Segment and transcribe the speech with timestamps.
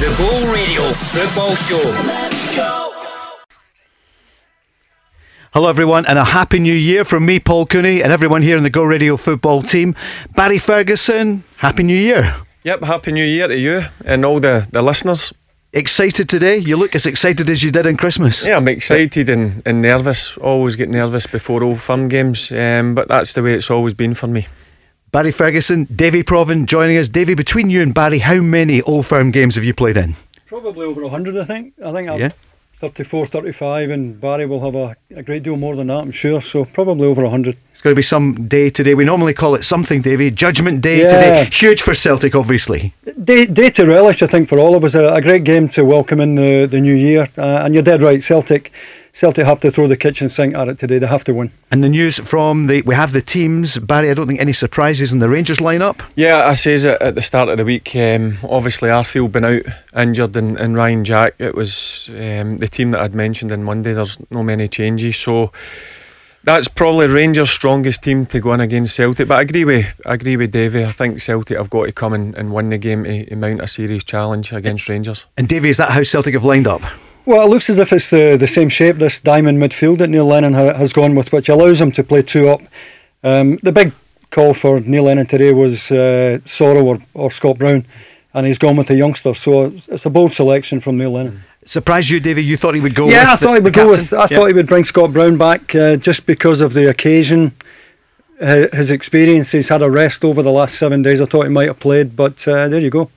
[0.00, 1.76] The Go Radio Football Show.
[5.52, 8.62] Hello, everyone, and a happy new year from me, Paul Cooney, and everyone here in
[8.62, 9.94] the Go Radio football team.
[10.34, 12.34] Barry Ferguson, happy new year.
[12.64, 15.34] Yep, happy new year to you and all the, the listeners.
[15.74, 16.56] Excited today?
[16.56, 18.46] You look as excited as you did in Christmas.
[18.46, 20.38] Yeah, I'm excited and, and nervous.
[20.38, 24.14] Always get nervous before Old Firm games, um, but that's the way it's always been
[24.14, 24.46] for me.
[25.12, 27.08] Barry Ferguson, Davy Provan joining us.
[27.08, 30.14] Davy, between you and Barry, how many Old Firm games have you played in?
[30.46, 31.74] Probably over 100, I think.
[31.84, 32.28] I think I've yeah.
[32.74, 36.40] 34, 35, and Barry will have a, a great deal more than that, I'm sure.
[36.40, 37.56] So probably over 100.
[37.72, 38.94] It's going to be some day today.
[38.94, 40.30] We normally call it something, Davy.
[40.30, 41.08] Judgment Day yeah.
[41.08, 41.48] today.
[41.50, 42.94] Huge for Celtic, obviously.
[43.24, 44.94] Day, day to relish, I think, for all of us.
[44.94, 47.26] A, a great game to welcome in the, the new year.
[47.36, 48.70] Uh, and you're dead right, Celtic
[49.12, 50.98] Celtic have to throw the kitchen sink at it today.
[50.98, 51.50] They have to win.
[51.70, 53.78] And the news from the we have the teams.
[53.78, 56.02] Barry, I don't think any surprises in the Rangers lineup.
[56.14, 57.94] Yeah, I says it at the start of the week.
[57.94, 59.62] Um, obviously, Arfield been out
[59.96, 61.34] injured, and, and Ryan Jack.
[61.38, 63.92] It was um, the team that I'd mentioned on Monday.
[63.92, 65.52] There's no many changes, so
[66.42, 69.28] that's probably Rangers' strongest team to go in against Celtic.
[69.28, 70.84] But I agree with I agree with Davy.
[70.84, 73.60] I think Celtic have got to come in and win the game to, to mount
[73.60, 75.26] a serious challenge against Rangers.
[75.36, 76.82] And Davy, is that how Celtic have lined up?
[77.26, 80.26] Well, it looks as if it's the, the same shape, this diamond midfield that Neil
[80.26, 82.60] Lennon ha- has gone with, which allows him to play two up.
[83.22, 83.92] Um, the big
[84.30, 87.84] call for Neil Lennon today was uh, Soro or, or Scott Brown,
[88.32, 89.34] and he's gone with a youngster.
[89.34, 91.42] So it's a bold selection from Neil Lennon.
[91.64, 92.46] Surprised you, David?
[92.46, 93.08] You thought he would go?
[93.10, 94.12] Yeah, I thought he would go with.
[94.14, 97.52] I thought he would bring Scott Brown back uh, just because of the occasion,
[98.40, 99.52] uh, his experience.
[99.52, 101.20] He's had a rest over the last seven days.
[101.20, 103.10] I thought he might have played, but uh, there you go.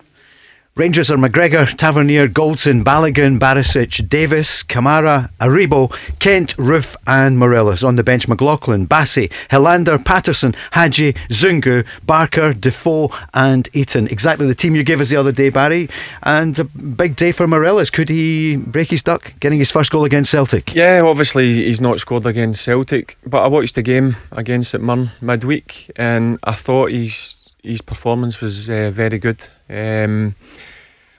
[0.75, 7.83] Rangers are McGregor, Tavernier, Goldson, Balogun, Barisic, Davis, Kamara, Aribo, Kent, Roofe, and Morelos.
[7.83, 14.11] On the bench, McLaughlin, Bassey, Helander, Patterson, Hagi, Zungu, Barker, Defoe, and Itten.
[14.11, 15.89] Exactly the team you gave us the other day, Barry.
[16.23, 17.91] And a big day for Morelos.
[17.91, 20.73] Could he break his duck, getting his first goal against Celtic?
[20.73, 25.11] Yeah, obviously he's not scored against Celtic, but I watched the game against St Mirren
[25.21, 29.47] midweek, and I thought his his performance was uh, very good.
[29.69, 30.35] Um,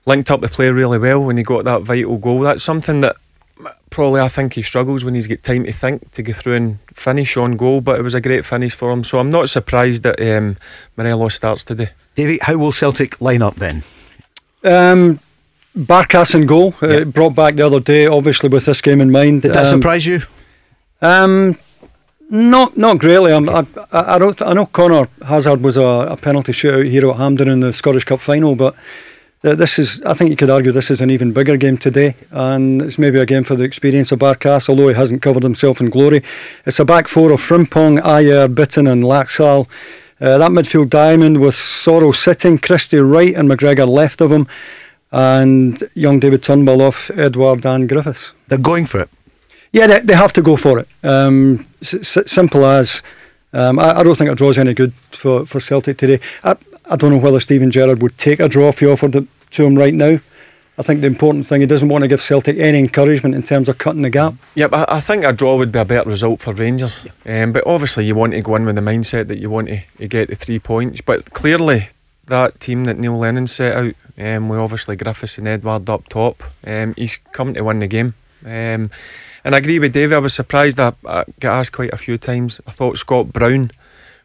[0.06, 2.40] linked up the play really well when he got that vital goal.
[2.40, 3.16] That's something that
[3.90, 6.78] probably I think he struggles when he's got time to think to go through and
[6.92, 7.80] finish on goal.
[7.80, 10.56] But it was a great finish for him, so I'm not surprised that um,
[10.96, 11.90] Morelos starts today.
[12.14, 13.82] David, how will Celtic line up then?
[14.62, 15.20] Um,
[15.76, 19.42] Barkas and goal uh, brought back the other day, obviously with this game in mind.
[19.42, 20.20] Did that um, surprise you?
[21.02, 21.58] Um,
[22.30, 23.32] not not greatly.
[23.32, 24.40] I'm, I, I, don't.
[24.42, 28.04] I know Conor Hazard was a, a penalty shootout hero at Hampden in the Scottish
[28.04, 28.74] Cup final, but
[29.44, 32.80] this is, I think you could argue this is an even bigger game today, and
[32.80, 35.90] it's maybe a game for the experience of Barkas, although he hasn't covered himself in
[35.90, 36.22] glory.
[36.64, 39.68] It's a back four of Frimpong, Ajer, Bitton, and Laxalt.
[40.18, 44.46] Uh, that midfield diamond with Soro sitting, Christie right, and McGregor left of him,
[45.12, 48.32] and young David Turnbull off Edouard and Griffiths.
[48.48, 49.10] They're going for it.
[49.74, 50.88] Yeah, they, they have to go for it.
[51.02, 53.02] Um, s- simple as.
[53.52, 56.20] Um, I, I, don't think a draw's any good for, for Celtic today.
[56.44, 56.56] I,
[56.88, 59.64] I don't know whether Steven Gerrard would take a draw if he offered it to
[59.64, 60.20] him right now.
[60.78, 63.68] I think the important thing, he doesn't want to give Celtic any encouragement in terms
[63.68, 64.34] of cutting the gap.
[64.54, 67.04] Yep, I, I think a draw would be a better result for Rangers.
[67.26, 69.80] Um, but obviously, you want to go in with the mindset that you want to,
[69.98, 71.00] to get the three points.
[71.00, 71.88] But clearly,
[72.26, 76.44] that team that Neil Lennon set out, um, with obviously Griffiths and Edouard up top,
[76.64, 78.14] um, he's come to win the game.
[78.44, 78.90] Um,
[79.44, 82.18] and I agree with David, I was surprised I, I got asked quite a few
[82.18, 82.60] times.
[82.66, 83.70] I thought Scott Brown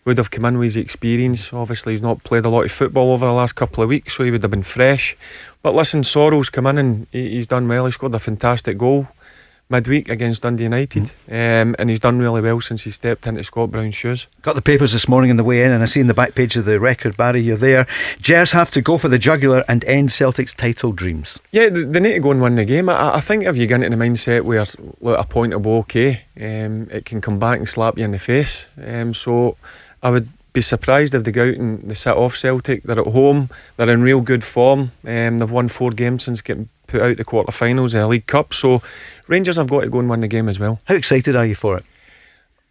[0.05, 1.51] would have come in with his experience.
[1.51, 4.23] Obviously, he's not played a lot of football over the last couple of weeks, so
[4.23, 5.15] he would have been fresh.
[5.61, 7.85] But listen, Soro's come in and he's done well.
[7.85, 9.07] He scored a fantastic goal
[9.69, 11.61] midweek against Dundee United, mm.
[11.61, 14.27] um, and he's done really well since he stepped into Scott Brown's shoes.
[14.41, 16.35] Got the papers this morning on the way in, and I see in the back
[16.35, 17.85] page of the record, Barry, you're there.
[18.21, 21.39] Gers have to go for the jugular and end Celtic's title dreams.
[21.51, 22.89] Yeah, they need to go and win the game.
[22.89, 24.65] I, I think if you get into the mindset where
[25.01, 28.11] look, a point will be okay, um, it can come back and slap you in
[28.11, 28.67] the face.
[28.83, 29.55] Um, so
[30.01, 32.83] I would be surprised if they go out and they sit off Celtic.
[32.83, 33.49] They're at home.
[33.77, 34.91] They're in real good form.
[35.05, 38.53] Um, they've won four games since getting put out the quarterfinals in the League Cup.
[38.53, 38.81] So
[39.27, 40.79] Rangers have got to go and win the game as well.
[40.85, 41.85] How excited are you for it?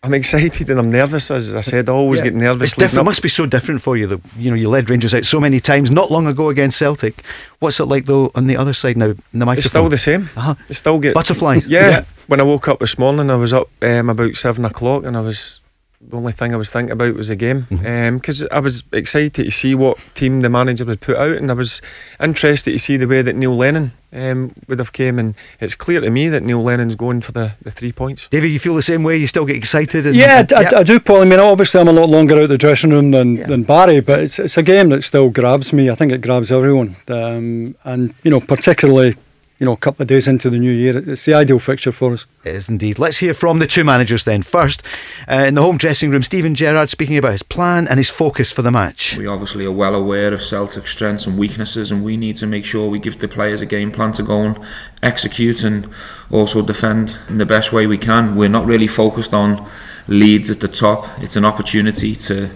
[0.01, 1.29] I'm excited and I'm nervous.
[1.29, 2.25] As I said, I always Yeah.
[2.27, 2.71] get nervous.
[2.71, 3.03] It's different.
[3.03, 4.07] It must be so different for you.
[4.07, 7.23] That you know you led Rangers out so many times not long ago against Celtic.
[7.59, 9.07] What's it like though on the other side now?
[9.07, 9.59] In the microphone.
[9.59, 10.31] It's still the same.
[10.37, 10.55] Uh-huh.
[10.69, 11.67] It still get Butterflies.
[11.67, 11.89] Yeah.
[11.91, 12.05] Yeah.
[12.29, 15.21] When I woke up this morning, I was up um, about seven o'clock, and I
[15.21, 15.58] was
[16.01, 19.51] the only thing I was thinking about was the game because I was excited to
[19.51, 21.83] see what team the manager would put out, and I was
[22.21, 25.19] interested to see the way that Neil Lennon um, would have came.
[25.19, 28.29] And it's clear to me that Neil Lennon's going for the, the three points.
[28.29, 29.17] David, you feel the same way?
[29.17, 30.07] You still get excited?
[30.07, 31.23] And, Yeah, and- I, I, I do, Paul.
[31.23, 34.21] I mean, obviously, I'm a lot longer out the dressing room than, than Barry, but
[34.21, 35.91] it's it's a game that still grabs me.
[35.91, 39.15] I think it grabs everyone, um, and you know, particularly,
[39.59, 42.13] you know, a couple of days into the new year, it's the ideal fixture for
[42.13, 42.27] us.
[42.45, 42.99] It is indeed.
[42.99, 44.43] Let's hear from the two managers then.
[44.43, 44.85] First,
[45.29, 48.53] uh, in the home dressing room, Steven Gerrard speaking about his plan and his focus
[48.53, 49.17] for the match.
[49.17, 52.65] We obviously are well aware of Celtic's strengths and weaknesses, and we need to make
[52.65, 54.59] sure we give the players a game plan to go and
[55.03, 55.89] execute and
[56.31, 58.37] also defend in the best way we can.
[58.37, 59.69] We're not really focused on
[60.07, 61.07] leads at the top.
[61.19, 62.51] It's an opportunity to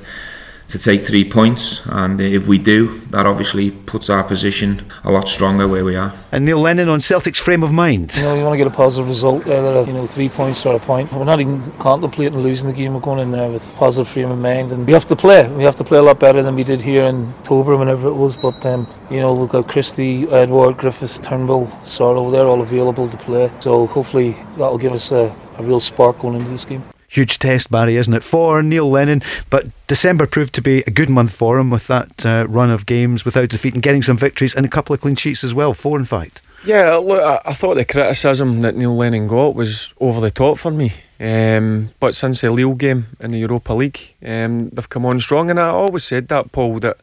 [0.72, 5.28] to take three points, and if we do, that obviously puts our position a lot
[5.28, 6.14] stronger where we are.
[6.32, 8.16] And Neil Lennon on Celtic's frame of mind.
[8.16, 10.64] You know, you want to get a positive result either of, you know, three points
[10.64, 11.12] or a point.
[11.12, 12.94] We're not even contemplating losing the game.
[12.94, 15.46] We're going in there with a positive frame of mind, and we have to play.
[15.50, 18.14] We have to play a lot better than we did here in October, whenever it
[18.14, 18.38] was.
[18.38, 22.32] But um, you know, we've got Christie, Edouard, Griffiths, Turnbull, Soro.
[22.32, 23.52] They're all available to play.
[23.60, 26.82] So hopefully that'll give us a, a real spark going into this game.
[27.12, 29.20] Huge test, Barry, isn't it, for Neil Lennon?
[29.50, 32.86] But December proved to be a good month for him with that uh, run of
[32.86, 35.74] games without defeat and getting some victories and a couple of clean sheets as well,
[35.74, 36.40] four in fact.
[36.64, 40.70] Yeah, look, I, thought the criticism that Neil Lennon got was over the top for
[40.70, 40.94] me.
[41.20, 45.50] Um, but since the Lille game in the Europa League, um, they've come on strong,
[45.50, 46.96] and I always said that, Paul, that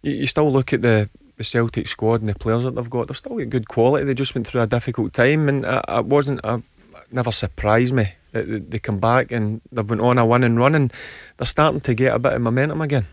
[0.00, 3.08] you, you still look at the, the Celtic squad and the players that they've got.
[3.08, 4.06] They've still got good quality.
[4.06, 6.40] They just went through a difficult time, and I, wasn't.
[6.42, 6.62] It
[7.10, 10.92] never surprised me they- they come back and they've went on a winning run, and
[11.36, 13.04] they're starting to get a bit of momentum again.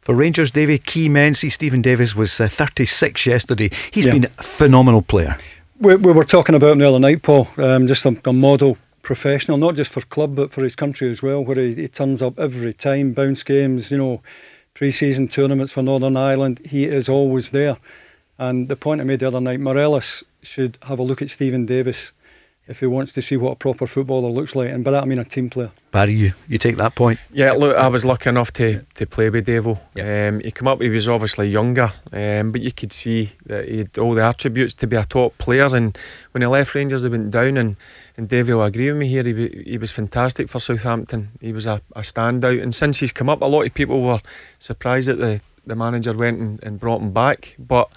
[0.00, 1.34] For Rangers, Davy, key men.
[1.34, 3.70] See, Stephen Davis was uh, 36 yesterday.
[3.90, 4.12] He's Yeah.
[4.12, 5.36] been a phenomenal player.
[5.80, 7.48] We, we were talking about him the other night, Paul.
[7.58, 11.22] Um, just a, a model professional, not just for club but for his country as
[11.22, 14.20] well, where he, he turns up every time, bounce games, you know,
[14.74, 16.60] pre-season tournaments for Northern Ireland.
[16.64, 17.76] He is always there.
[18.38, 21.64] And the point I made the other night, Morelos should have a look at Stephen
[21.66, 22.12] Davis
[22.68, 25.06] if he wants to see what a proper footballer looks like, and by that I
[25.06, 25.70] mean a team player.
[25.92, 27.20] Barry, you, you take that point.
[27.32, 29.78] Yeah, look, I was lucky enough to, to play with Devo.
[29.98, 33.78] Um, he came up, he was obviously younger, um, but you could see that he
[33.78, 35.74] had all the attributes to be a top player.
[35.74, 35.96] And
[36.32, 37.56] when he left Rangers, he went down.
[37.56, 37.76] And,
[38.16, 41.30] and Devo will agree with me here, he, he was fantastic for Southampton.
[41.40, 42.62] He was a, a standout.
[42.62, 44.20] And since he's come up, a lot of people were
[44.58, 47.54] surprised that the, the manager went and, and brought him back.
[47.58, 47.94] But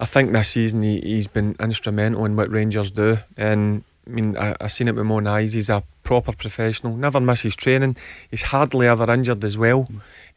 [0.00, 3.18] I think this season he, he's been instrumental in what Rangers do.
[3.36, 5.52] And I mean, I, I seen it with my own eyes.
[5.52, 7.96] He's a proper professional, never misses training.
[8.30, 9.88] He's hardly ever injured as well.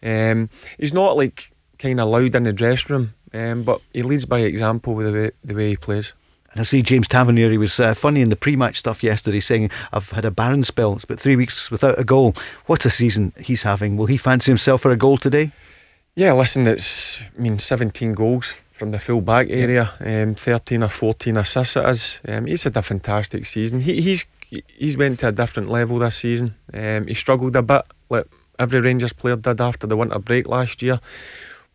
[0.04, 4.26] Um, he's not like kind of loud in the dressing room, um, but he leads
[4.26, 6.14] by example with the way, the way he plays.
[6.52, 9.40] And I see James Tavernier, he was uh, funny in the pre match stuff yesterday,
[9.40, 10.94] saying, I've had a barren spell.
[10.94, 12.36] It's about three weeks without a goal.
[12.68, 13.98] What a season he's having.
[13.98, 15.52] Will he fancy himself for a goal today?
[16.16, 20.90] Yeah, listen, it's I mean 17 goals from the full back area, um, 13 or
[20.90, 22.20] 14 assists it is.
[22.28, 23.82] Um, he's had a fantastic season.
[23.82, 24.26] He, he's
[24.68, 26.56] he's went to a different level this season.
[26.74, 28.26] Um, he struggled a bit, like
[28.60, 30.98] every Rangers player did after the winter break last year.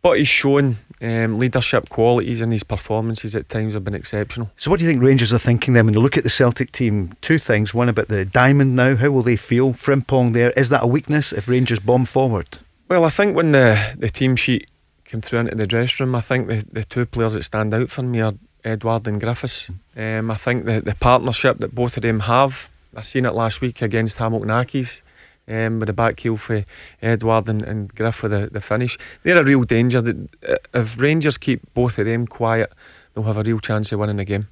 [0.01, 4.49] But he's shown um, leadership qualities and his performances at times have been exceptional.
[4.55, 6.71] So, what do you think Rangers are thinking then when you look at the Celtic
[6.71, 7.15] team?
[7.21, 7.73] Two things.
[7.73, 8.95] One about the diamond now.
[8.95, 9.73] How will they feel?
[9.73, 10.51] Frimpong there.
[10.51, 12.59] Is that a weakness if Rangers bomb forward?
[12.87, 14.69] Well, I think when the, the team sheet
[15.09, 17.89] came through into the dressing room, I think the, the two players that stand out
[17.89, 19.69] for me are Edouard and Griffiths.
[19.95, 23.61] Um, I think the, the partnership that both of them have, I seen it last
[23.61, 25.01] week against Hamilton Accies.
[25.47, 26.63] Um, with the back heel for
[27.01, 28.99] Edouard and, and Griff for the, the finish.
[29.23, 29.99] They're a real danger.
[29.99, 32.71] That, uh, if Rangers keep both of them quiet,
[33.15, 34.47] they'll have a real chance of winning the game.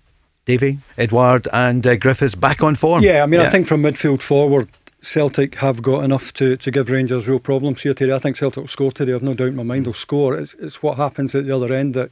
[0.46, 3.04] Davy, Edouard, and uh, Griffiths back on form.
[3.04, 4.70] Yeah, I mean, I think from midfield forward,
[5.08, 8.14] Celtic have got enough to, to give Rangers real problems here today.
[8.14, 9.14] I think Celtic will score today.
[9.14, 10.38] I've no doubt in my mind they'll score.
[10.38, 12.12] It's, it's what happens at the other end that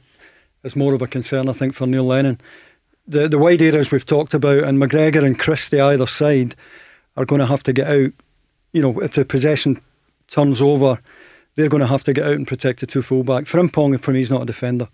[0.64, 2.40] is more of a concern, I think, for Neil Lennon.
[3.06, 6.54] The the wide areas we've talked about, and McGregor and Christie either side
[7.18, 8.12] are going to have to get out.
[8.72, 9.80] You know, if the possession
[10.26, 10.98] turns over,
[11.54, 13.44] they're going to have to get out and protect the two fullback.
[13.44, 14.88] Frimpong, for me, is not a defender.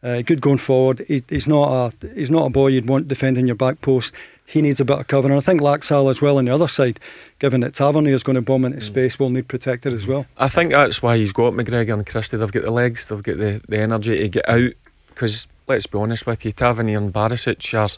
[0.00, 1.04] Uh, good going forward.
[1.08, 4.14] He's, he's not a he's not a boy you'd want defending your back post.
[4.52, 6.68] He needs a bit of cover, and I think Laxalt as well on the other
[6.68, 7.00] side,
[7.38, 8.82] given that Tavernier is going to bomb into mm.
[8.82, 10.26] space, will need protected as well.
[10.36, 12.36] I think that's why he's got McGregor and Christie.
[12.36, 14.72] They've got the legs, they've got the, the energy to get out.
[15.08, 17.96] Because let's be honest with you, Tavernier and Barisic are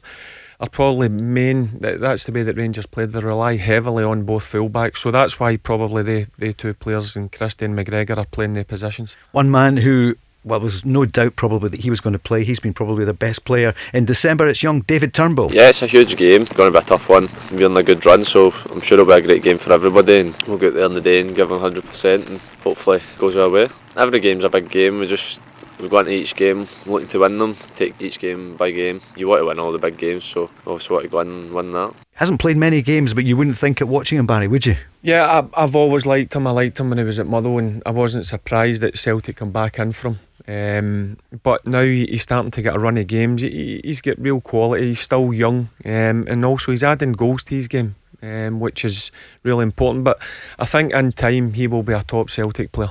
[0.60, 1.76] are probably main.
[1.80, 3.10] That's the way that Rangers played.
[3.10, 7.32] They rely heavily on both fullbacks, so that's why probably they, they two players and
[7.32, 9.16] Christie and McGregor are playing their positions.
[9.32, 12.44] One man who well, there's no doubt probably that he was going to play.
[12.44, 14.46] He's been probably the best player in December.
[14.46, 15.52] It's young David Turnbull.
[15.52, 16.44] Yeah, it's a huge game.
[16.44, 17.28] Going to be a tough one.
[17.50, 20.20] We're on a good run, so I'm sure it'll be a great game for everybody.
[20.20, 23.36] And we'll get there on the day and give them 100%, and hopefully it goes
[23.36, 23.68] our way.
[23.96, 24.98] Every game's a big game.
[24.98, 25.40] We just
[25.80, 29.00] we go into each game looking to win them, take each game by game.
[29.16, 31.72] You want to win all the big games, so obviously want to go and win
[31.72, 31.94] that.
[32.14, 34.76] Hasn't played many games, but you wouldn't think it watching him, Barry, would you?
[35.02, 36.46] Yeah, I, have always liked him.
[36.46, 39.50] I liked him when he was at Motherwell, and I wasn't surprised that Celtic come
[39.50, 40.20] back in from.
[40.46, 43.40] Um, but now he's starting to get a run of games.
[43.42, 44.88] He, he's got real quality.
[44.88, 49.10] He's still young, um, and also he's adding goals to his game, um, which is
[49.42, 50.04] really important.
[50.04, 50.20] But
[50.58, 52.90] I think in time he will be a top Celtic player.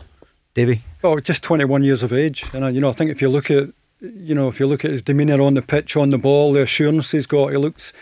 [0.55, 0.83] Davy.
[1.03, 3.69] Oh, just 21 years of age, and you know I think if you look at
[4.01, 6.63] you know if you look at his demeanour on the pitch, on the ball, the
[6.63, 7.93] assurance he's got, he looks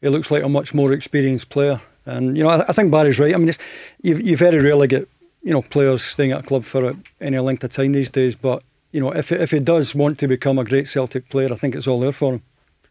[0.00, 1.80] he looks like a much more experienced player.
[2.06, 3.34] And you know I, I think Barry's right.
[3.34, 3.52] I mean,
[4.02, 5.08] you you very rarely get
[5.42, 8.62] you know players staying at a club for any length of time these days, but
[8.92, 11.74] you know, if if he does want to become a great Celtic player, I think
[11.74, 12.42] it's all there for him.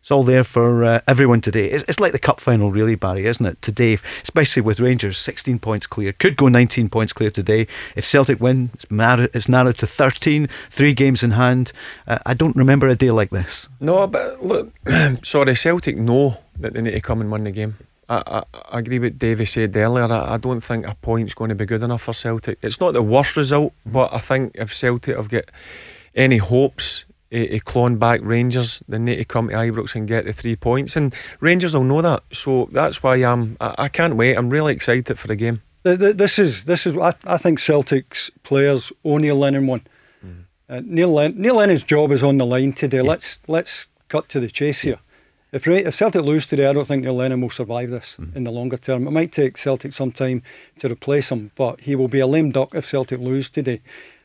[0.01, 1.65] It's all there for uh, everyone today.
[1.65, 3.61] It's, it's, like the cup final, really, Barry, isn't it?
[3.61, 6.13] Today, especially with Rangers, 16 points clear.
[6.13, 7.67] Could go 19 points clear today.
[7.97, 11.73] If Celtic win, it's, narrowed, it's narrowed to 13, three games in hand.
[12.07, 13.67] Uh, I don't remember a day like this.
[13.81, 14.71] No, but look,
[15.23, 17.75] sorry, Celtic know that they need to come and win the game.
[18.09, 20.11] I, I, I agree with Davey said earlier.
[20.11, 22.57] I, I don't think a point's going to be good enough for Celtic.
[22.63, 25.45] It's not the worst result, but I think if Celtic have got
[26.15, 30.33] any hopes of clawing back Rangers, they need to come to Ibrox and get the
[30.33, 30.95] three points.
[30.95, 32.23] And Rangers will know that.
[32.33, 34.35] So that's why I'm, I, I can't wait.
[34.35, 35.61] I'm really excited for the game.
[35.83, 39.81] This is, this is I, I think Celtic's players owe Neil Lennon one.
[40.25, 40.45] Mm.
[40.67, 42.97] Uh, Neil, Neil Lennon's job is on the line today.
[42.97, 43.03] Yeah.
[43.03, 44.99] Let's, let's cut to the chase here.
[45.51, 48.35] If, if Celtic lose today, I don't think Neil Lennon will survive this mm.
[48.35, 49.07] in the longer term.
[49.07, 50.43] It might take Celtic some time
[50.77, 53.81] to replace him, but he will be a lame duck if Celtic lose today.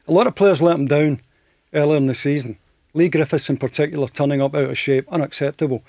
[0.06, 1.20] A lot of players let him down
[1.72, 2.58] earlier in the season.
[2.92, 5.82] Leigh Griffiths, in particular, turning up out of shape, unacceptable.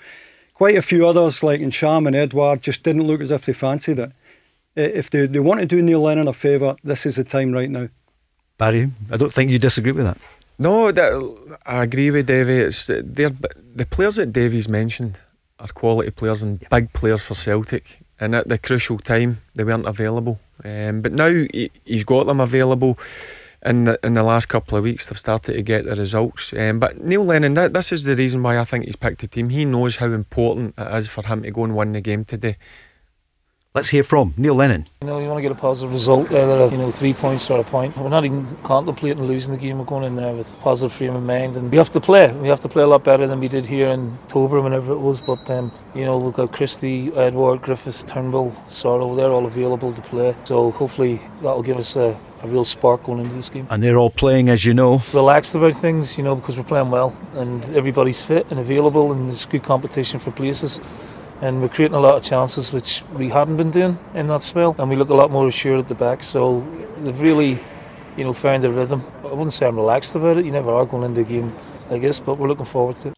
[0.54, 3.98] Quite a few others, like Ntcham and Edouard, just didn't look as if they fancied
[3.98, 4.12] it.
[4.74, 7.70] If they, they want to do Neil Lennon a favour, this is the time right
[7.70, 7.88] now.
[8.56, 10.18] Barry, I don't think you disagree with that.
[10.58, 12.60] No, that, I agree with Davy.
[12.60, 15.20] It's the players that Davy's mentioned
[15.58, 16.68] are quality players and yeah.
[16.70, 18.00] big players for Celtic.
[18.18, 20.40] And at the crucial time, they weren't available.
[20.64, 22.98] Um, but now he, has got them available.
[23.64, 26.52] In the, in the last couple of weeks, they've started to get the results.
[26.52, 29.26] Um, but Neil Lennon, that, this is the reason why I think he's picked the
[29.26, 29.48] team.
[29.48, 32.56] He knows how important it is for him to go and win the game today.
[33.76, 34.86] Let's hear from Neil Lennon.
[35.02, 37.60] You know, you want to get a positive result, either you know three points or
[37.60, 37.94] a point.
[37.98, 39.78] We're not even contemplating losing the game.
[39.78, 42.32] We're going in there with positive frame of mind, and we have to play.
[42.32, 44.98] We have to play a lot better than we did here in October, whenever it
[44.98, 45.20] was.
[45.20, 49.14] But um, you know, we've got Christie, Edouard, Griffiths, Turnbull, Soro.
[49.14, 50.34] They're all available to play.
[50.44, 53.66] So hopefully that'll give us a, a real spark going into this game.
[53.68, 56.16] And they're all playing, as you know, relaxed about things.
[56.16, 60.18] You know, because we're playing well and everybody's fit and available, and there's good competition
[60.18, 60.80] for places
[61.42, 64.74] and we're creating a lot of chances which we hadn't been doing in that spell.
[64.78, 66.22] And we look a lot more assured at the back.
[66.22, 66.66] So
[66.98, 67.58] they've really
[68.16, 69.04] you know found a rhythm.
[69.24, 70.44] I wouldn't say I'm relaxed about it.
[70.44, 71.54] You never are going into a game
[71.90, 73.15] like this but we're looking forward to it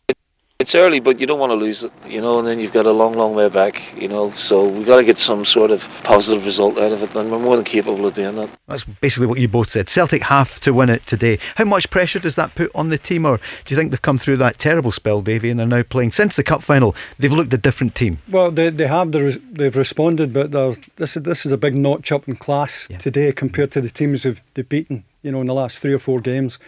[0.68, 2.84] it's early, but you don't want to lose it, you know, and then you've got
[2.84, 4.30] a long, long way back, you know.
[4.32, 7.38] So we've got to get some sort of positive result out of it, and we're
[7.38, 8.50] more than capable of doing that.
[8.66, 9.88] That's basically what you both said.
[9.88, 11.38] Celtic have to win it today.
[11.54, 14.18] How much pressure does that put on the team, or do you think they've come
[14.18, 16.94] through that terrible spell, Davy, and they're now playing since the cup final?
[17.18, 18.18] They've looked a different team.
[18.30, 19.12] Well, they, they have.
[19.12, 20.52] They've responded, but
[20.96, 22.98] this is this is a big notch up in class yeah.
[22.98, 25.98] today compared to the teams they've, they've beaten, you know, in the last three or
[25.98, 26.58] four games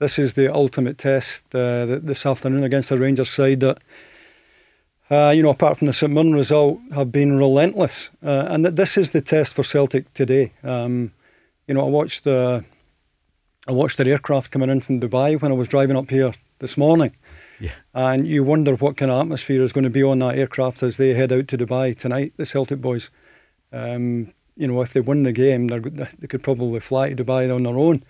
[0.00, 3.78] this is the ultimate test uh, this afternoon against the Rangers side that,
[5.10, 8.10] uh, you know, apart from the St Mirren result, have been relentless.
[8.24, 10.52] Uh, and that this is the test for Celtic today.
[10.64, 11.12] Um,
[11.68, 12.64] you know, I watched the
[13.68, 16.78] I watched their aircraft coming in from Dubai when I was driving up here this
[16.78, 17.14] morning.
[17.60, 17.72] Yeah.
[17.92, 20.96] And you wonder what kind of atmosphere is going to be on that aircraft as
[20.96, 23.10] they head out to Dubai tonight, the Celtic boys.
[23.70, 27.62] Um, you know, if they win the game, they could probably fly to Dubai on
[27.62, 28.02] their own.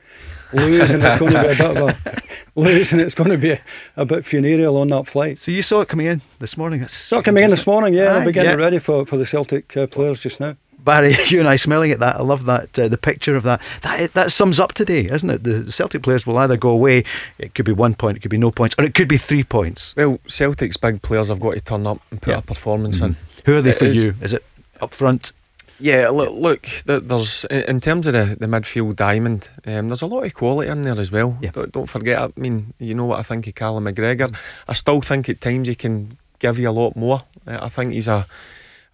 [0.53, 2.23] Losing, it's going to be a bit of a
[2.61, 2.99] losing.
[2.99, 3.61] It's going to be a,
[3.97, 5.39] a, bit funereal on that flight.
[5.39, 6.83] So you saw it coming in this morning.
[6.83, 7.95] It's saw it coming in this morning.
[7.95, 8.57] Yeah, I'll be getting yeah.
[8.57, 10.57] ready for, for the Celtic uh, players just now.
[10.81, 12.17] Barry, you and I smelling at that.
[12.17, 13.63] I love that uh, the picture of that.
[13.83, 15.45] That that sums up today, isn't it?
[15.45, 17.05] The Celtic players will either go away.
[17.39, 19.45] It could be one point, it could be no points, or it could be three
[19.45, 19.95] points.
[19.95, 22.39] Well, Celtic's big players have got to turn up and put yeah.
[22.39, 23.13] a performance mm-hmm.
[23.13, 23.17] in.
[23.47, 24.15] Who are they it for is, you?
[24.21, 24.45] Is it
[24.81, 25.33] up front?
[25.81, 30.25] Yeah, look, look there's in terms of the, the midfield diamond, um, there's a lot
[30.25, 31.39] of quality in there as well.
[31.41, 31.51] Yeah.
[31.53, 34.37] Don't, don't, forget, I mean, you know what I think of Callum McGregor.
[34.69, 37.21] I still think at times he can give you a lot more.
[37.47, 38.27] I think he's a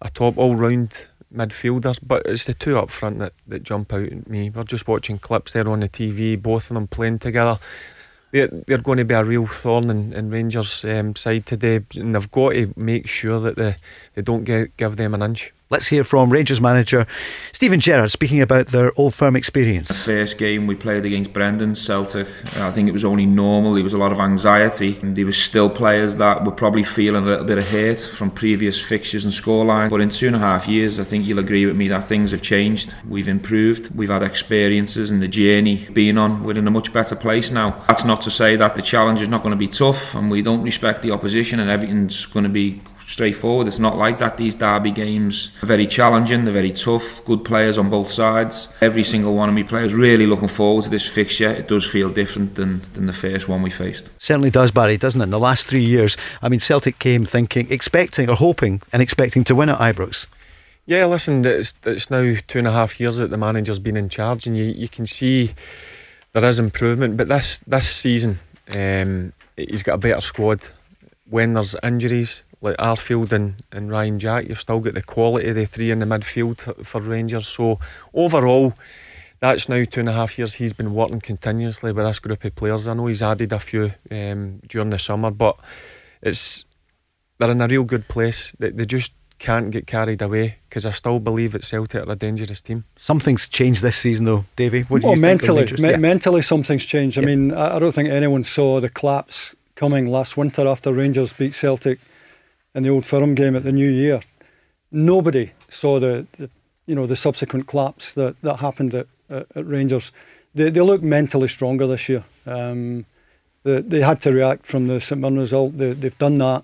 [0.01, 4.03] a top all round midfielder, but it's the two up front that, that jump out
[4.03, 4.49] at me.
[4.49, 7.57] We're just watching clips there on the TV, both of them playing together.
[8.31, 12.13] They're, they're going to be a real thorn in, in Rangers' um, side today, and
[12.13, 13.75] they've got to make sure that they,
[14.15, 15.53] they don't get, give them an inch.
[15.69, 17.05] Let's hear from Rangers manager
[17.51, 19.89] Steven Gerrard speaking about their old firm experience.
[19.89, 23.73] The first game we played against Brendan Celtic, I think it was only normal.
[23.73, 24.93] There was a lot of anxiety.
[25.03, 28.81] There was still players that were probably feeling a little bit of hurt from previous
[28.81, 29.89] fixtures and scoreline.
[29.89, 32.31] But in two and a half years, I think you'll agree with me that things
[32.31, 32.93] have changed.
[33.05, 33.93] We've improved.
[33.93, 36.45] We've had experiences and the journey being on.
[36.45, 37.83] We're in a much better place now.
[37.89, 40.41] That's not to say that the challenge is not going to be tough and we
[40.41, 43.67] don't respect the opposition and everything's going to be straightforward.
[43.67, 44.37] It's not like that.
[44.37, 48.67] These derby games are very challenging, they're very tough, good players on both sides.
[48.81, 51.49] Every single one of me players really looking forward to this fixture.
[51.49, 54.09] It does feel different than, than the first one we faced.
[54.19, 55.23] Certainly does, Barry, doesn't it?
[55.23, 59.43] In the last three years, I mean, Celtic came thinking, expecting or hoping and expecting
[59.45, 60.27] to win at Ibrox.
[60.85, 64.07] Yeah, listen, it's, it's now two and a half years that the manager's been in
[64.07, 65.53] charge, and you, you can see
[66.31, 67.17] there is improvement.
[67.17, 68.39] But this this season,
[68.73, 70.67] um, he's got a better squad.
[71.29, 75.55] When there's injuries, like Arfield and, and Ryan Jack, you've still got the quality of
[75.55, 77.47] the three in the midfield for Rangers.
[77.47, 77.79] So
[78.13, 78.73] overall,
[79.39, 82.55] that's now two and a half years he's been working continuously with this group of
[82.55, 82.87] players.
[82.87, 85.57] I know he's added a few um, during the summer, but
[86.21, 86.65] it's
[87.37, 88.55] they're in a real good place.
[88.57, 92.15] They, they just can't get carried away because I still believe that Celtic are a
[92.15, 92.85] dangerous team.
[92.95, 94.81] Something's changed this season, though, Davy.
[94.83, 95.79] What do well, you mentally, think?
[95.79, 95.97] Me- yeah.
[95.97, 97.19] mentally, something's changed.
[97.19, 101.33] I mean, I, I don't think anyone saw the collapse coming last winter after Rangers
[101.33, 101.99] beat Celtic
[102.77, 104.21] in the old firm game at the New Year.
[104.91, 106.49] Nobody saw the, the
[106.85, 110.11] you know the subsequent collapse that, that happened at, at, at Rangers.
[110.53, 112.23] They, they look mentally stronger this year.
[112.45, 113.05] Um,
[113.63, 115.77] they, they had to react from the St Mirren result.
[115.77, 116.63] They, they've done that.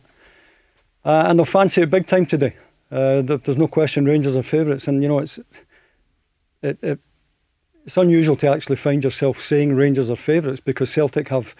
[1.03, 2.55] Uh, and they'll fancy it big time today.
[2.89, 4.87] Uh, there's no question Rangers are favourites.
[4.87, 5.39] And, you know, it's
[6.61, 6.99] it, it,
[7.85, 11.55] it's unusual to actually find yourself saying Rangers are favourites because Celtic have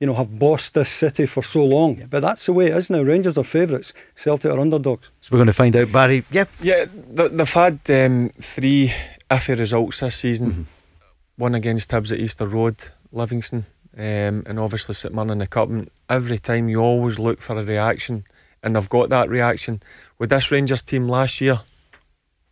[0.00, 1.98] you know, have bossed this city for so long.
[1.98, 2.06] Yeah.
[2.08, 3.02] But that's the way it is now.
[3.02, 5.10] Rangers are favourites, Celtic are underdogs.
[5.20, 6.24] So we're going to find out, Barry.
[6.30, 6.46] Yeah.
[6.60, 8.92] Yeah, they've had um, three
[9.30, 10.50] iffy results this season.
[10.50, 10.62] Mm-hmm.
[11.36, 12.76] One against Hibs at Easter Road,
[13.12, 15.68] Livingston, um, and obviously St Mirren in the Cup.
[15.68, 18.24] And every time you always look for a reaction,
[18.62, 19.82] and they've got that reaction.
[20.18, 21.60] With this Rangers team last year,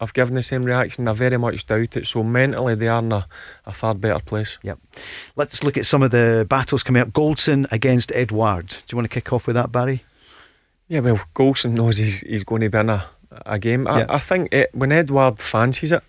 [0.01, 1.09] I've given the same reaction.
[1.09, 2.07] I very much doubt it.
[2.07, 3.25] So mentally, they are in a,
[3.67, 4.59] a, far better place.
[4.63, 4.79] Yep.
[5.35, 7.09] Let's look at some of the battles coming up.
[7.09, 8.69] Goldson against Edouard.
[8.69, 10.05] Do you want to kick off with that, Barry?
[10.87, 13.07] Yeah, well, Goldson knows he's, he's going to win a,
[13.45, 13.89] a game.
[13.89, 16.03] I, I think it, when Edouard fancies it,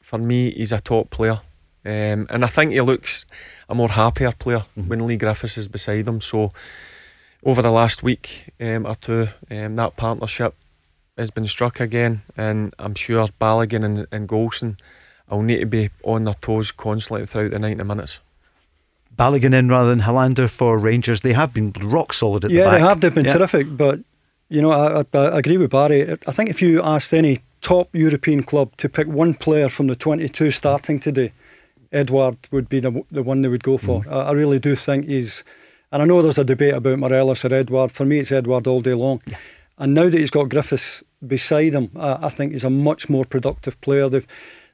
[0.00, 1.38] for me, he's a top player.
[1.84, 3.24] Um, and I think he looks
[3.68, 4.88] a more happier player mm-hmm.
[4.88, 6.20] when Leigh Griffiths is beside him.
[6.20, 6.50] So
[7.42, 10.54] over the last week um, or two, um, that partnership
[11.16, 14.78] has been struck again, and I'm sure Balogun and, and Goldson
[15.30, 18.20] will need to be on their toes constantly throughout the 90 minutes.
[19.16, 21.20] Balogun in rather than Helander for Rangers.
[21.20, 22.72] They have been rock solid at yeah, the back.
[22.72, 23.00] Yeah, they have.
[23.00, 23.32] They've been yeah.
[23.32, 23.76] terrific.
[23.76, 24.00] But,
[24.48, 26.12] you know, I, I, I, agree with Barry.
[26.26, 29.94] I think if you asked any top European club to pick one player from the
[29.94, 31.32] 22 starting today,
[31.92, 34.02] Edouard would be the, the one they would go for.
[34.04, 34.12] Mm.
[34.12, 35.44] I, I, really do think he's.
[35.90, 37.92] And I know there's a debate about Morelos or Edouard.
[37.92, 39.20] For me, it's Edouard all day long.
[39.26, 39.36] Yeah.
[39.82, 43.24] And now that he's got Griffiths beside him, I, I think he's a much more
[43.24, 44.08] productive player.
[44.08, 44.26] They've,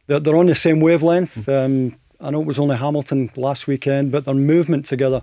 [0.07, 1.47] they're, they're on the same wavelength.
[1.47, 1.65] Mm.
[1.65, 5.23] Um, I know it was only Hamilton last weekend, but their movement together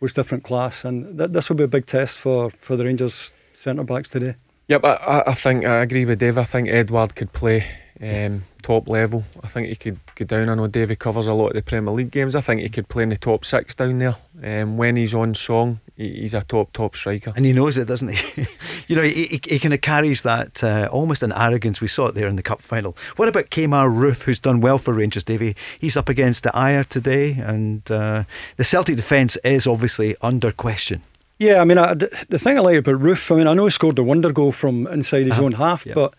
[0.00, 0.84] was different class.
[0.84, 4.34] And th- this will be a big test for, for the Rangers centre backs today.
[4.68, 6.36] Yep, I, I think I agree with Dave.
[6.36, 7.64] I think Edouard could play
[8.02, 9.24] um, top level.
[9.42, 10.50] I think he could go down.
[10.50, 12.34] I know Davey covers a lot of the Premier League games.
[12.34, 14.16] I think he could play in the top six down there.
[14.42, 18.12] Um, when he's on song, he's a top top striker, and he knows it, doesn't
[18.12, 18.46] he?
[18.88, 21.80] you know, he, he, he kind of carries that uh, almost an arrogance.
[21.80, 22.96] We saw it there in the cup final.
[23.16, 25.24] What about Kemar Roofe, who's done well for Rangers?
[25.24, 28.24] Davy, he's up against the Ajer today, and uh,
[28.56, 31.02] the Celtic defence is obviously under question.
[31.38, 33.64] Yeah, I mean, I, the, the thing I like about Roofe, I mean, I know
[33.64, 35.44] he scored the wonder goal from inside his uh-huh.
[35.44, 35.94] own half, yeah.
[35.94, 36.14] but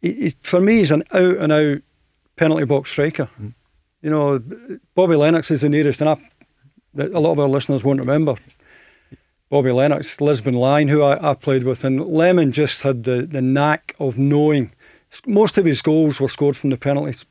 [0.00, 1.78] he, for me, he's an out and out
[2.36, 3.28] penalty box striker.
[3.40, 3.54] Mm.
[4.02, 4.42] You know,
[4.94, 6.16] Bobby Lennox is the nearest, and I,
[6.98, 8.36] a lot of our listeners won't remember
[9.50, 13.42] Bobby Lennox, Lisbon Lion, who I, I, played with, and Lemon just had the, the
[13.42, 14.70] knack of knowing.
[15.26, 17.26] Most of his goals were scored from the penalty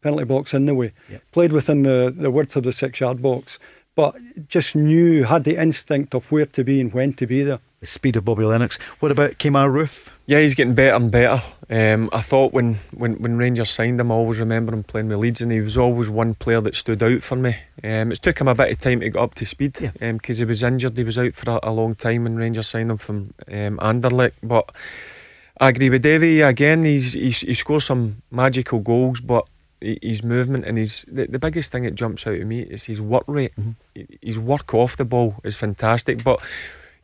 [0.00, 0.92] penalty box in the way.
[1.10, 1.22] Yep.
[1.32, 3.58] Played within the, the width of the six yard box,
[3.96, 4.14] but
[4.46, 7.90] just knew, had the instinct of where to be and when to be there the
[7.90, 8.78] speed of Bobby Lennox.
[9.00, 10.10] What about Kemar Roofe?
[10.24, 11.42] Yeah, he's getting better and better.
[11.70, 15.18] Um, I thought when, when, when Rangers signed him, I always remember him playing with
[15.18, 17.56] Leeds, and he was always one player that stood out for me.
[17.82, 20.10] Um, it took him a bit of time to get up to speed because Yeah.
[20.10, 20.96] um, he was injured.
[20.96, 24.32] He was out for a, a long time when Rangers signed him from um, Anderlecht.
[24.42, 24.74] But
[25.58, 26.84] I agree with Davy again.
[26.84, 29.48] He's, he's he scores some magical goals, but
[29.80, 32.84] he- his movement and his the, the biggest thing that jumps out at me is
[32.84, 33.52] his work rate.
[33.96, 36.40] H- His work off the ball is fantastic, but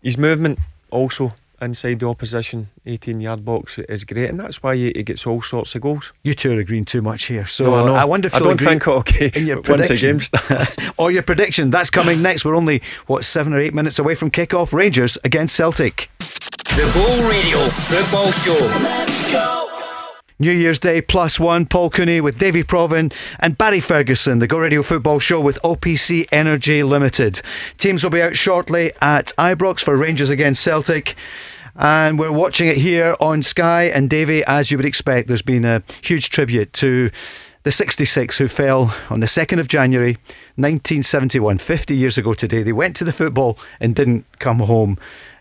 [0.03, 0.59] his movement
[0.91, 5.27] also inside the opposition 18 yard box is great, and that's why he, he gets
[5.27, 6.13] all sorts of goals.
[6.23, 7.47] You two are agreeing too much here.
[7.47, 7.95] So No, I know.
[7.95, 10.93] I wonder if I they'll don't agree think okay in your once the game starts.
[10.99, 11.71] or your prediction.
[11.71, 12.45] That's coming next.
[12.45, 14.73] We're only, what, seven or eight minutes away from kick-off.
[14.73, 16.11] Rangers against Celtic.
[16.19, 19.67] The Ball Radio Football Show.
[20.41, 24.59] New Year's Day plus one, Paul Cooney with Davy Provan and Barry Ferguson, the Go
[24.59, 27.43] Radio Football Show with OPC Energy Limited.
[27.77, 31.15] Teams will be out shortly at Ibrox for Rangers against Celtic.
[31.77, 33.85] And we're watching it here on Sky.
[33.85, 37.11] And Davy, as you would expect, there's been a huge tribute to
[37.63, 40.15] the 66 who fell on the 2nd of January
[40.57, 42.63] 1971, 50 years ago today.
[42.63, 44.99] They went to the football and didn't come home.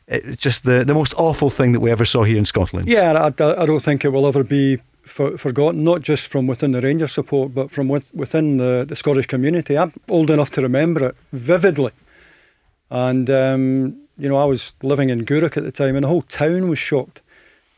[0.08, 2.88] It's just the, the most awful thing that we ever saw here in Scotland.
[2.88, 6.72] Yeah, I, I, don't think it will ever be for, forgotten, not just from within
[6.72, 9.78] the Rangers support, but from with, within the, the Scottish community.
[9.78, 11.92] I'm old enough to remember it vividly.
[12.90, 16.22] And, um, you know, I was living in Gourock at the time and the whole
[16.22, 17.22] town was shocked.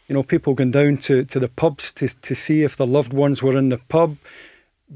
[0.08, 3.13] You know, people going down to, to the pubs to, to see if their loved
[3.13, 4.17] ones were in the pub,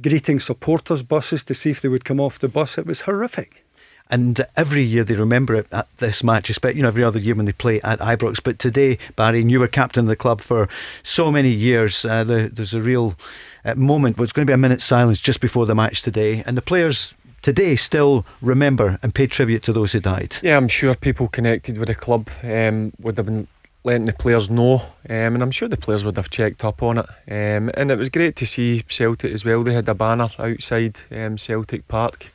[0.02, 2.78] greeting supporters' buses to see if they would come off the bus.
[2.78, 3.64] It was horrific.
[4.10, 7.34] And every year they remember it at this match, especially you know every other year
[7.34, 8.40] when they play at Ibrox.
[8.44, 10.70] But today, Barry, and you were captain of the club for
[11.02, 12.06] so many years.
[12.06, 13.16] Uh, the, there's a real
[13.64, 14.18] uh, moment.
[14.18, 16.62] Well, it's going to be a minute's silence just before the match today, and the
[16.62, 20.36] players today still remember and pay tribute to those who died.
[20.42, 23.48] Yeah, I'm sure people connected with the club um, would have been
[23.84, 26.98] letting the players know, um, and I'm sure the players would have checked up on
[26.98, 27.06] it.
[27.28, 29.64] Um, and it was great to see Celtic as well.
[29.64, 32.32] They had a banner outside um, Celtic Park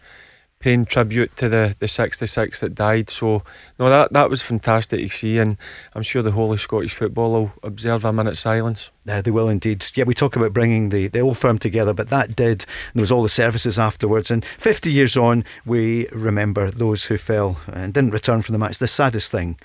[0.61, 3.09] paying tribute to the, the 66 that died.
[3.09, 3.43] So,
[3.79, 5.57] no, that, that was fantastic to see, and
[5.95, 8.91] I'm sure the whole of Scottish football will observe a minute's silence.
[9.09, 9.87] Uh, they will indeed.
[9.95, 12.67] Yeah, we talk about bringing the, the old firm together, but that did.
[12.95, 14.31] There was all the services afterwards.
[14.31, 18.79] And 50 years on, we remember those who fell and didn't return from the match.
[18.79, 19.59] The saddest thing.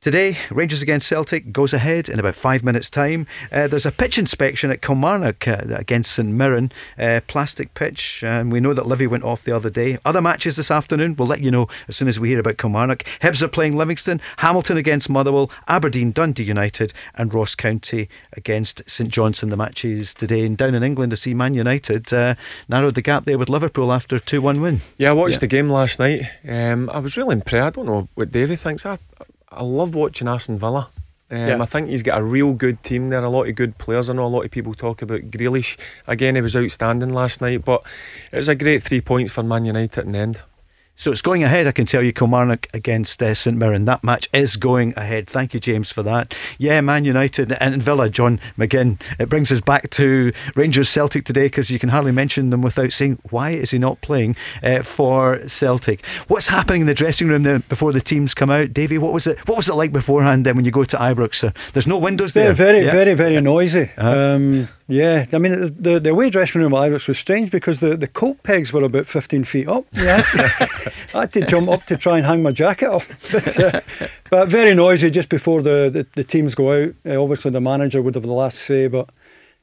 [0.00, 3.26] Today, Rangers against Celtic goes ahead in about five minutes' time.
[3.52, 8.50] Uh, there's a pitch inspection at Kilmarnock uh, against St Mirren, uh, plastic pitch, and
[8.50, 9.98] we know that Livy went off the other day.
[10.06, 13.02] Other matches this afternoon, we'll let you know as soon as we hear about Kilmarnock.
[13.20, 19.10] Hibs are playing Livingston, Hamilton against Motherwell, Aberdeen, Dundee United, and Ross County against St
[19.10, 19.50] Johnstone.
[19.50, 22.36] The matches today, and down in England to see Man United uh,
[22.70, 24.80] narrowed the gap there with Liverpool after a 2 1 win.
[24.96, 25.38] Yeah, I watched Yeah.
[25.40, 26.22] the game last night.
[26.48, 27.66] Um, I was really impressed.
[27.66, 28.86] I don't know what Davey thinks.
[28.86, 28.96] I,
[29.52, 30.88] I love watching Aston Villa.
[31.30, 31.62] Um, Yeah.
[31.62, 34.10] I think he's got a real good team there, a lot of good players.
[34.10, 35.76] I know a lot of people talk about Grealish.
[36.06, 37.82] Again, he was outstanding last night, but
[38.32, 40.42] it was a great three points for Man United in the end.
[40.96, 43.86] So it's going ahead, I can tell you, Kilmarnock against uh, St Mirren.
[43.86, 45.26] That match is going ahead.
[45.26, 46.36] Thank you, James, for that.
[46.58, 49.00] Yeah, Man United and Villa, John McGinn.
[49.18, 52.92] It brings us back to Rangers Celtic today because you can hardly mention them without
[52.92, 56.04] saying, why is he not playing uh, for Celtic?
[56.28, 58.74] What's happening in the dressing room before the teams come out?
[58.74, 61.42] Davey, what was it What was it like beforehand then when you go to Ibrox?
[61.48, 62.72] Uh, there's no windows They're there.
[62.72, 62.90] very, Yeah.
[62.92, 63.90] very, very noisy.
[63.96, 64.34] Uh-huh.
[64.34, 67.78] Um, yeah, I mean, the, the, the away dressing room at Ibrox was strange because
[67.80, 69.86] the, the coat pegs were about 15 feet up.
[69.92, 70.24] Yeah.
[71.14, 73.02] I had to jump up to try and hang my jacket up.
[73.30, 73.80] But, uh,
[74.30, 76.94] but very noisy just before the, the, the teams go out.
[77.06, 79.08] Uh, obviously, the manager would have the last say, but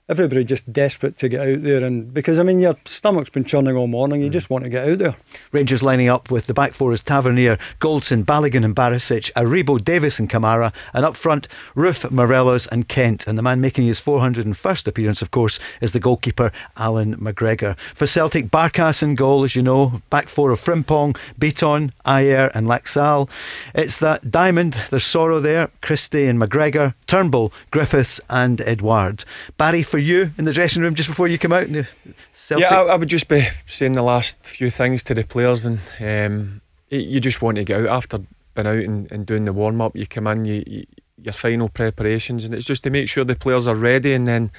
[0.09, 1.83] everybody just desperate to get out there.
[1.83, 4.23] And because, I mean, your stomach's been churning all morning, Mm.
[4.25, 5.15] you just want to get out there.
[5.51, 10.19] Rangers lining up with the back four is Tavernier, Goldson, Balogun and Barisic, Aribo, Davis
[10.19, 13.27] and Kamara, and up front, Roofe, Morelos and Kent.
[13.27, 17.77] And the man making his 401st appearance, of course, is the goalkeeper, Allan McGregor.
[17.77, 22.67] For Celtic, Barkas in goal, as you know, back four of Frimpong, Bitton, Ajer and
[22.67, 23.29] Laxalt.
[23.75, 29.25] It's that diamond, there's Soro there, Christie and McGregor, Turnbull, Griffiths and Edouard.
[29.57, 31.69] Barry, for you in the dressing room just before you come out?
[31.69, 35.79] Yeah, I, I would just be saying the last few things to the players, and
[35.99, 38.19] um, you just want to get out after
[38.55, 39.95] being out and, and doing the warm up.
[39.95, 40.85] You come in, you, you,
[41.21, 44.51] your final preparations, and it's just to make sure the players are ready, and then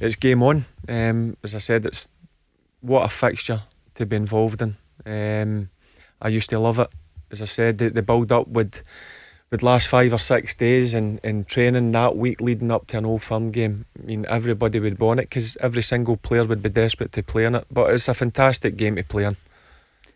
[0.00, 0.64] it's game on.
[0.88, 2.08] Um, as I said, it's
[2.80, 3.62] what a fixture
[3.94, 4.76] to be involved in.
[5.04, 5.70] Um,
[6.20, 6.88] I used to love it.
[7.30, 8.80] As I said, the, the build up would
[9.50, 13.06] would last five or six days, and, and training that week leading up to an
[13.06, 13.86] old firm game.
[13.98, 17.22] I mean, everybody would be on it because every single player would be desperate to
[17.22, 17.64] play in it.
[17.70, 19.36] But it's a fantastic game to play in.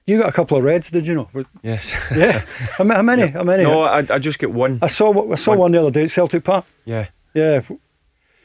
[0.06, 1.30] You got a couple of reds, did you know?
[1.62, 1.94] Yes.
[2.16, 2.44] Yeah.
[2.76, 3.28] how, ma- how many?
[3.28, 3.62] How many?
[3.62, 4.78] no, I, I just get one.
[4.82, 5.58] I saw I saw One.
[5.60, 6.64] one the other day at Celtic Park.
[6.84, 7.06] Yeah.
[7.34, 7.62] Yeah.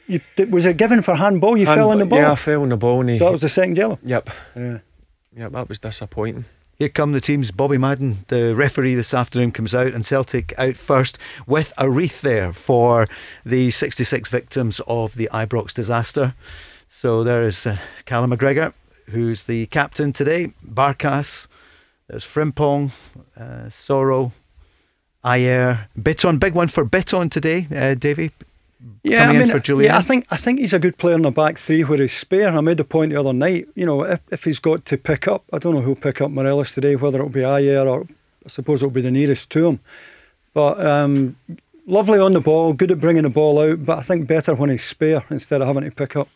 [0.06, 0.20] You,
[0.50, 1.56] was it given for handball?
[1.58, 2.18] You Hand- fell on the ball.
[2.20, 3.00] Yeah, I fell on the ball.
[3.00, 3.98] And he, So that was the second yellow.
[4.02, 4.78] yep, Yeah.
[5.36, 6.46] yep, that was disappointing.
[6.78, 7.50] Here come the teams.
[7.50, 12.20] Bobby Madden, the referee this afternoon, comes out, and Celtic out first with a wreath
[12.20, 13.08] there for
[13.44, 16.36] the 66 victims of the Ibrox disaster.
[16.88, 18.74] So there is uh, Callum McGregor,
[19.06, 21.48] who's the captain today, Barkas,
[22.06, 22.92] there's Frimpong,
[23.36, 24.30] uh, Soro,
[25.24, 26.38] Ajer, Bitton.
[26.38, 28.30] Big one for Bitton today, uh, Davy.
[29.02, 29.84] Yeah, coming I in mean, for Jullien.
[29.86, 32.12] yeah, I think I think he's a good player in the back three where he's
[32.12, 32.48] spare.
[32.50, 33.66] I made the point the other night.
[33.74, 36.30] You know, if, if he's got to pick up, I don't know who'll pick up
[36.30, 36.94] Morelos today.
[36.94, 38.06] Whether it'll be Ajer or
[38.44, 39.80] I suppose it'll be the nearest to him.
[40.54, 41.36] But um,
[41.86, 43.84] lovely on the ball, good at bringing the ball out.
[43.84, 46.28] But I think better when he's spare instead of having to pick up.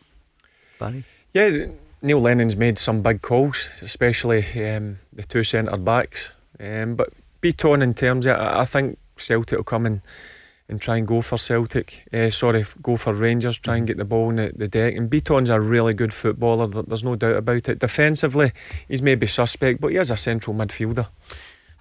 [0.79, 1.05] Barry.
[1.33, 1.67] Yeah,
[2.03, 6.33] Neil Lennon's made some big calls, especially um, the two centre backs.
[6.59, 10.01] Um, but Bitton, in terms of, I I think Celtic will come and,
[10.73, 12.05] and try and go for Celtic.
[12.13, 14.97] Uh, sorry, go for Rangers, try and get the ball in the, the deck.
[14.97, 17.79] And Bitton's a really good footballer, there's no doubt about it.
[17.79, 18.51] Defensively,
[18.89, 21.09] he's maybe suspect, but he is a central midfielder.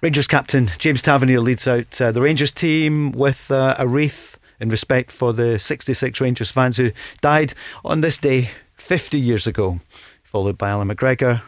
[0.02, 4.68] Rangers captain James Tavernier leads out uh, the Rangers team with uh, a wreath in
[4.68, 9.80] respect for the 66 Rangers fans who died on this day 50 years ago,
[10.22, 11.42] followed by Allan McGregor,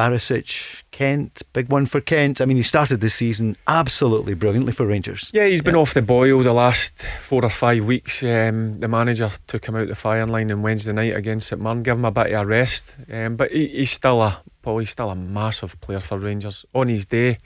[0.00, 1.42] Barisic, Kent.
[1.52, 2.40] Big one for Kent.
[2.40, 5.30] I mean, he started the season absolutely brilliantly for Rangers.
[5.34, 8.22] Yeah, he's been off the boil the last four or five weeks.
[8.22, 11.82] Um, the manager took him out the firing line on Wednesday night against St Mirren,
[11.82, 12.96] gave him a bit of a rest.
[13.12, 16.64] Um, but he, he's still a Paul, he's still a massive player for Rangers.
[16.74, 17.36] On his day,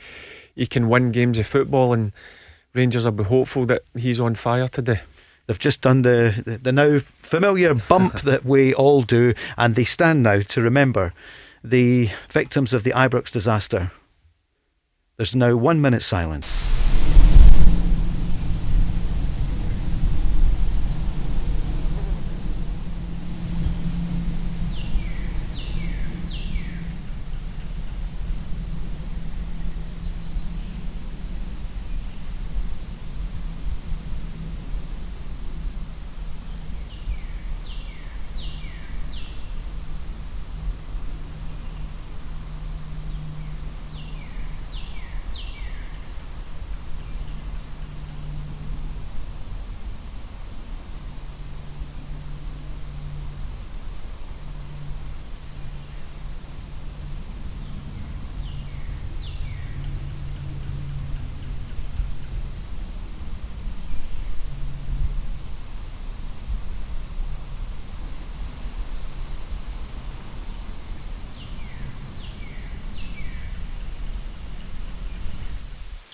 [0.54, 2.12] he can win games of football, and
[2.72, 5.00] Rangers will be hopeful that he's on fire today.
[5.48, 9.84] They've just done the, the, the now familiar bump that we all do, and they
[9.84, 11.12] stand now to remember
[11.64, 13.90] the victims of the Ibrox disaster.
[15.16, 16.74] There's now one minute silence.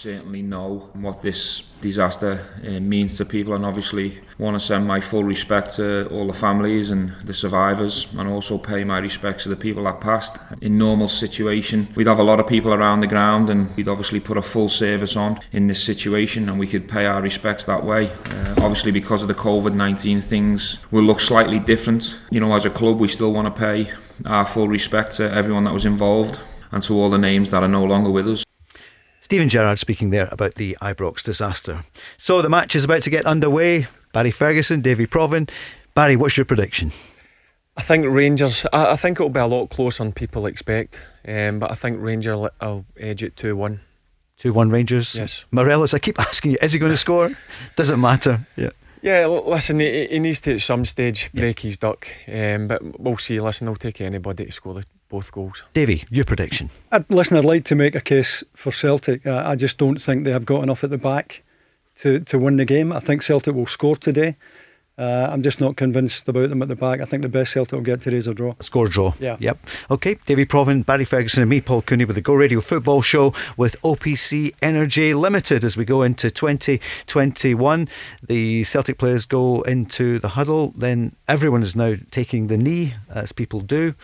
[0.01, 5.01] certainly know what this disaster uh, means to people and obviously want to send my
[5.01, 9.49] full respect to all the families and the survivors and also pay my respects to
[9.49, 10.39] the people that passed.
[10.61, 14.21] In normal situation we'd have a lot of people around the ground and we'd obviously
[14.21, 17.85] put a full service on in this situation and we could pay our respects that
[17.85, 18.11] way.
[18.11, 22.19] Uh, obviously because of the COVID-19 things will look slightly different.
[22.31, 23.91] You know as a club we still want to pay
[24.27, 26.39] our full respect to everyone that was involved
[26.73, 28.45] and to all the names that are no longer with us.
[29.31, 31.85] Steven Gerrard speaking there about the Ibrox disaster.
[32.17, 33.87] So the match is about to get underway.
[34.13, 35.49] Barry Ferguson, Davy Provan.
[35.95, 36.91] Barry, what's your prediction?
[37.77, 38.67] I think Rangers.
[38.73, 41.01] I, I think it'll be a lot closer than people expect.
[41.25, 43.83] Um, but I think Rangers will- will edge it two one.
[44.39, 45.15] 2 1 Rangers.
[45.15, 45.45] Yes.
[45.53, 47.31] Morelos, I keep asking you, is he going to score?
[47.77, 48.49] Doesn't matter.
[48.57, 48.71] Yeah.
[49.01, 52.09] Yeah, listen, he, he needs to at some stage break his duck.
[52.27, 53.39] Um, but we'll see.
[53.39, 55.65] Listen, I'll take anybody to score the, both goals.
[55.75, 56.71] Davy, your prediction.
[56.91, 59.27] I'd, listen, I'd like to make a case for Celtic.
[59.27, 61.43] Uh, I just don't think they have got enough at the back
[61.97, 62.93] to, to win the game.
[62.93, 64.37] I think Celtic will score today.
[65.01, 67.01] Uh, I'm just not convinced about them at the back.
[67.01, 68.55] I think the best Celtic will get today is a draw.
[68.61, 69.15] Score draw.
[69.19, 69.39] Yeah.
[69.41, 69.59] Yep.
[69.93, 70.17] Okay.
[70.27, 73.81] Davy Provan, Barry Ferguson, and me, Paul Cooney, with the Go Radio Football Show with
[73.81, 77.89] OPC Energy Limited as we go into 2021.
[78.23, 80.75] The Celtic players go into the huddle.
[80.77, 83.95] Then everyone is now taking the knee, as people do,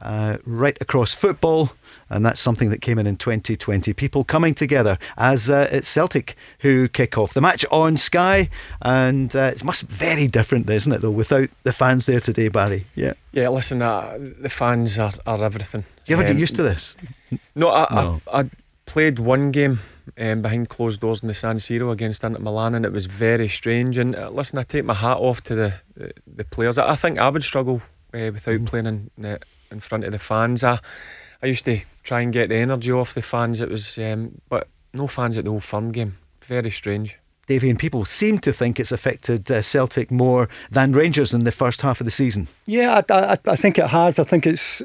[0.00, 1.72] uh, right across football.
[2.10, 3.92] And that's something that came in in 2020.
[3.92, 8.48] People coming together as uh, it's Celtic who kick off the match on Sky.
[8.80, 12.48] And uh, it must be very different, isn't it, though, without the fans there today,
[12.48, 12.86] Barry?
[12.94, 13.12] Yeah.
[13.32, 15.82] Yeah, listen, uh, the fans are, are everything.
[15.82, 16.96] Do you ever get Um, used to this?
[17.54, 18.20] No, I, No.
[18.32, 18.50] I, I
[18.86, 19.78] played one game
[20.18, 23.48] um, behind closed doors in the San Siro against Inter Milan, and it was very
[23.48, 23.98] strange.
[23.98, 26.78] And uh, listen, I take my hat off to the the, the players.
[26.78, 27.82] I, I think I would struggle
[28.14, 29.38] uh, without playing in the,
[29.70, 30.64] in front of the fans.
[30.64, 30.78] I
[31.42, 33.60] I used to try and get the energy off the fans.
[33.60, 36.18] It was, um, but no fans at the Old Firm game.
[36.42, 37.18] Very strange.
[37.46, 41.52] Davy, and people seem to think it's affected uh, Celtic more than Rangers in the
[41.52, 42.48] first half of the season.
[42.66, 44.18] Yeah, I, I, I think it has.
[44.18, 44.82] I think it's.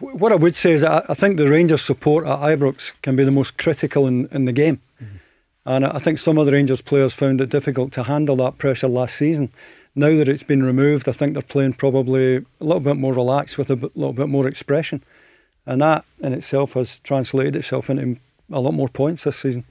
[0.00, 3.24] What I would say is I, I think the Rangers support at Ibrox can be
[3.24, 4.80] the most critical in, in the game.
[5.02, 5.16] Mm-hmm.
[5.64, 8.88] And I think some of the Rangers players found it difficult to handle that pressure
[8.88, 9.50] last season.
[9.98, 13.58] Now that it's been removed, I think they're playing probably a little bit more relaxed
[13.58, 15.02] with a bit, little bit more expression.
[15.66, 19.64] And that in itself has translated itself into a lot more points this season.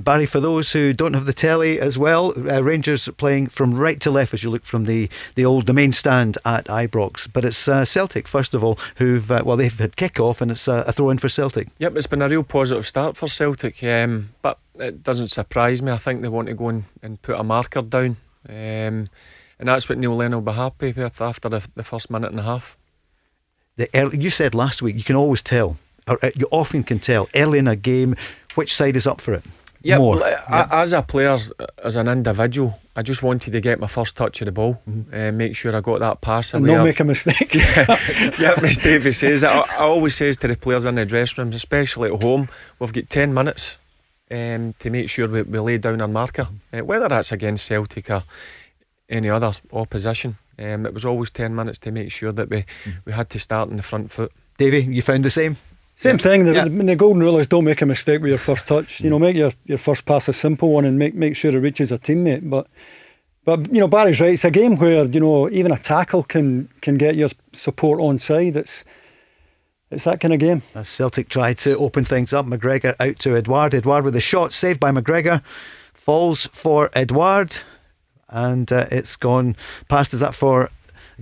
[0.00, 4.00] Barry, for those who don't have the telly as well, uh, Rangers playing from right
[4.00, 7.28] to left as you look from the, the old the main stand at Ibrox.
[7.30, 10.50] But it's uh, Celtic, first of all, who've, uh, well, they've had kick off and
[10.50, 11.68] it's uh, a throw in for Celtic.
[11.78, 15.92] Yep, it's been a real positive start for Celtic, um, but it doesn't surprise me.
[15.92, 18.16] I think they want to go and, and put a marker down.
[18.48, 19.10] Um,
[19.58, 22.40] and that's what Neil Lennon will be happy with after the, the first minute and
[22.40, 22.76] a half.
[23.76, 26.98] The early, you said last week you can always tell, or uh, you often can
[26.98, 28.14] tell early in a game
[28.54, 29.44] which side is up for it.
[29.82, 30.68] Yeah, yep.
[30.70, 31.36] as a player,
[31.82, 35.14] as an individual, I just wanted to get my first touch of the ball, mm-hmm.
[35.14, 36.54] uh, make sure I got that pass.
[36.54, 37.54] And not make a mistake.
[37.54, 37.98] yeah,
[38.40, 39.44] yeah, Miss Davis says.
[39.44, 42.94] I, I always says to the players in the dressing rooms, especially at home, we've
[42.94, 43.76] got ten minutes
[44.30, 48.08] um, to make sure we, we lay down our marker, uh, whether that's against Celtic
[48.08, 48.22] or
[49.14, 50.36] any other opposition.
[50.58, 52.94] Um, it was always ten minutes to make sure that we mm.
[53.04, 54.32] we had to start in the front foot.
[54.58, 55.56] Davy, you found the same.
[55.96, 56.44] Same thing.
[56.44, 56.64] The, yeah.
[56.64, 59.00] the, golden rule is don't make a mistake with your first touch.
[59.00, 61.60] You know, make your, your first pass a simple one and make make sure it
[61.60, 62.50] reaches a teammate.
[62.50, 62.66] But
[63.44, 64.32] but you know, Barry's right.
[64.32, 68.18] It's a game where you know even a tackle can can get your support on
[68.18, 68.56] side.
[68.56, 68.84] It's
[69.90, 70.62] it's that kind of game.
[70.74, 73.74] As Celtic tried to open things up, McGregor out to Edouard.
[73.74, 75.44] Edouard with a shot saved by McGregor.
[75.92, 77.58] Falls for Edouard.
[78.34, 79.56] And uh, it's gone
[79.88, 80.12] past.
[80.12, 80.70] Is that for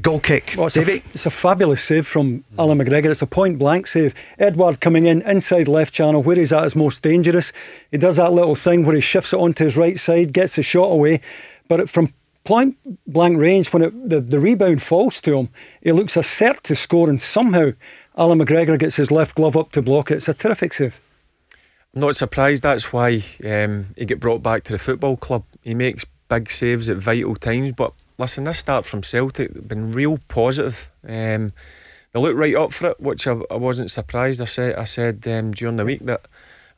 [0.01, 0.55] Goal kick.
[0.57, 3.11] Well, it's, a, it's, a, fabulous save from Allan McGregor.
[3.11, 4.15] It's a point blank save.
[4.39, 7.53] Edouard coming in inside left channel where he's at his most dangerous.
[7.91, 10.63] He does that little thing where he shifts it onto his right side, gets the
[10.63, 11.21] shot away.
[11.69, 12.09] But from
[12.45, 15.51] point blank range, when it, the, the rebound falls to him,
[15.83, 17.73] he looks a cert to score, and somehow
[18.17, 20.17] Allan McGregor gets his left glove up to block it.
[20.17, 21.01] It's a terrific save.
[21.95, 22.63] I'm not surprised.
[22.63, 25.45] That's why um, he get brought back to the football club.
[25.63, 30.19] He makes big saves at vital times, but listen, this start from Celtic been real
[30.29, 30.91] positive.
[31.07, 31.53] Um,
[32.13, 34.41] they look right up for it, which I, I wasn't surprised.
[34.41, 36.25] I said I said um, during the week that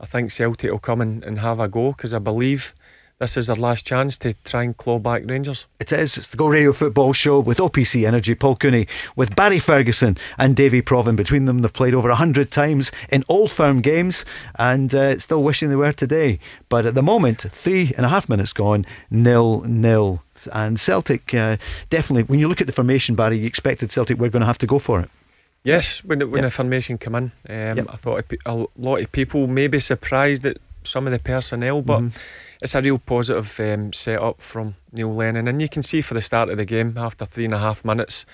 [0.01, 2.75] I think Celtic will come and, and have a go because I believe
[3.19, 5.67] this is their last chance to try and claw back Rangers.
[5.79, 6.19] It is.
[6.19, 10.57] It's the Go Radio Football Show with OPC Energy, Paul Cooney, with Barry Ferguson and
[10.57, 11.17] Davie Provan.
[11.17, 14.25] Between them, they've played over 100 times in Old Firm games
[14.57, 16.41] and uh, still wishing they were today.
[16.69, 20.23] But at the moment, three and a half minutes gone, nil nil.
[20.53, 21.57] And Celtic, uh,
[21.91, 24.59] definitely, when you look at the formation, Barry, you expected Celtic were going to have
[24.59, 25.09] to go for it.
[25.63, 26.51] Yes, when, when yep.
[26.51, 27.87] the formation came in, um, yep.
[27.89, 32.01] I thought a lot of people may be surprised at some of the personnel, but
[32.01, 32.19] mm-hmm.
[32.65, 35.49] It's a real positive um, set up from Neil Lennon.
[35.49, 37.85] And you can see for the start of the game, after three and a half
[37.85, 38.25] minutes,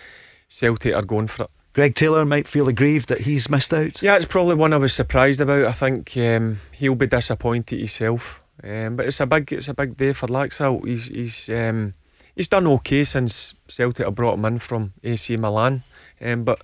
[0.48, 1.50] Celtic are going for it.
[1.72, 4.00] Greg Taylor might feel aggrieved that he's missed out.
[4.00, 5.64] Yeah, it's probably one I was surprised about.
[5.64, 8.40] I think um, he'll be disappointed himself.
[8.62, 10.86] Um, but it's a big, it's a big day for Laxalt.
[10.86, 11.94] He's he's um,
[12.36, 15.82] he's done okay since Celtic have brought him in from AC Milan,
[16.20, 16.62] um, but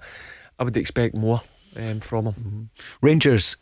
[0.58, 1.40] I would expect more
[1.76, 2.32] um, from him.
[2.32, 3.06] Mm-hmm.
[3.06, 3.56] Rangers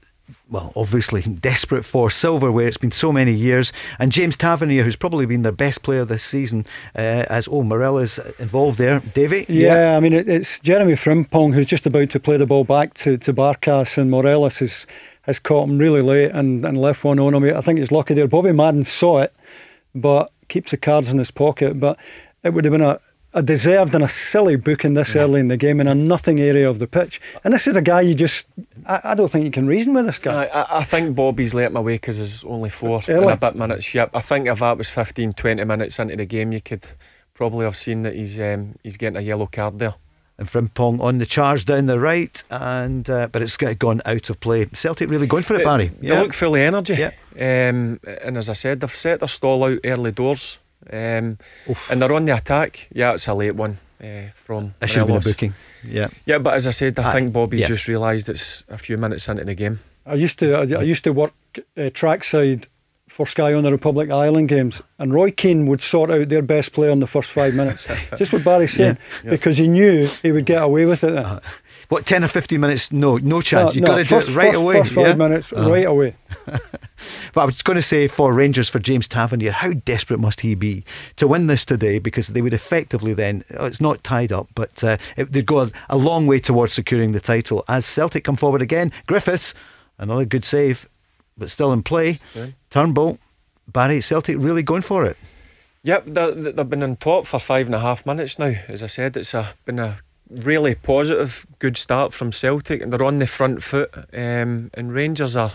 [0.48, 2.66] well, obviously desperate for silverware.
[2.66, 3.72] It's been so many years.
[3.98, 8.18] And James Tavernier, who's probably been their best player this season, uh, as oh, Morelos
[8.38, 9.00] involved there.
[9.00, 9.46] Davy?
[9.48, 12.64] Yeah, yeah, I mean, it, it's Jeremy Frimpong who's just about to play the ball
[12.64, 14.86] back to, to Barkas, and Morelos has,
[15.22, 17.44] has caught him really late and, and left one on him.
[17.44, 18.28] I think he's lucky there.
[18.28, 19.34] Bobby Madden saw it,
[19.94, 21.78] but keeps the cards in his pocket.
[21.78, 21.98] But
[22.42, 23.00] it would have been a,
[23.34, 25.22] a deserved and a silly booking this yeah.
[25.22, 27.20] early in the game in a nothing area of the pitch.
[27.42, 28.48] And this is a guy you just,
[28.86, 30.44] I, I don't think you can reason with this guy.
[30.44, 33.24] I, I think Bobby's let my away because there's only four early.
[33.24, 33.92] and a bit minutes.
[33.92, 34.10] Yep.
[34.14, 36.86] I think if that was 15, 20 minutes into the game, you could
[37.34, 39.94] probably have seen that he's um, he's getting a yellow card there.
[40.36, 44.30] And Frimpong on the charge down the right, and uh, but it's got gone out
[44.30, 44.66] of play.
[44.72, 45.88] Celtic really going for it, Barry.
[45.88, 46.20] They yeah.
[46.20, 46.94] look full of energy.
[46.94, 47.12] Yeah.
[47.36, 50.58] Um, and as I said, they've set their stall out early doors.
[50.90, 51.38] Um,
[51.90, 52.88] and they're on the attack.
[52.92, 54.74] Yeah, it's a late one uh, from.
[54.80, 55.54] It should been a booking.
[55.82, 56.08] Yeah.
[56.26, 57.66] Yeah, but as I said, I, I think Bobby's yeah.
[57.68, 59.80] just realised it's a few minutes into the game.
[60.06, 61.32] I used to I, I used to work
[61.76, 62.66] uh, trackside
[63.08, 66.72] for Sky on the Republic Ireland games, and Roy Keane would sort out their best
[66.72, 67.86] player in the first five minutes.
[68.16, 69.30] Just what Barry said, yeah, yeah.
[69.30, 71.16] because he knew he would get away with it.
[71.16, 71.40] Uh,
[71.88, 72.92] what, 10 or 15 minutes?
[72.92, 73.68] No, no chance.
[73.68, 74.74] No, You've no, got to first, do it right first, away.
[74.74, 75.14] First five yeah?
[75.14, 75.70] minutes, uh-huh.
[75.70, 76.16] right away.
[76.46, 80.54] but I was going to say for Rangers, for James Tavernier, how desperate must he
[80.54, 80.84] be
[81.16, 81.98] to win this today?
[81.98, 85.70] Because they would effectively then, oh, it's not tied up, but uh, it, they'd go
[85.88, 87.64] a long way towards securing the title.
[87.68, 89.54] As Celtic come forward again, Griffiths,
[89.98, 90.88] another good save,
[91.36, 92.18] but still in play.
[92.36, 92.54] Okay.
[92.70, 93.18] Turnbull
[93.68, 95.16] Barry, Celtic really going for it.
[95.82, 98.54] Yep, they- they've been on top for five and a half minutes now.
[98.68, 99.98] As I said, it's a, been a
[100.42, 103.90] really positive, good start from Celtic, and they're on the front foot.
[104.12, 105.52] Um, and Rangers are,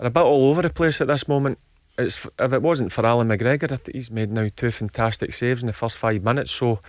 [0.00, 1.58] are a bit all over the place at this moment.
[1.98, 5.62] It's if it wasn't for Allan McGregor, I think he's made now two fantastic saves
[5.62, 6.52] in the first five minutes.
[6.52, 6.80] So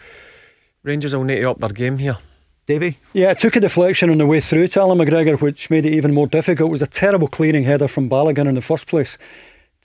[0.83, 2.17] Rangers will need to up their game here.
[2.67, 2.99] Davy?
[3.13, 5.93] Yeah, it took a deflection on the way through to Allan McGregor, which made it
[5.93, 6.69] even more difficult.
[6.69, 9.17] It was a terrible clearing header from Balogun in the first place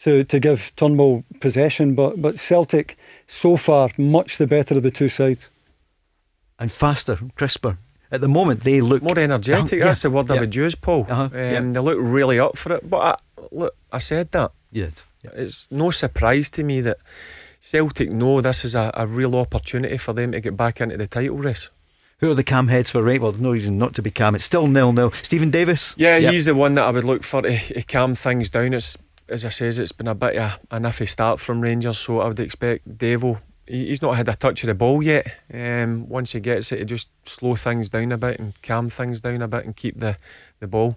[0.02, 1.94] to, to give Turnbull possession.
[1.94, 5.48] But, but Celtic, so far, much the better of the two sides.
[6.58, 7.78] And faster, crisper.
[8.12, 9.72] At the moment, they look More energetic.
[9.78, 10.40] Yeah, That's the word I yeah.
[10.40, 11.06] would use, Paul.
[11.08, 11.60] Uh-huh, Um, yeah.
[11.60, 12.88] They look really up for it.
[12.88, 14.52] But I, look, I said that.
[14.70, 14.90] Yeah.
[15.24, 16.98] It's no surprise to me that
[17.60, 21.06] Celtic know this is a, a real opportunity for them to get back into the
[21.06, 21.70] title race.
[22.18, 23.22] Who are the cam heads for Rangers?
[23.22, 24.34] Well, there's no reason not to be cam.
[24.34, 25.10] It's still nil nil.
[25.12, 25.94] Steven Davis.
[25.98, 26.32] Yeah, Yep.
[26.32, 28.74] he's the one that I would look for to, to calm things down.
[28.74, 28.96] It's
[29.28, 32.20] as I says, it's been a bit of a, an iffy start from Rangers, so
[32.20, 33.40] I would expect Devo.
[33.66, 35.26] He- He's not had a touch of the ball yet.
[35.52, 39.20] Um, once he gets it, to just slow things down a bit and calm things
[39.20, 40.16] down a bit and keep the,
[40.60, 40.96] the ball.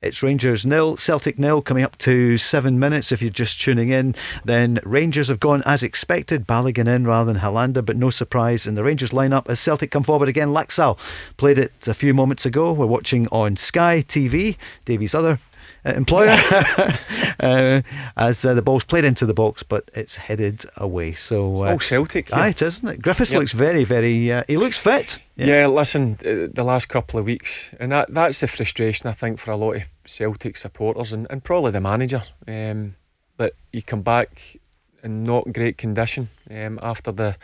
[0.00, 3.12] It's Rangers nil, Celtic nil, coming up to seven minutes.
[3.12, 6.44] If you're just tuning in, then Rangers have gone as expected.
[6.44, 10.02] Balogun in rather than Helander, but no surprise in the Rangers lineup as Celtic come
[10.02, 10.48] forward again.
[10.48, 10.98] Laxalt
[11.36, 12.72] played it a few moments ago.
[12.72, 15.38] We're watching on Sky TV, Davy's other
[15.84, 16.30] employer,
[17.40, 17.82] uh,
[18.16, 21.12] as uh, the ball's played into the box, but it's headed away.
[21.12, 22.30] So, uh, oh, Celtic.
[22.30, 22.38] yeah.
[22.40, 23.02] aye, it isn't it?
[23.02, 23.40] Griffiths Yep.
[23.40, 24.30] looks very, very.
[24.32, 25.18] Uh, he looks fit.
[25.36, 29.38] Yeah, listen, uh, the last couple of weeks, and that that's the frustration I think
[29.38, 32.94] for a lot of Celtic supporters and, and probably the manager um,
[33.38, 34.56] that you come back
[35.02, 37.34] in not great condition um, after the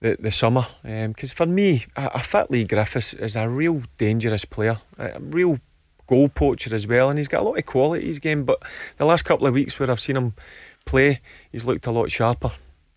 [0.00, 0.66] the, the summer.
[0.82, 5.58] Because for me, a, a fit Leigh Griffiths is a real dangerous player, a real
[6.06, 8.44] goal poacher as well, and he's got a lot of quality his game.
[8.44, 8.62] But
[8.96, 10.34] the last couple of weeks where I've seen him
[10.84, 11.20] play,
[11.52, 12.52] he's looked a lot sharper.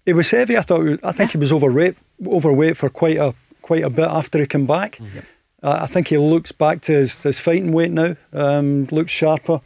[0.06, 0.58] He was heavy.
[0.58, 1.00] I thought.
[1.04, 4.66] I think he was overweight, overweight for quite a quite a bit after he came
[4.66, 4.96] back.
[4.96, 5.20] Mm-hmm.
[5.62, 8.16] Uh, I think he looks back to his, his fighting weight now.
[8.32, 9.62] Um, looks sharper,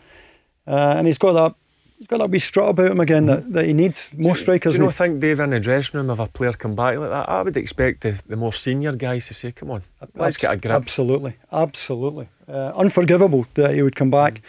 [0.68, 1.56] uh, and he's got that.
[2.00, 4.14] He's got that wee strut about him again that, that he needs.
[4.18, 4.74] Most strikers.
[4.74, 7.10] Do you not think, Dave, in the dressing room, if a player come back like
[7.10, 9.84] that, I would expect the, the more senior guys to say, come on,
[10.14, 10.74] let's get a grip.
[10.74, 12.28] Absolutely, absolutely.
[12.54, 14.42] Uh, unforgivable that he would come back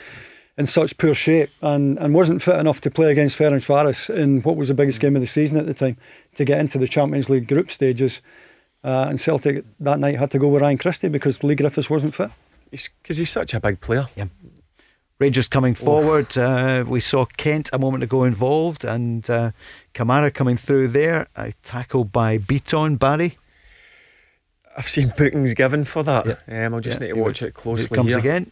[0.58, 4.56] in such poor shape and, and wasn't fit enough to play against Ferencvaros in what
[4.56, 5.96] was the biggest game of the season at the time
[6.34, 8.20] to get into the Champions League group stages.
[8.84, 12.14] Uh, and Celtic that night had to go with Ryan Christie because Leigh Griffiths wasn't
[12.14, 12.30] fit.
[12.70, 14.06] Because he's such a big player.
[14.14, 14.26] Yeah.
[15.18, 16.36] Rangers coming forward.
[16.36, 19.52] Uh, we saw Kent a moment ago involved, and uh,
[19.94, 21.28] Kamara coming through there.
[21.36, 23.38] A tackle by Bitton Barry.
[24.76, 26.26] I've seen bookings given for that.
[26.48, 26.66] Yeah.
[26.66, 27.84] Um, I'll just Yeah, need to watch it- closely.
[27.86, 28.18] Here it comes here.
[28.18, 28.50] again.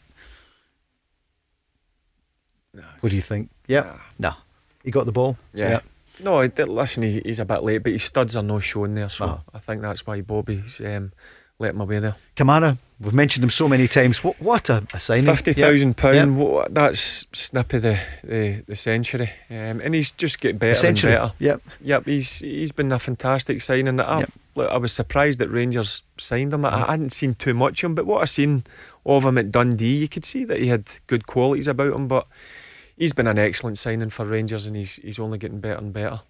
[3.01, 3.51] What do you think?
[3.67, 3.99] Yep.
[4.19, 4.33] No.
[4.85, 5.37] He got the ball.
[5.53, 5.81] Yeah.
[6.21, 8.95] No, I did- listen, he, he's a bit late, but his studs are no showing
[8.95, 9.39] there, so Uh-huh.
[9.55, 11.13] I think that's why Bobby's um,
[11.59, 12.15] let him away there.
[12.37, 14.23] Kamara, we've mentioned him so many times.
[14.23, 15.25] What, what a, a signing.
[15.27, 15.97] Fifty thousand Yep.
[15.97, 16.17] pound.
[16.17, 16.29] Yep.
[16.29, 21.01] wha- That's snip of the the, the century, um, and he's just getting better and
[21.03, 21.33] better.
[21.39, 21.63] Yep.
[21.83, 23.99] Yep, he's he's been a fantastic signing.
[24.01, 24.31] I, Yep.
[24.55, 26.65] Look, I was surprised that Rangers signed him.
[26.65, 28.65] I, I hadn't seen too much of him, but what I seen
[29.05, 32.09] of him at Dundee, you could see that he had good qualities about him.
[32.09, 32.27] But
[32.97, 36.21] he's been an excellent signing for Rangers, and he's he's only getting better and better.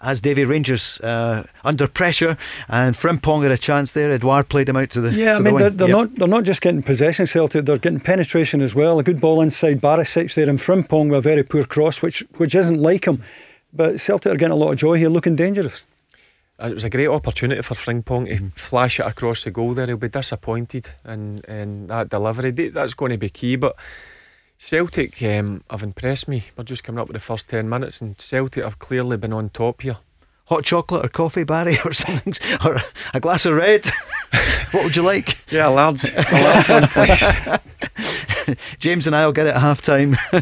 [0.00, 2.36] As Davy Rangers uh, under pressure,
[2.68, 4.12] and Frimpong had a chance there.
[4.12, 5.12] Edouard played him out to the.
[5.12, 5.60] Yeah, I to the mean wing.
[5.62, 5.96] they're, they're Yep.
[5.96, 9.00] not they're not just getting possession Celtic, they're getting penetration as well.
[9.00, 12.54] A good ball inside Barisic there and Frimpong with a very poor cross, which which
[12.54, 13.24] isn't like him.
[13.72, 15.82] But Celtic are getting a lot of joy here, looking dangerous.
[16.60, 19.86] It was a great opportunity for Frimpong to flash it across the goal there.
[19.86, 22.50] He'll be disappointed in, in that delivery.
[22.50, 23.54] That's going to be key.
[23.54, 23.76] But
[24.58, 26.42] Celtic um, have impressed me.
[26.56, 29.50] We're just coming up with the first 10 minutes, and Celtic have clearly been on
[29.50, 29.98] top here.
[30.46, 32.34] Hot chocolate or coffee, Barry, or something,
[32.64, 32.82] or
[33.14, 33.86] a glass of red.
[34.72, 35.38] what would you like?
[35.52, 38.24] Yeah, lads, a large one, please.
[38.78, 40.16] James and I'll get it at half time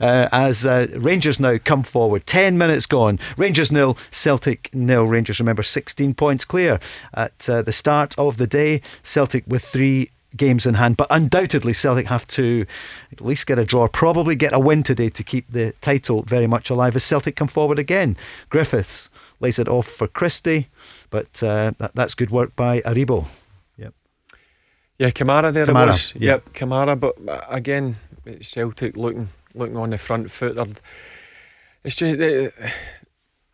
[0.00, 2.26] uh, as uh, Rangers now come forward.
[2.26, 3.18] 10 minutes gone.
[3.36, 5.04] Rangers nil, Celtic nil.
[5.04, 6.80] Rangers, remember, 16 points clear
[7.12, 8.80] at uh, the start of the day.
[9.02, 12.66] Celtic with three games in hand, but undoubtedly Celtic have to
[13.12, 16.48] at least get a draw, probably get a win today to keep the title very
[16.48, 18.16] much alive as Celtic come forward again.
[18.48, 19.08] Griffiths
[19.38, 20.66] lays it off for Christie,
[21.10, 23.26] but uh, that, that's good work by Aribo.
[25.04, 26.14] Yeah, Kamara there Kamara, it was.
[26.16, 26.30] yeah.
[26.32, 26.98] Yep, Kamara.
[26.98, 30.54] But uh, again, it's Celtic looking looking on the front foot.
[30.54, 30.66] They're,
[31.84, 32.50] it's just they,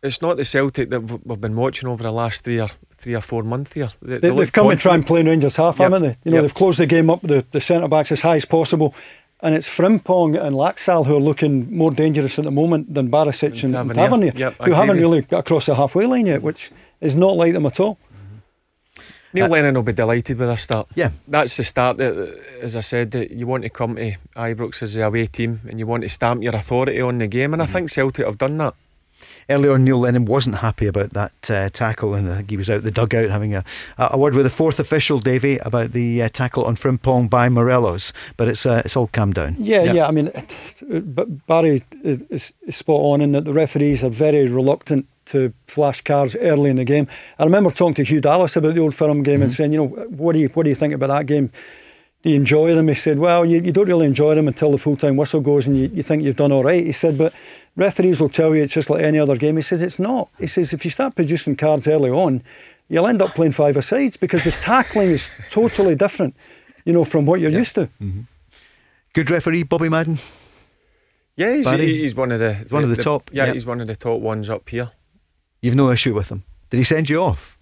[0.01, 3.21] it's not the Celtic that we've been watching over the last three or three or
[3.21, 3.89] four months here.
[4.01, 5.91] They, They, have come and try and play Rangers half, Yep.
[5.91, 6.15] haven't they?
[6.23, 6.41] You know, Yep.
[6.43, 8.95] they've closed the game up, the, the centre backs as high as possible,
[9.41, 13.63] and it's Frimpong and Laxalt who are looking more dangerous at the moment than Barisic
[13.63, 14.31] and, and Tavernier.
[14.31, 16.71] Tavernier, Yep, who haven't really got across the halfway line yet, which
[17.01, 17.97] is not like them at all.
[19.33, 20.87] Neil Lennon will be delighted with this start.
[20.95, 21.11] Yeah.
[21.27, 22.15] That's the start, that,
[22.61, 25.79] as I said, that you want to come to Ibrox as the away team and
[25.79, 28.57] you want to stamp your authority on the game, and I think Celtic have done
[28.57, 28.73] that.
[29.49, 32.69] Earlier on, Neil Lennon wasn't happy about that uh, tackle, and I think he was
[32.69, 33.63] out the dugout having a,
[33.97, 38.13] a word with the fourth official, Davy, about the uh, tackle on Frimpong by Morelos.
[38.37, 39.55] But it's uh, it's all calmed down.
[39.59, 40.07] Yeah, yeah.
[40.07, 40.55] I mean, it-
[40.89, 45.53] it- but Barry is, is spot on in that the referees are very reluctant to
[45.67, 47.07] flash cards early in the game.
[47.39, 49.55] I remember talking to Hugh Dallas about the Old Firm game and mm-hmm.
[49.55, 51.51] saying, you know, what do you what do you think about that game?
[52.23, 52.87] Do you enjoy them?
[52.87, 55.65] He said, well, you, you don't really enjoy them until the full time whistle goes
[55.65, 56.85] and you, you think you've done all right.
[56.85, 57.33] He said, but
[57.75, 59.55] referees will tell you it's just like any other game.
[59.55, 60.29] He says it's not.
[60.39, 62.43] He says if you start producing cards early on,
[62.89, 66.35] you'll end up playing five sides because the tackling is totally different,
[66.85, 67.89] you know, from what you're used to.
[68.01, 68.21] Mm-hmm.
[69.13, 70.19] Good referee, Bobby Madden.
[71.35, 73.53] Yeah, he's, he's one of the one of the top, Yeah, yeah.
[73.53, 74.91] he's one of the top ones up here.
[75.61, 76.43] You've no issue with him.
[76.69, 77.57] Did he send you off?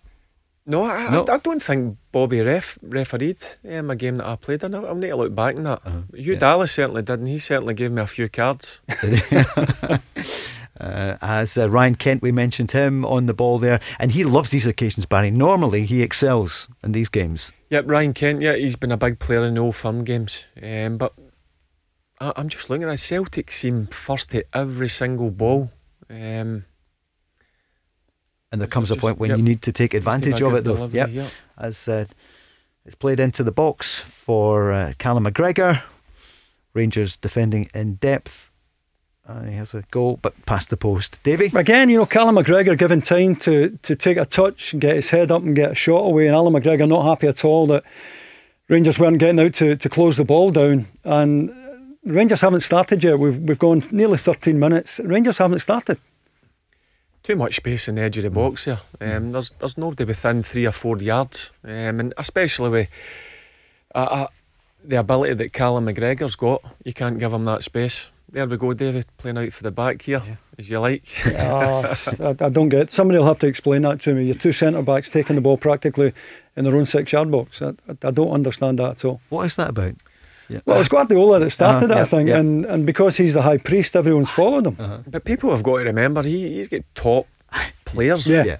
[0.66, 1.26] No, I, No.
[1.26, 4.76] I, I don't think Bobby ref refereed um, a game that I played in.
[4.76, 5.82] I'll, need to look back on that.
[5.84, 6.02] Uh-huh.
[6.14, 8.80] Hugh Dallas certainly did, and he certainly gave me a few cards.
[10.80, 14.52] Uh, as uh, Ryan Kent, we mentioned him on the ball there, and he loves
[14.52, 15.30] these occasions, Barry.
[15.30, 17.52] Normally, he excels in these games.
[17.70, 18.41] Yep, Ryan Kent.
[18.41, 20.45] Yeah, he's been a big player in the old firm games.
[20.62, 21.14] Um, but
[22.22, 25.72] I, I'm just looking at Celtic seem first to every single ball.
[26.10, 26.64] Um,
[28.52, 29.38] And there comes a point when yep.
[29.39, 30.76] you need to take advantage of it, though.
[30.76, 31.10] delivery, Yep.
[31.12, 31.28] yeah.
[31.58, 32.06] As uh,
[32.86, 35.84] it's played into the box for uh, Callum McGregor.
[36.74, 38.50] Rangers defending in depth.
[39.28, 41.22] Uh, he has a goal, but past the post.
[41.22, 41.52] Davy?
[41.54, 45.12] Again, you know, Callum McGregor given time to to take a touch and get his
[45.12, 47.84] head up and get a shot away, and Allan McGregor not happy at all that
[48.70, 50.88] Rangers weren't getting out to, to close the ball down.
[51.04, 51.52] And
[52.04, 53.20] Rangers haven't started yet.
[53.20, 55.00] We've we've gone nearly 13 minutes.
[55.04, 56.00] Rangers haven't started.
[57.30, 58.80] Too much space in the edge of the box here.
[58.99, 62.89] Um, there's there's nobody within three or four yards, um, and especially with
[63.93, 64.27] uh, uh,
[64.84, 68.07] the ability that Callum McGregor's got, you can't give him that space.
[68.32, 70.23] There we go, David, playing out for the back here,
[70.57, 71.03] as you like.
[71.27, 72.89] Uh, I, I don't get.
[72.89, 74.25] Somebody will have to explain that to me.
[74.25, 76.13] Your two centre backs taking the ball practically
[76.55, 77.61] in their own six yard box.
[77.61, 79.21] I, I, I don't understand that at all.
[79.30, 79.93] What is that about?
[80.50, 80.60] Yeah.
[80.66, 82.39] Well, it's Guardiola that started Uh-huh, it, I think, yeah.
[82.39, 85.04] and, and because he's the high priest, everyone's followed him.
[85.08, 87.28] But people have got to remember he, he's got top
[87.86, 88.28] players.
[88.28, 88.43] Yeah.
[88.43, 88.58] Yeah.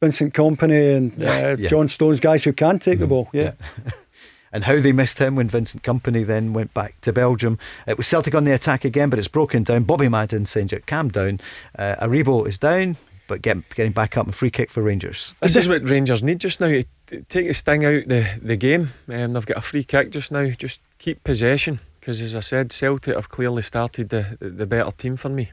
[0.00, 1.68] Vincent Kompany and uh, Yeah.
[1.68, 3.28] John Stones, guys who can take the ball.
[3.32, 3.52] Yeah.
[4.52, 7.58] and how they missed him when Vincent Kompany then went back to Belgium.
[7.86, 9.84] It was Celtic on the attack again, but it's broken down.
[9.84, 11.40] Bobby Madden saying, calm down.
[11.78, 12.96] Uh, Aribo is down,
[13.26, 15.34] but get, getting back up and free kick for Rangers.
[15.40, 18.90] This is what Rangers need just now take the sting out the, the game.
[19.08, 20.48] Um, they've got a free kick just now.
[20.50, 25.16] Just keep possession because, as I said, Celtic have clearly started the, the, better team
[25.16, 25.50] for me.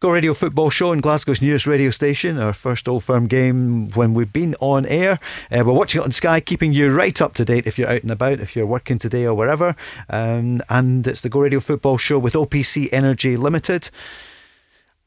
[0.00, 4.14] Go Radio Football Show on Glasgow's newest radio station, our first Old Firm game when
[4.14, 5.18] we've been on air.
[5.50, 8.02] Uh, we're watching it on Sky, keeping you right up to date if you're out
[8.02, 9.74] and about, if you're working today or wherever.
[10.08, 13.90] Um, and it's the Go Radio Football Show with OPC Energy Limited.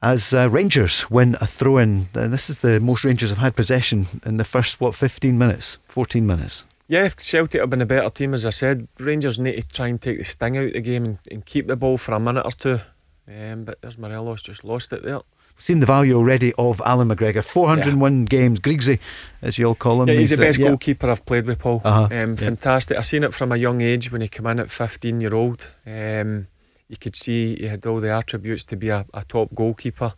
[0.04, 3.56] As uh, Rangers win a throw in, uh, this is the most Rangers have had
[3.56, 6.66] possession in the first, what, 15 minutes, 14 minutes.
[6.88, 8.88] Yeah, Celtic have been a better team, as I said.
[8.98, 11.68] Rangers need to try and take the sting out of the game and, and keep
[11.68, 12.80] the ball for a minute or two.
[13.28, 15.20] Um, but there's Morelos just lost it there.
[15.56, 17.46] We've seen the value already of Allan McGregor.
[17.46, 19.00] 401 games, Griegsy,
[19.44, 20.10] as you all call him.
[20.10, 20.68] Yeah, he's the uh, best yeah.
[20.70, 21.82] goalkeeper I've played with, Paul.
[21.86, 22.36] Uh-huh, Um, yeah.
[22.36, 22.98] Fantastic.
[22.98, 25.68] I seen it from a young age when he came in at 15 year old.
[25.86, 26.48] Um,
[26.92, 30.14] you could see he had all the attributes to be a, a top goalkeeper.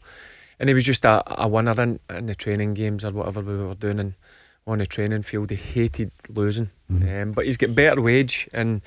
[0.60, 3.56] And he was just a, a winner in, in the training games or whatever we
[3.56, 4.14] were doing and
[4.66, 5.52] on the training field.
[5.52, 6.72] He hated losing.
[6.92, 7.22] Mm-hmm.
[7.22, 8.82] Um, but he's got better wage and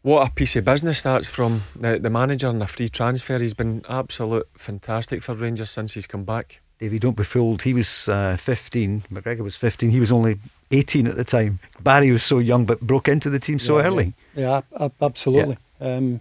[0.00, 3.38] what a piece of business that's from the, the manager and a free transfer.
[3.38, 6.60] He's been absolute fantastic for Rangers since he's come back.
[6.78, 7.62] Davey, don't be fooled.
[7.62, 9.04] He was uh, 15.
[9.12, 9.90] McGregor was 15.
[9.90, 10.38] He was only
[10.70, 11.58] 18 at the time.
[11.80, 14.14] Barry was so young but broke into the team so Yeah, early.
[14.34, 15.58] Yeah, ab- absolutely.
[15.80, 16.20] Um,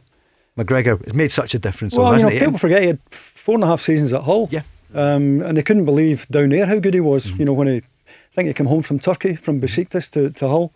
[0.57, 2.45] McGregor has made such a difference, though, well, you know, hasn't he?
[2.45, 4.47] people forget he had four and a half seasons at Hull.
[4.51, 4.61] Yeah.
[4.93, 7.37] Um, and they couldn't believe down there how good he was.
[7.37, 10.47] You know, when he, I think he came home from Turkey, from Besiktas to, to
[10.47, 10.73] Hull.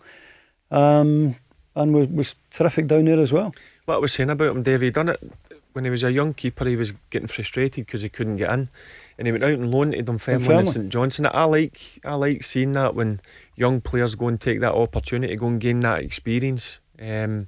[0.71, 1.35] Um,
[1.75, 3.53] and was, was terrific down there as well.
[3.85, 5.31] What I was saying about him, Dave, he done it
[5.73, 6.65] when he was a young keeper.
[6.65, 8.69] He was getting frustrated because he couldn't get in,
[9.17, 10.67] and he went out and loaned to Dunfermline and Dunfermline.
[10.67, 11.27] St Johnstone.
[11.27, 13.21] I like, I like seeing that when
[13.55, 17.47] young players go and take that opportunity, go and gain that experience, um,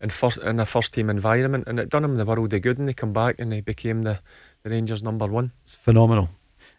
[0.00, 2.78] in first in a first team environment, and it done him the world of good.
[2.78, 4.18] And they come back and they became the,
[4.62, 5.50] the Rangers number one.
[5.66, 6.28] Phenomenal.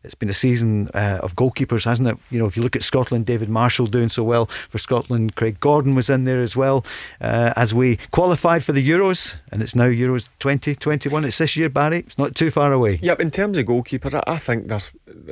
[0.03, 2.17] it's been a season uh, of goalkeepers, hasn't it?
[2.32, 5.36] You know, if you look at Scotland, David Marshall doing so well for Scotland.
[5.36, 6.86] Craig Gordon was in there as well.
[7.20, 11.26] Uh, as we qualified for the Euros, and it's now Euros 2021.
[11.26, 11.99] It's this year, Barry.
[11.99, 12.99] It's not too far away.
[13.01, 13.20] Yep.
[13.20, 14.80] In terms of goalkeeper, I, think they're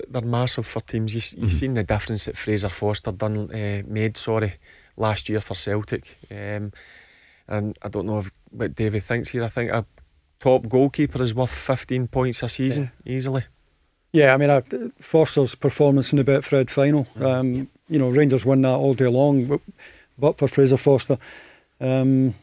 [0.09, 1.13] they're massive for teams.
[1.13, 1.59] You, you've mm.
[1.59, 4.17] seen the difference that Fraser Forster done uh, made.
[4.17, 4.53] Sorry,
[4.97, 6.17] last year for Celtic.
[6.29, 6.73] Um,
[7.47, 9.43] and I don't know if, what David thinks here.
[9.43, 9.85] I think a
[10.39, 13.13] top goalkeeper is worth 15 points a season yeah.
[13.13, 13.45] easily.
[14.13, 14.61] Yeah, I mean, uh,
[14.99, 19.45] Forster's performance in the Betfred final, um, you know, Rangers won that all day long,
[19.45, 19.61] but,
[20.17, 21.17] but for Fraser Forster.
[21.79, 22.33] Um,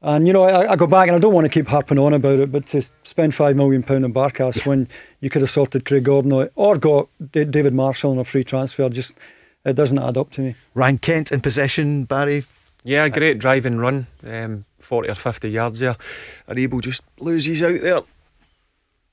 [0.00, 2.14] and you know, I, I, go back and I don't want to keep harping on
[2.14, 4.68] about it, but to spend five million pound on Barkas yeah.
[4.68, 4.88] when
[5.20, 9.14] you could have sorted Craig Gordon or got David Marshall on a free transfer, just
[9.64, 10.54] it doesn't add up to me.
[10.74, 12.44] Ryan Kent in possession, Barry.
[12.88, 15.96] Yeah, great driving run, um, forty or fifty yards there.
[16.48, 18.00] Aribo just loses out there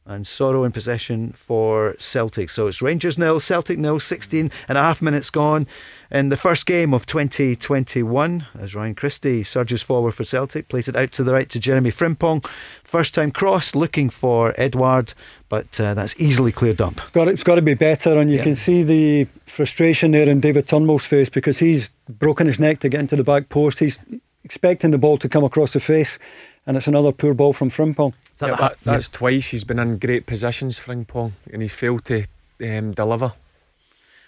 [0.06, 2.50] and Soro in possession for Celtic.
[2.50, 5.68] So it's Rangers nil, Celtic nil, 16 and a half minutes gone
[6.12, 10.96] in the first game of 2021 as Ryan Christie surges forward for Celtic, plays it
[10.96, 12.46] out to the right to Jeremy Frimpong.
[12.84, 15.14] First time cross looking for Edouard,
[15.50, 16.98] but uh, that's easily cleared up.
[17.00, 18.44] It's got, it's got to be better, and you yeah.
[18.44, 22.90] can see the frustration there in David Turnbull's face because he's broken his neck to
[22.90, 23.80] get into the back post.
[23.80, 23.98] He's
[24.44, 26.20] expecting the ball to come across the face,
[26.68, 28.14] and it's another poor ball from Frimpong.
[28.40, 29.18] That, yeah, that, that's yeah.
[29.18, 32.26] twice he's been in great positions, Frimpong, and he's failed to
[32.62, 33.34] um, deliver.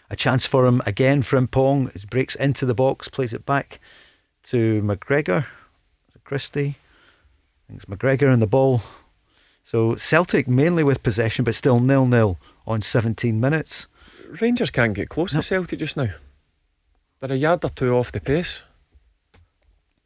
[0.09, 1.91] A chance for him again, Frimpong.
[1.99, 3.79] He breaks into the box, plays it back
[4.43, 5.45] to McGregor.
[6.27, 6.75] Christie.
[6.75, 8.81] I think it's McGregor and the ball.
[9.63, 13.87] So Celtic mainly with possession, but still nil nil on 17 minutes.
[14.41, 16.09] Rangers can't get close to Celtic just now.
[17.19, 18.61] They're a yard or two off the pace,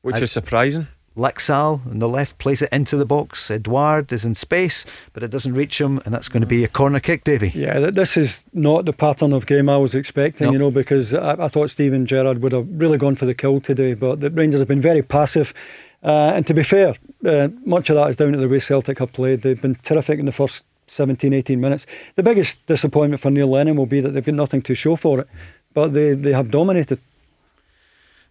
[0.02, 0.88] which I, is surprising.
[1.16, 3.52] Laxalt on the left plays it into the box.
[3.52, 6.70] Edouard is in space, but it doesn't reach him, and that's going to be a
[6.70, 7.52] corner kick, Davy.
[7.54, 10.54] Yeah, this is not the pattern of game I was expecting, nope.
[10.54, 13.60] you know, because I, I, thought Steven Gerrard would have really gone for the kill
[13.60, 15.54] today, but the Rangers have been very passive.
[16.02, 16.96] Uh, and to be fair,
[17.26, 19.42] uh, much of that is down to the way Celtic have played.
[19.42, 21.86] They've been terrific in the first 17, 18 minutes.
[22.16, 25.22] The biggest disappointment for Neil Lennon will be that they've got nothing to show for
[25.22, 25.28] it,
[25.74, 27.00] but they, they have dominated.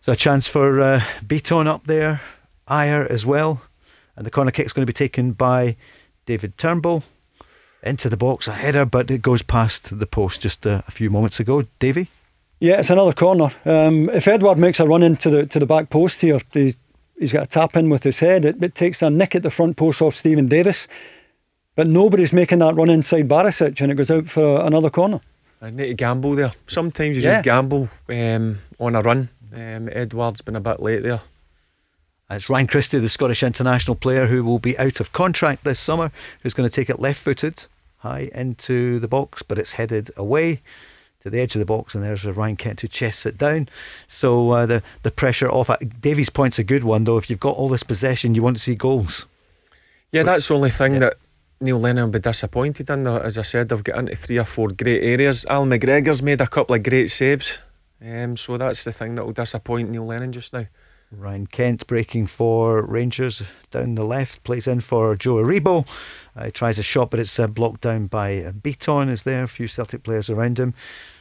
[0.01, 2.20] So a chance for uh, Bitton up there.
[2.71, 3.62] Ajer as well.
[4.16, 5.77] And the corner kick is going to be taken by
[6.27, 7.03] David Turnbull
[7.83, 11.11] into the box, a header, but it goes past the post just a, a few
[11.11, 11.64] moments ago.
[11.79, 12.09] Davy?
[12.59, 13.51] Yeah, it's another corner.
[13.64, 16.77] Um, if Edouard makes a run into the to the back post here, he's,
[17.18, 18.45] he's got a tap in with his head.
[18.45, 20.87] It, it takes a nick at the front post off Steven Davis,
[21.75, 25.21] but nobody's making that run inside Barisic, and it goes out for another corner.
[25.62, 26.53] I need to gamble there.
[26.66, 27.37] Sometimes you yeah.
[27.37, 29.31] just gamble um, on a run.
[29.55, 31.23] Um, Edouard's been a bit late there.
[32.31, 36.12] It's Ryan Christie, the Scottish international player who will be out of contract this summer,
[36.43, 37.66] who's going to take it left footed
[37.99, 40.61] high into the box, but it's headed away
[41.20, 43.68] to the edge of the box, and there's Ryan Kent who chests it down.
[44.07, 45.70] So uh, the the pressure off.
[46.01, 47.18] Davy's point's a good one though.
[47.18, 49.26] If you've got all this possession, you want to see goals.
[50.12, 50.99] Yeah, that's the only thing yeah.
[51.01, 51.16] that
[51.61, 53.07] Neil Lennon will be disappointed in.
[53.07, 55.45] As I said, they've got into three or four great areas.
[55.47, 57.59] Al McGregor's made a couple of great saves,
[58.05, 60.66] um, so that's the thing that will disappoint Neil Lennon just now.
[61.12, 63.42] Ryan Kent breaking for Rangers
[63.72, 65.86] down the left, plays in for Joe Aribo.
[66.36, 69.11] Uh, he tries a shot, but it's uh, blocked down by uh, Bitton.
[69.11, 70.72] Is there a few Celtic players around him?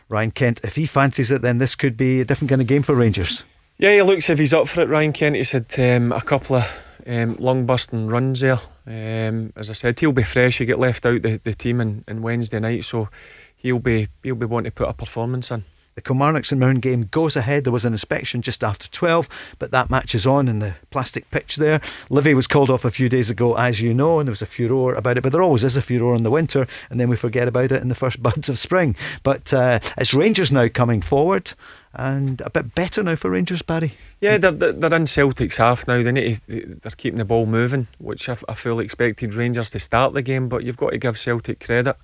[0.08, 2.84] Ryan Kent, if he fancies it, then this could be a different kind of game
[2.84, 3.44] for Rangers.
[3.80, 4.90] Yeah, he looks if he's up for it.
[4.90, 8.60] Ryan Kent, he's had um, a couple of um, long busting runs there.
[8.86, 10.60] Um, as I said, he'll be fresh.
[10.60, 13.10] He get left out the, the team in Wednesday night, so
[13.56, 15.64] he'll be he'll be wanting to put a performance in.
[15.96, 17.66] The Kilmarnock St Mirren game goes ahead.
[17.66, 21.30] There was an inspection just after 12, but that match is on in the plastic
[21.30, 21.82] pitch there.
[22.10, 24.46] Livy was called off a few days ago, as you know, and there was a
[24.46, 27.16] furore about it, but there always is a furore in the winter, and then we
[27.16, 28.96] forget about it in the first buds of spring.
[29.24, 31.54] But uh, it's Rangers now coming forward
[31.94, 33.94] and a bit better now for Rangers, Barry.
[34.22, 36.02] Yeah, they're, they're in Celtic's half now.
[36.02, 39.80] They need to, they're keeping the ball moving, which I, I fully expected Rangers to
[39.80, 41.98] start the game, but you've got to give Celtic credit.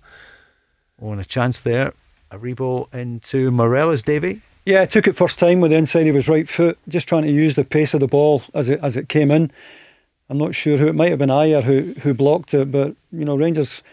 [1.01, 1.93] Oh, and a chance there
[2.35, 4.41] Aribo into Morelos, Davy.
[4.65, 7.23] Yeah, I took it first time with the inside of his right foot, just trying
[7.23, 9.51] to use the pace of the ball as it as it came in.
[10.29, 13.25] I'm not sure who it might have been Ajer who who blocked it, but you
[13.25, 13.83] know Rangers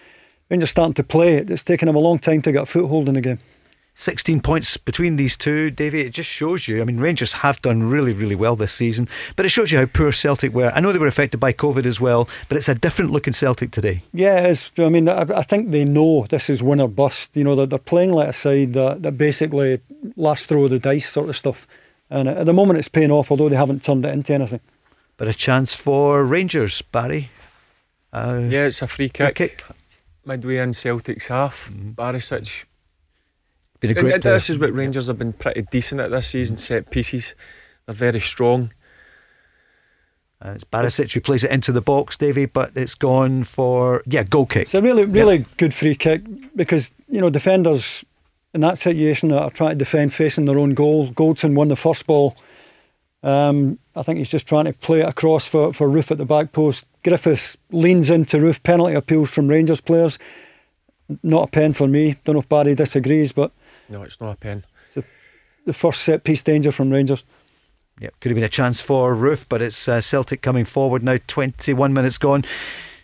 [0.51, 1.36] Rangers starting to play.
[1.36, 3.38] It's taken him a long time to get a foothold in the game.
[3.95, 6.01] 16 points between these two, Davy.
[6.01, 6.80] It just shows you.
[6.80, 9.86] I mean, Rangers have done really, really well this season, but it shows you how
[9.86, 10.72] poor Celtic were.
[10.74, 13.70] I know they were affected by COVID as well, but it's a different looking Celtic
[13.70, 14.03] today.
[14.12, 17.36] Yeah, it's, I mean, I, I think they know this is win or bust.
[17.36, 19.80] You know, they're, they're playing like a side that, that basically
[20.16, 21.66] last throw of the dice sort of stuff.
[22.09, 24.61] And at the moment, it's paying off, although they haven't turned it into anything.
[25.18, 27.28] But a chance for Rangers, Barry.
[28.12, 29.36] Uh, yeah, it's a free kick.
[29.36, 29.64] Free kick.
[30.24, 31.70] midway in Celtic's half.
[31.70, 31.95] Mhm.
[31.95, 32.64] Barisic.
[33.83, 34.35] Been a great and player.
[34.35, 36.57] this is what Rangers have been pretty decent at this season.
[36.57, 37.35] Set pieces,
[37.85, 38.72] they're very strong.
[40.41, 44.22] Uh, it's Barisic who plays it into the box, Davy, but it's gone for yeah
[44.22, 44.62] goal kick.
[44.62, 46.22] It's a really, really good free kick
[46.55, 48.05] because you know defenders
[48.55, 51.09] in that situation that are trying to defend facing their own goal.
[51.09, 52.37] Goldson won the first ball.
[53.24, 56.24] Um, I think he's just trying to play it across for, for Roofe at the
[56.24, 56.87] back post.
[57.05, 58.62] Griffiths leans into Roofe.
[58.62, 60.18] Penalty appeals from Rangers players.
[61.22, 62.16] Not a pen for me.
[62.24, 63.53] Don't know if Barry disagrees, but
[63.93, 64.64] No, it's not a pen.
[65.66, 67.24] the first set piece danger from Rangers.
[68.01, 71.18] Yep, could have been a chance for Roofe, but it's uh, Celtic coming forward now.
[71.26, 72.43] 21 minutes gone.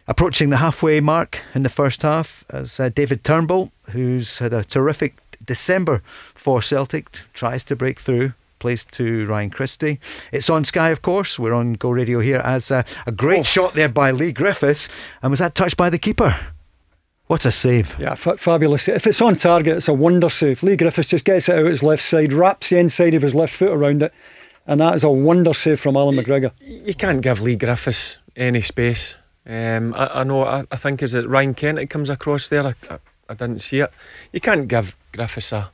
[0.08, 4.64] Approaching the halfway mark in the first half as uh, David Turnbull, who's had a
[4.64, 8.32] terrific December for Celtic, tries to break through.
[8.58, 10.00] Plays to Ryan Christie.
[10.32, 11.38] It's on Sky, of course.
[11.38, 14.88] We're on Go Radio here as uh, a great shot there by Leigh Griffiths.
[15.22, 16.34] And was that touched by the keeper?
[17.28, 17.94] What a save.
[18.00, 18.88] Yeah, fa- fabulous.
[18.88, 20.62] If it's on target, it's a wonder save.
[20.62, 23.54] Leigh Griffiths just gets it out his left side, wraps the inside of his left
[23.54, 24.14] foot around it,
[24.66, 26.52] and that is a wonder save from Allan McGregor.
[26.60, 29.14] You can't give Leigh Griffiths any space.
[29.46, 30.44] Um, I, I know.
[30.44, 32.66] I, I think is it Ryan Kent that comes across there.
[32.66, 32.98] I, I,
[33.28, 33.92] I didn't see it.
[34.32, 35.70] You can't give Griffiths a,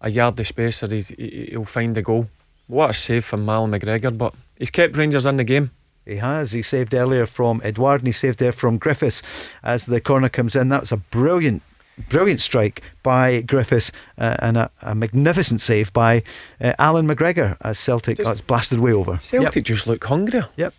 [0.00, 2.28] a yard of space, or he's, he, he'll find the goal.
[2.66, 4.18] What a save from Allan McGregor!
[4.18, 5.70] But he's kept Rangers in the game.
[6.08, 6.52] He has.
[6.52, 9.22] He saved earlier from Edouard and he saved there from Griffiths
[9.62, 10.68] as the corner comes in.
[10.70, 11.62] That was a brilliant,
[12.08, 16.22] brilliant strike by Griffiths uh, and a, a magnificent save by
[16.60, 19.18] uh, Allan McGregor as Celtic Just- oh, blasted way over.
[19.18, 19.64] Celtic Yep.
[19.64, 20.48] just look hungrier.
[20.56, 20.72] Yep.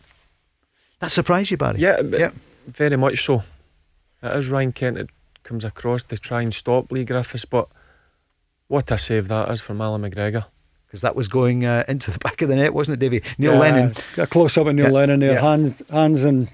[1.00, 1.80] That surprised you, Barry?
[1.80, 2.34] Yeah, Yep.
[2.68, 3.44] very much so.
[4.24, 5.10] It is Ryan Kent that
[5.44, 7.68] comes across to try and stop Leigh Griffiths, but
[8.68, 10.46] what a save that is from Allan McGregor.
[10.90, 13.22] Because that was going uh, into the back of the net, wasn't it, Davy?
[13.38, 13.96] Neil Yeah, Lennon.
[14.18, 15.42] A close up of Neil Yeah, Lennon there, yeah.
[15.42, 16.50] hands, hands and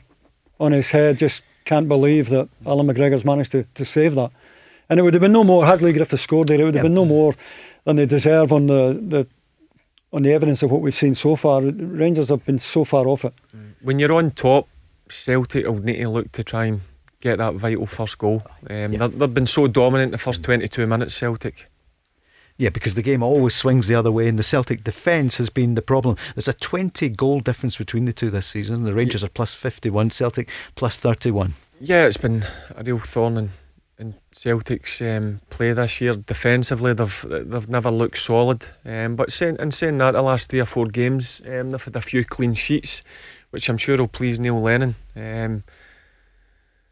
[0.59, 1.17] on his head.
[1.17, 4.31] Just can't believe that Allan McGregor's managed to, to save that.
[4.89, 6.59] And it would have been no more had Leigh Griffiths scored there.
[6.59, 6.89] It would have Yep.
[6.91, 7.33] been no more
[7.85, 9.27] than they deserve on the, the
[10.13, 11.61] on the evidence of what we've seen so far.
[11.61, 13.33] Rangers have been so far off it.
[13.81, 14.67] When you're on top,
[15.09, 16.81] Celtic will need to look to try and
[17.19, 18.43] get that vital first goal.
[18.69, 18.99] Um, Yeah.
[18.99, 21.67] they've, they've been so dominant the first 22 minutes, Celtic.
[22.57, 25.75] Yeah, because the game always swings the other way, and the Celtic defence has been
[25.75, 26.15] the problem.
[26.35, 28.83] There's a 20 goal difference between the two this season.
[28.85, 31.55] The Rangers are plus 51, Celtic plus 31.
[31.81, 33.49] Yeah, it's been a real thorn in,
[33.99, 36.15] in Celtic's um, play this year.
[36.15, 38.65] Defensively, they've they've never looked solid.
[38.85, 41.95] Um, but saying, in saying that, the last three or four games, um, they've had
[41.97, 43.03] a few clean sheets,
[43.49, 44.95] which I'm sure will please Neil Lennon.
[45.15, 45.63] Um,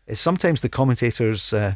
[0.05, 1.75] It's sometimes the commentators uh,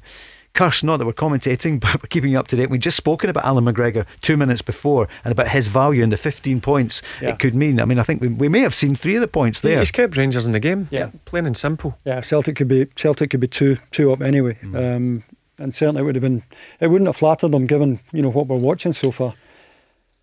[0.57, 2.69] curse, not that we're commentating, but we're keeping you up to date.
[2.69, 6.17] We've just spoken about Allan McGregor two minutes before and about his value and the
[6.17, 7.29] 15 points Yeah.
[7.29, 7.79] it could mean.
[7.79, 9.77] I mean, I think we, we may have seen three of the points there.
[9.79, 10.87] He's kept Rangers in the game.
[10.91, 11.11] Yeah.
[11.25, 11.97] plain and simple.
[12.05, 14.57] Yeah, Celtic could be Celtic could be two two up anyway.
[14.75, 15.23] Um,
[15.59, 16.43] and certainly it would have been
[16.79, 19.33] it wouldn't have flattered them given, you know, what we're watching so far.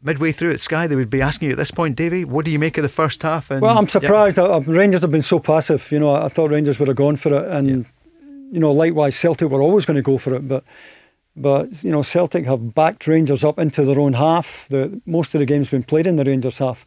[0.03, 2.51] Midway through at Sky, they would be asking you at this point, Davy, what do
[2.51, 3.51] you make of the first half?
[3.51, 4.37] And Well, I'm surprised.
[4.37, 5.91] that uh, Rangers have been so passive.
[5.91, 7.87] You know, I, I thought Rangers would have gone for it, and
[8.53, 10.47] you know, likewise, Celtic were always going to go for it.
[10.49, 10.65] But,
[11.37, 14.67] but you know, Celtic have backed Rangers up into their own half.
[14.69, 16.87] The most of the game's been played in the Rangers half,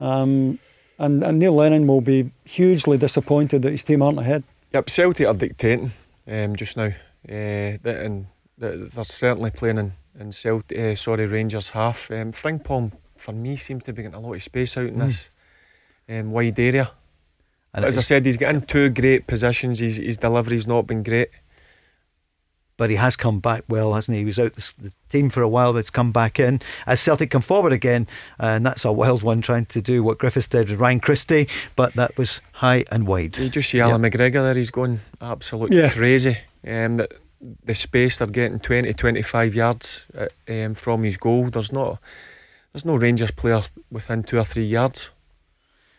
[0.00, 0.58] um,
[0.98, 4.44] and and Neil Lennon will be hugely disappointed that his team aren't ahead.
[4.72, 5.92] Yep, Celtic are dictating
[6.28, 6.90] um, just now,
[7.28, 8.26] uh, and
[8.58, 12.10] they're certainly playing in, in Celtic, uh, sorry, Rangers half.
[12.10, 15.06] Um, Frimpong, for me, seems to be getting a lot of space out in Mm.
[15.06, 15.30] this
[16.08, 16.90] um, wide area.
[17.76, 19.78] And As I it's- said, he's getting two great positions.
[19.78, 21.28] His, his delivery's not been great.
[22.78, 24.20] but he has come back well, hasn't he?
[24.20, 25.72] He was out the, the team for a while.
[25.72, 28.06] That's come back in as Celtic come forward again,
[28.38, 31.94] and that's a wild one trying to do what Griffiths did with Ryan Christie, but
[31.94, 33.38] that was high and wide.
[33.38, 35.88] You just see Allan McGregor there, he's going absolutely Yeah.
[35.90, 36.36] crazy.
[36.66, 37.08] Um, the,
[37.64, 41.48] the space they're getting 20 25 yards uh, um, from his goal.
[41.48, 41.98] There's not
[42.74, 45.12] there's no Rangers player within two or three yards.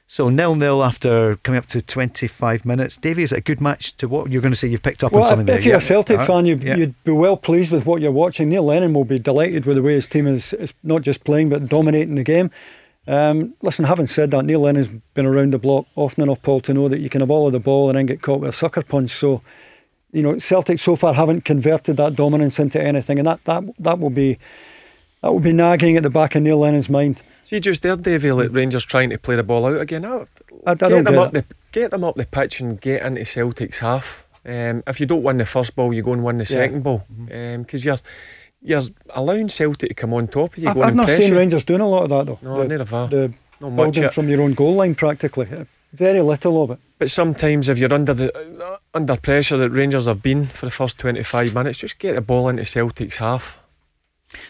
[0.10, 2.96] So nil nil after coming up to twenty five minutes.
[2.96, 4.70] Davy, is it a good match to what you're going to say?
[4.70, 5.58] You've picked up on something if, there.
[5.58, 5.78] if you're Yeah.
[5.78, 6.78] a Celtic fan, you'd, yeah.
[6.78, 8.48] you'd be well pleased with what you're watching.
[8.48, 11.50] Neil Lennon will be delighted with the way his team is, is not just playing
[11.50, 12.52] but dominating the game.
[13.06, 16.74] Um, listen, having said that, Neil Lennon's been around the block often enough, Paul, to
[16.74, 18.54] know that you can have all of the ball and then get caught with a
[18.54, 19.12] sucker punch.
[19.12, 19.42] So,
[20.14, 24.00] you know, Celtic so far haven't converted that dominance into anything, and that that that
[24.00, 24.38] will be
[25.22, 27.22] that will be nagging at the back of Neil Lennon's mind.
[27.48, 30.04] See just there, Davy, like Rangers trying to play the ball out again.
[30.04, 30.26] I,
[30.66, 31.48] I, get them get up it.
[31.48, 34.28] the get them up the pitch and get into Celtic's half.
[34.46, 36.50] Um, if you don't win the first ball, you go and win the Yeah.
[36.50, 38.00] second ball because you're
[38.62, 40.68] you're allowing Celtic to come on top of you.
[40.68, 41.34] I've, going I've not seen.
[41.34, 42.40] Rangers doing a lot of that though.
[42.42, 43.08] No, the, neither have I.
[43.08, 44.14] the Not much building yet.
[44.14, 45.48] from your own goal line practically.
[45.94, 46.80] very little of it.
[47.00, 50.72] But sometimes if you're under the uh, under pressure that Rangers have been for the
[50.72, 53.58] first 25 minutes, just get the ball into Celtic's half.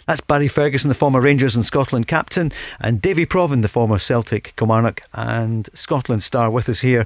[0.06, 4.54] That's Barry Ferguson, the former Rangers and Scotland captain, and Davie Provan, the former Celtic,
[4.56, 7.06] Kilmarnock, and Scotland star, with us here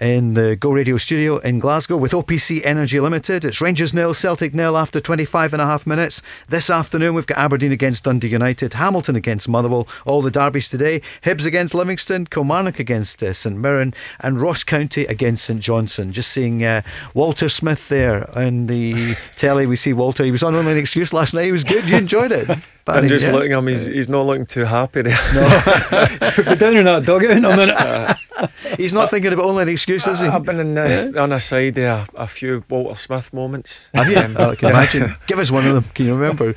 [0.00, 3.44] in the Go Radio studio in Glasgow with OPC Energy Limited.
[3.44, 6.22] It's Rangers nil, Celtic nil after 25 and a half minutes.
[6.48, 11.02] This afternoon we've got Aberdeen against Dundee United, Hamilton against Motherwell, all the derbies today,
[11.22, 16.12] Hibs against Livingston, Kilmarnock against uh, St Mirren, and Ross County against St Johnstone.
[16.12, 16.82] Just seeing uh,
[17.14, 19.66] Walter Smith there on the telly.
[19.66, 20.24] We see Walter.
[20.24, 21.44] He was on only an excuse last night.
[21.44, 21.88] He was good.
[21.88, 22.48] You enjoyed it.
[22.96, 23.32] I'm just yeah.
[23.32, 23.66] looking at him.
[23.66, 25.18] He's, he's not looking too happy there.
[25.34, 25.42] No,
[26.46, 27.74] we're down in that dugout in a minute.
[27.76, 28.14] Uh,
[28.76, 30.26] he's not thinking about only an excuse, is he?
[30.26, 31.20] I've been in the, yeah.
[31.20, 33.88] on a side there a few Walter Smith moments.
[33.94, 34.16] Have you?
[34.16, 35.16] Um, oh, I can imagine.
[35.26, 35.84] Give us one of them.
[35.94, 36.54] Can you remember?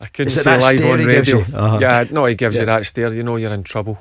[0.00, 1.40] I couldn't say live on radio.
[1.40, 1.78] Uh-huh.
[1.80, 2.62] Yeah, no, he gives yeah.
[2.62, 3.12] you that stare.
[3.12, 3.98] You know you're in trouble.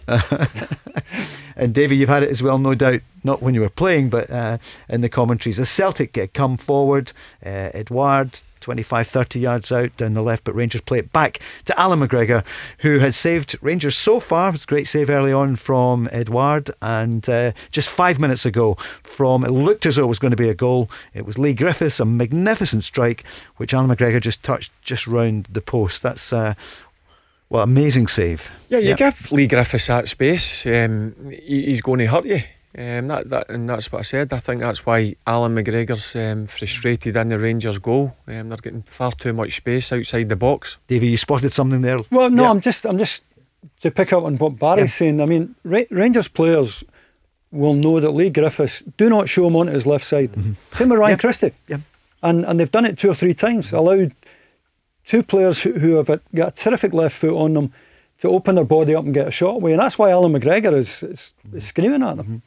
[1.55, 3.01] and Davy, you've had it as well, no doubt.
[3.23, 4.57] Not when you were playing, but uh,
[4.89, 5.59] in the commentaries.
[5.59, 7.13] As Celtic come forward,
[7.45, 11.79] uh, Edouard 25, 30 yards out down the left, but Rangers play it back to
[11.79, 12.43] Allan McGregor,
[12.79, 14.49] who has saved Rangers so far.
[14.49, 18.73] It was a great save early on from Edouard, and uh, just five minutes ago,
[19.03, 20.91] from it looked as though it was going to be a goal.
[21.13, 25.61] It was Leigh Griffiths, a magnificent strike, which Allan McGregor just touched just round the
[25.61, 26.03] post.
[26.03, 26.53] That's uh,
[27.49, 28.51] well, amazing save.
[28.67, 28.97] Yeah, you yep.
[28.97, 32.41] give Leigh Griffiths that space, um, he's going to hurt you.
[32.77, 34.33] Um, that, that, and that's what I said.
[34.33, 38.13] I think that's why Allan McGregor's um, frustrated in the Rangers' goal.
[38.27, 40.77] Um, they're getting far too much space outside the box.
[40.87, 41.99] Davey, you spotted something there.
[42.11, 42.49] Well, no, yeah.
[42.49, 43.23] I'm just, I'm just
[43.81, 44.97] to pick up on what Barry's yeah.
[44.97, 45.21] saying.
[45.21, 46.83] I mean, Ra- Rangers players
[47.51, 50.33] will know that Leigh Griffiths do not show him onto his left side.
[50.33, 50.53] Mm-hmm.
[50.71, 51.17] Same with Ryan yeah.
[51.17, 51.53] Christie.
[51.67, 51.77] Yeah.
[52.21, 53.71] And and they've done it two or three times.
[53.71, 54.13] Allowed
[55.05, 57.71] two players who, who have got a terrific left foot on them
[58.19, 59.71] to open their body up and get a shot away.
[59.71, 62.25] And that's why Allan McGregor is, is, is screaming at them.
[62.25, 62.37] Mm-hmm.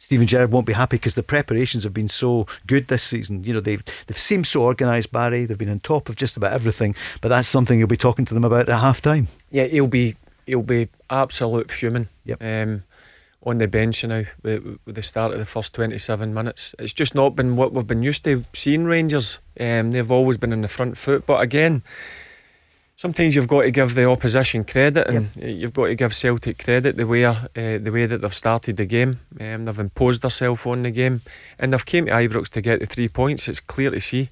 [0.00, 3.44] Steven Gerrard won't be happy because the preparations have been so good this season.
[3.44, 5.44] You know, they've they've seemed so organised, Barry.
[5.44, 6.96] They've been on top of just about everything.
[7.20, 9.28] But that's something you'll be talking to them about at half time.
[9.50, 12.08] Yeah, he'll be he'll be absolute fuming.
[12.24, 12.42] Yep.
[12.42, 12.80] Um,
[13.42, 16.74] on the bench now with, with, the start of the first 27 minutes.
[16.78, 19.40] It's just not been what we've been used to seeing Rangers.
[19.58, 21.82] Um, they've always been in the front foot, but again,
[23.00, 25.58] sometimes you've got to give the opposition credit, and yep.
[25.58, 28.84] you've got to give Celtic credit the way uh, the way that they've started the
[28.84, 29.20] game.
[29.40, 31.22] Um, they've imposed themselves on the game,
[31.58, 33.48] and they've came to Ibrox to get the three points.
[33.48, 34.28] It's clear to see.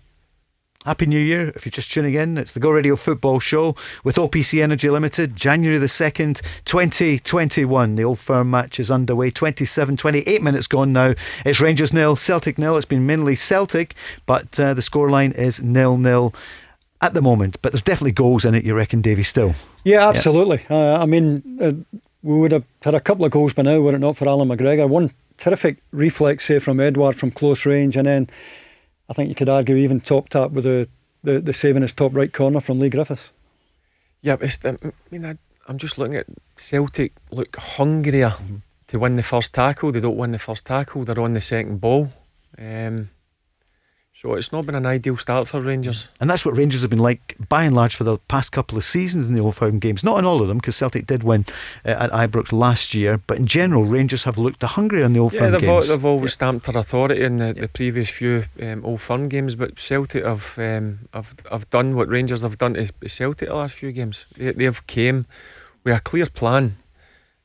[0.85, 1.49] Happy New Year.
[1.57, 5.35] If you're just tuning in, it's the Go Radio Football Show with OPC Energy Limited,
[5.35, 7.97] January the 2nd, 2021.
[7.97, 9.31] The old firm match is underway.
[9.31, 11.15] 27, 28 minutes gone now.
[11.45, 12.77] It's Rangers nil, Celtic nil.
[12.77, 13.95] It's been mainly Celtic,
[14.25, 16.33] but uh, the scoreline is nil nil
[17.01, 19.55] at the moment, but there's definitely goals in it, you reckon, Davy, still?
[19.85, 20.65] Yeah, absolutely.
[20.69, 20.95] Yeah.
[20.95, 21.73] Uh, I mean, uh,
[22.23, 24.49] we would have had a couple of goals by now were it not for Allan
[24.49, 24.89] McGregor.
[24.89, 28.29] One terrific reflex save from Edouard from close range, and then
[29.09, 30.89] I think you could argue even topped up with the,
[31.23, 33.31] the, the save in his top right corner from Leigh Griffiths.
[34.21, 34.77] Yeah, but it's, I
[35.11, 35.39] mean, I,
[35.69, 36.27] am just looking at
[36.57, 38.57] Celtic look hungrier mm-hmm.
[38.89, 39.93] to win the first tackle.
[39.93, 42.11] They don't win the first tackle, they're on the second ball.
[42.59, 43.11] Um,
[44.21, 46.09] so it's not been an ideal start for Rangers.
[46.19, 48.83] And that's what Rangers have been like by and large for the past couple of
[48.83, 50.03] seasons in the Old Firm games.
[50.03, 51.47] Not in all of them, because Celtic did win
[51.85, 55.35] uh, at Ibrox last year, but in general, Rangers have looked hungrier in the Old
[55.35, 55.89] yeah, Firm they've games.
[55.89, 56.35] Al- they've always yeah.
[56.35, 60.59] stamped their authority in the, the previous few um, Old Firm games, but Celtic have,
[60.59, 64.27] um, have have done what Rangers have done to Celtic the last few games.
[64.37, 65.27] They, they have came
[65.85, 66.79] with a clear plan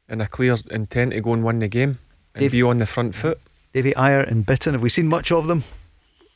[0.10, 2.00] and a clear intent to go and win the game
[2.34, 3.40] and Dave, be on the front foot.
[3.74, 5.64] Davy Ajer and Bitton, have we seen much of them?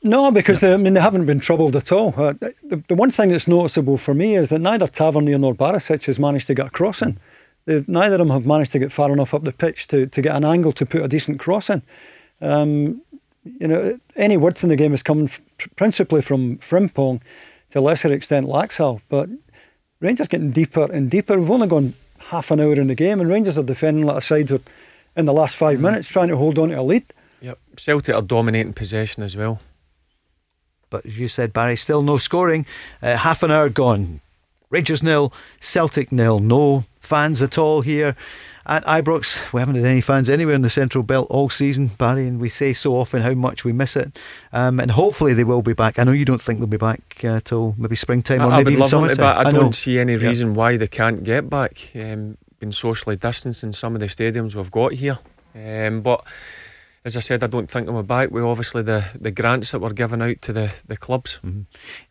[0.03, 0.69] No, because yeah.
[0.69, 2.13] they, I mean they haven't been troubled at all.
[2.15, 6.05] Uh, the, the one thing that's noticeable for me is that neither Tavernier nor Barisic
[6.05, 7.17] has managed to get a crossing.
[7.65, 10.35] neither of them have managed to get far enough up the pitch to, to get
[10.35, 11.81] an angle to put a decent crossing.
[12.41, 13.01] Um,
[13.43, 15.41] you know, any width in the game has come f-
[15.75, 17.21] principally from Frimpong,
[17.69, 19.29] to a lesser extent Laxalt, but
[19.99, 21.39] Rangers getting deeper and deeper.
[21.39, 24.21] We've only gone half an hour in the game, and Rangers are defending like a
[24.21, 24.51] side
[25.15, 25.81] in the last five mm.
[25.81, 27.05] minutes, trying to hold on to a lead.
[27.41, 29.59] Yep, Celtic are dominating possession as well.
[30.89, 32.65] But as you said, Barry, still no scoring.
[33.01, 34.21] Uh, half an hour gone.
[34.69, 36.39] Rangers nil, Celtic nil.
[36.39, 38.15] No fans at all here
[38.65, 39.53] at Ibrox.
[39.53, 42.49] We haven't had any fans anywhere in the Central Belt all season, Barry, and we
[42.49, 44.17] say so often how much we miss it.
[44.51, 45.97] Um, and hopefully they will be back.
[45.97, 48.71] I know you don't think they'll be back uh, till maybe springtime or I, maybe
[48.71, 49.45] I even summertime.
[49.45, 51.91] I, I don't see any reason why they can't get back.
[51.95, 55.19] Um, been socially distanced in some of the stadiums we've got here,
[55.55, 56.25] um, but
[57.07, 59.93] as I said, I don't think we're back with obviously the, the grants that were
[59.93, 61.39] given out to the, the clubs.
[61.41, 61.61] Mm-hmm.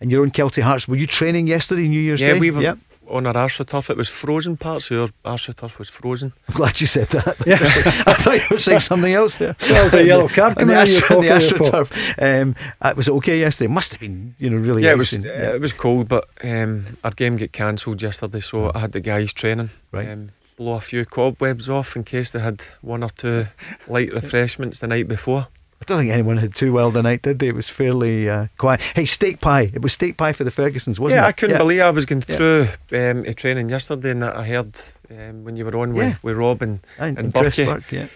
[0.00, 2.34] And your own Kelty Hearts, were you training yesterday, New Year's yeah, Day?
[2.34, 2.78] Yeah, we were, yep.
[3.10, 3.90] on our AstroTurf.
[3.90, 4.90] It was frozen parts.
[4.90, 6.32] of Our AstroTurf was frozen.
[6.48, 7.36] I'm glad you said that.
[7.46, 7.58] Yeah.
[8.06, 9.54] I thought you were saying something else there.
[9.68, 12.42] Well, the yellow card on the, Astro, the AstroTurf.
[12.42, 13.70] Um, uh, was it okay yesterday?
[13.70, 14.82] It must have been, you know, really.
[14.82, 15.12] Yeah, it was.
[15.12, 15.52] Uh, yeah.
[15.52, 19.34] It was cold, but um, our game got cancelled yesterday, so I had the guys
[19.34, 19.68] training.
[19.92, 20.08] Right.
[20.08, 23.46] Um, blow a few cobwebs off in case they had one or two
[23.88, 25.48] light refreshments the night before.
[25.80, 27.48] I don't think anyone had too well the night, did they?
[27.48, 28.80] It was fairly uh, quiet.
[28.80, 29.70] Hey, steak pie.
[29.74, 31.22] It was steak pie for the Fergusons, wasn't it?
[31.22, 31.28] yeah, it?
[31.28, 31.58] I couldn't yeah.
[31.58, 33.10] believe I was going through yeah.
[33.10, 34.74] um, a training yesterday and I heard
[35.10, 38.06] um, when you were on with, with Rob and, and, and, and Burke, Burke yeah.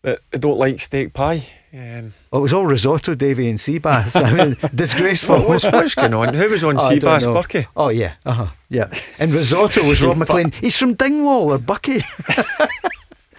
[0.00, 1.46] that they don't like steak pie.
[1.74, 4.14] Um, well, it was all risotto, Davy, and sea bass.
[4.14, 5.40] I mean, disgraceful.
[5.48, 6.34] what's, what's going on?
[6.34, 7.66] Who was on oh, sea bass, Bucky?
[7.74, 8.14] Oh, yeah.
[8.26, 8.48] Uh-huh.
[8.68, 8.92] Yeah.
[9.18, 10.52] And risotto was Rob McLean.
[10.52, 12.00] He's from Dingwall or Bucky.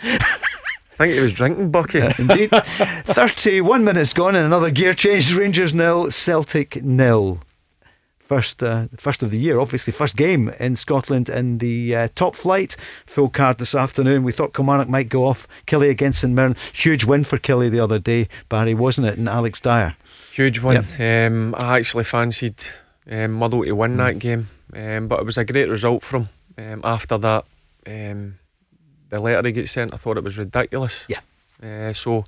[0.01, 1.99] I think he was drinking Bucky.
[1.99, 2.49] Yeah, indeed.
[2.49, 5.33] 31 minutes gone and another gear change.
[5.35, 7.39] Rangers nil, Celtic nil.
[8.25, 12.35] First, uh, first of the year, obviously, first game in Scotland in the uh, top
[12.35, 12.77] flight.
[13.05, 14.23] Full card this afternoon.
[14.23, 15.45] We thought Kilmarnock might go off.
[15.67, 16.55] Killie against St Mirren.
[16.71, 19.17] Huge win for Killie the other day, Barry, wasn't it?
[19.17, 19.95] And Alex Dyer.
[20.31, 20.85] Huge win.
[20.97, 21.31] Yep.
[21.31, 22.55] Um, I actually fancied
[23.11, 23.97] um, Motherwell to win mm.
[23.97, 27.45] that game, um, but it was a great result from um, after that.
[27.85, 28.39] Um,
[29.09, 31.05] the letter he gets sent, I thought it was ridiculous.
[31.07, 31.19] Yeah.
[31.61, 32.25] Uh, so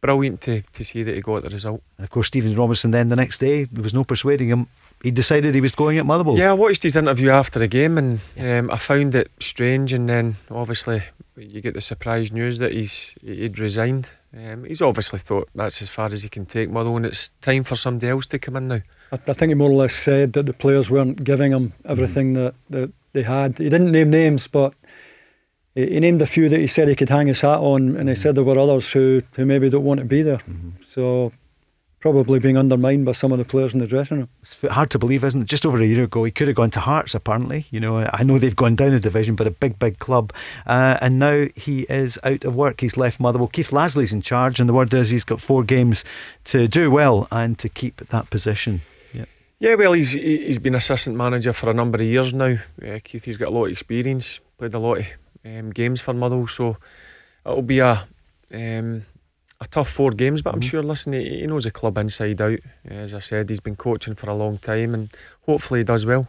[0.00, 1.82] brilliant to, to see that he got the result.
[1.96, 4.66] And of course, Stephen Robinson then the next day, there was no persuading him.
[5.02, 6.38] He decided he was going at Motherwell.
[6.38, 9.92] Yeah, I watched his interview after the game and um, I found it strange.
[9.92, 11.02] And then obviously
[11.36, 14.10] you get the surprise news that he's he'd resigned.
[14.36, 17.64] Um, he's obviously thought that's as far as he can take Motherwell, and it's time
[17.64, 18.80] for somebody else to come in now.
[19.12, 22.34] I, I think he more or less said that the players weren't giving him everything
[22.34, 22.36] mm.
[22.36, 23.58] that, that they had.
[23.58, 24.74] He didn't name names, but
[25.74, 28.14] he, named a few that he said he could hang his hat on, and he
[28.14, 30.38] said there were others who, who maybe don't want to be there.
[30.38, 30.82] Mm-hmm.
[30.82, 31.32] So
[32.12, 34.28] probably being undermined by some of the players in the dressing room.
[34.40, 35.48] It's hard to believe, isn't it?
[35.48, 37.16] Just over a year ago, he could have gone to Hearts.
[37.16, 40.32] Apparently, you know, I know they've gone down a division, but a big, big club,
[40.66, 42.80] uh, and now he is out of work.
[42.80, 43.48] He's left Motherwell.
[43.48, 46.04] Keith Lasley's in charge, and the word is he's got four games
[46.44, 48.82] to do well and to keep that position.
[49.12, 49.24] Yeah,
[49.58, 49.74] yeah.
[49.74, 52.56] Well, he's he's been assistant manager for a number of years now.
[52.80, 54.38] Uh, Keith, he's got a lot of experience.
[54.58, 55.06] Played a lot of
[55.44, 56.76] um, games for Motherwell, so
[57.44, 58.06] it'll be a
[58.54, 59.04] um,
[59.60, 60.42] a tough four games.
[60.42, 60.68] But I'm mm-hmm.
[60.68, 62.58] sure, listen, he, he knows the club inside out.
[62.84, 65.10] As I said, he's been coaching for a long time, and
[65.42, 66.28] hopefully he does well.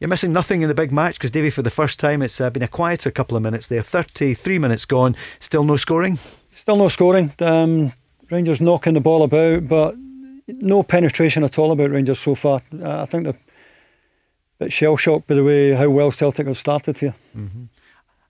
[0.00, 2.50] You're missing nothing in the big match because Davy, for the first time, it's uh,
[2.50, 3.82] been a quieter couple of minutes there.
[3.82, 6.18] 33 minutes gone, still no scoring.
[6.48, 7.32] Still no scoring.
[7.38, 7.92] Um,
[8.30, 9.94] Rangers knocking the ball about, but
[10.48, 12.62] no penetration at all about Rangers so far.
[12.72, 13.38] Uh, I think they're a
[14.58, 17.14] bit shell shocked by the way how well Celtic have started here.
[17.36, 17.64] Mm-hmm.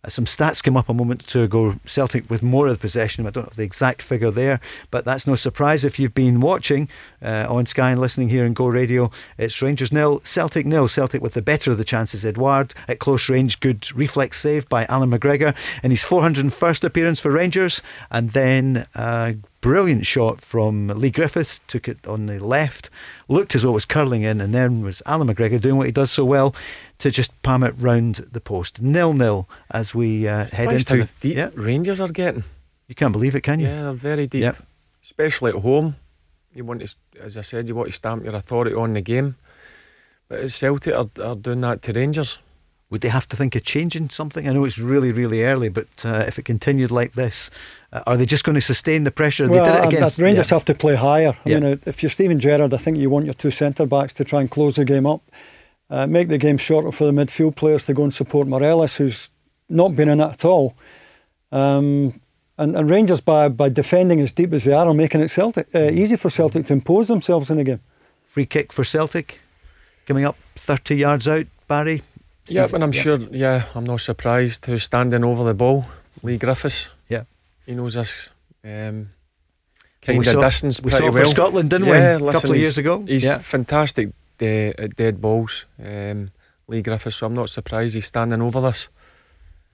[0.09, 1.75] Some stats came up a moment or two ago.
[1.85, 3.25] Celtic with more of the possession.
[3.25, 4.59] I don't have the exact figure there,
[4.91, 6.89] but that's no surprise if you've been watching
[7.23, 9.13] uh, on Sky and listening here in Go Radio.
[9.39, 10.89] It's Rangers nil, Celtic nil.
[10.89, 12.25] Celtic with the better of the chances.
[12.25, 17.31] Edouard at close range, good reflex save by Allan McGregor in his 401st appearance for
[17.31, 17.81] Rangers,
[18.11, 18.87] and then.
[18.97, 22.91] Uh, brilliant shot from Leigh Griffiths, took it on the left,
[23.29, 25.93] looked as though it was curling in, and then was Allan McGregor doing what he
[25.93, 26.55] does so well
[26.99, 28.83] to just palm it round the post.
[28.83, 31.51] Nil nil as we uh, head into how the, deep yeah.
[31.55, 32.45] Rangers are getting.
[32.89, 33.69] You can't believe it, can you?
[33.69, 34.57] Yeah, they're very deep, yep.
[35.03, 35.97] especially at home.
[36.53, 39.37] You want to, as I said, you want to stamp your authority on the game,
[40.29, 42.39] but Celtic are, are doing that to Rangers.
[42.93, 44.47] Would they have to think of changing something?
[44.47, 47.51] I know it's really, really early, but uh, if it continued like this,
[47.91, 49.49] uh, are they just going to sustain the pressure?
[49.49, 50.57] Well, they did it against Rangers yeah.
[50.57, 51.35] have to play higher.
[51.47, 51.61] I yeah.
[51.61, 54.43] mean, if you're Steven Gerrard, I think you want your two centre backs to try
[54.43, 55.23] and close the game up,
[55.89, 59.31] uh, make the game shorter for the midfield players to go and support Morelos, who's
[59.71, 60.77] not been in it at all.
[61.51, 62.21] Um,
[62.59, 65.67] and, and, Rangers, by, by defending as deep as they are, are making it Celtic,
[65.75, 67.81] uh, easy for Celtic to impose themselves in the game.
[68.27, 69.41] Free kick for Celtic,
[70.05, 72.03] coming up 30 yards out, Barry.
[72.47, 73.03] Yeah, and I'm yeah.
[73.03, 73.19] sure.
[73.19, 74.67] Yeah, I'm not surprised.
[74.67, 75.87] Who's standing over the ball?
[76.23, 76.91] Leigh Griffiths.
[77.09, 77.25] Yeah,
[77.67, 78.29] he knows us.
[78.65, 79.11] um,
[80.03, 81.13] kind of distance we saw well.
[81.13, 82.29] for Scotland, didn't yeah, we?
[82.29, 83.03] A couple of years ago.
[83.03, 83.39] He's yeah.
[83.39, 85.65] fantastic de- at dead balls.
[85.83, 86.31] Um,
[86.67, 87.17] Leigh Griffiths.
[87.17, 88.89] So I'm not surprised he's standing over this.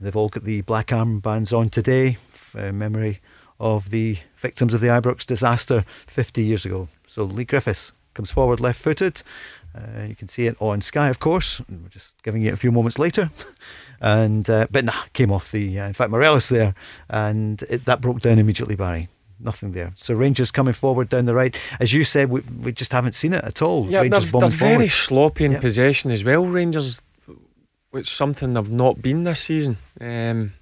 [0.01, 2.19] They've all got the black armbands on today,
[2.57, 3.21] uh, memory
[3.59, 6.89] of the victims of the Ibrox disaster 50 years ago.
[7.07, 9.23] So Leigh Griffiths comes forward left footed.
[9.79, 11.61] Uh, you can see it on Sky, of course.
[11.69, 13.31] We're just giving it a few moments later,
[14.01, 15.79] and uh, but nah, came off the.
[15.79, 16.75] Uh, in fact, Morelos there,
[17.09, 18.75] and it, that broke down immediately.
[18.75, 19.09] Barry,
[19.39, 19.93] nothing there.
[19.97, 23.35] So Rangers coming forward down the right, as you said, we, we just haven't seen
[23.35, 23.89] it at all.
[23.89, 25.61] Yeah, Rangers they're, they're very sloppy in yeah.
[25.61, 26.45] possession as well.
[26.45, 27.03] Rangers,
[27.91, 29.77] which something they've not been this season.
[30.01, 30.55] Um,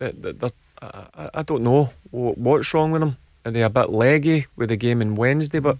[0.00, 3.16] I, I don't know what's wrong with them.
[3.44, 5.60] Are they a bit leggy with the game on Wednesday?
[5.60, 5.78] But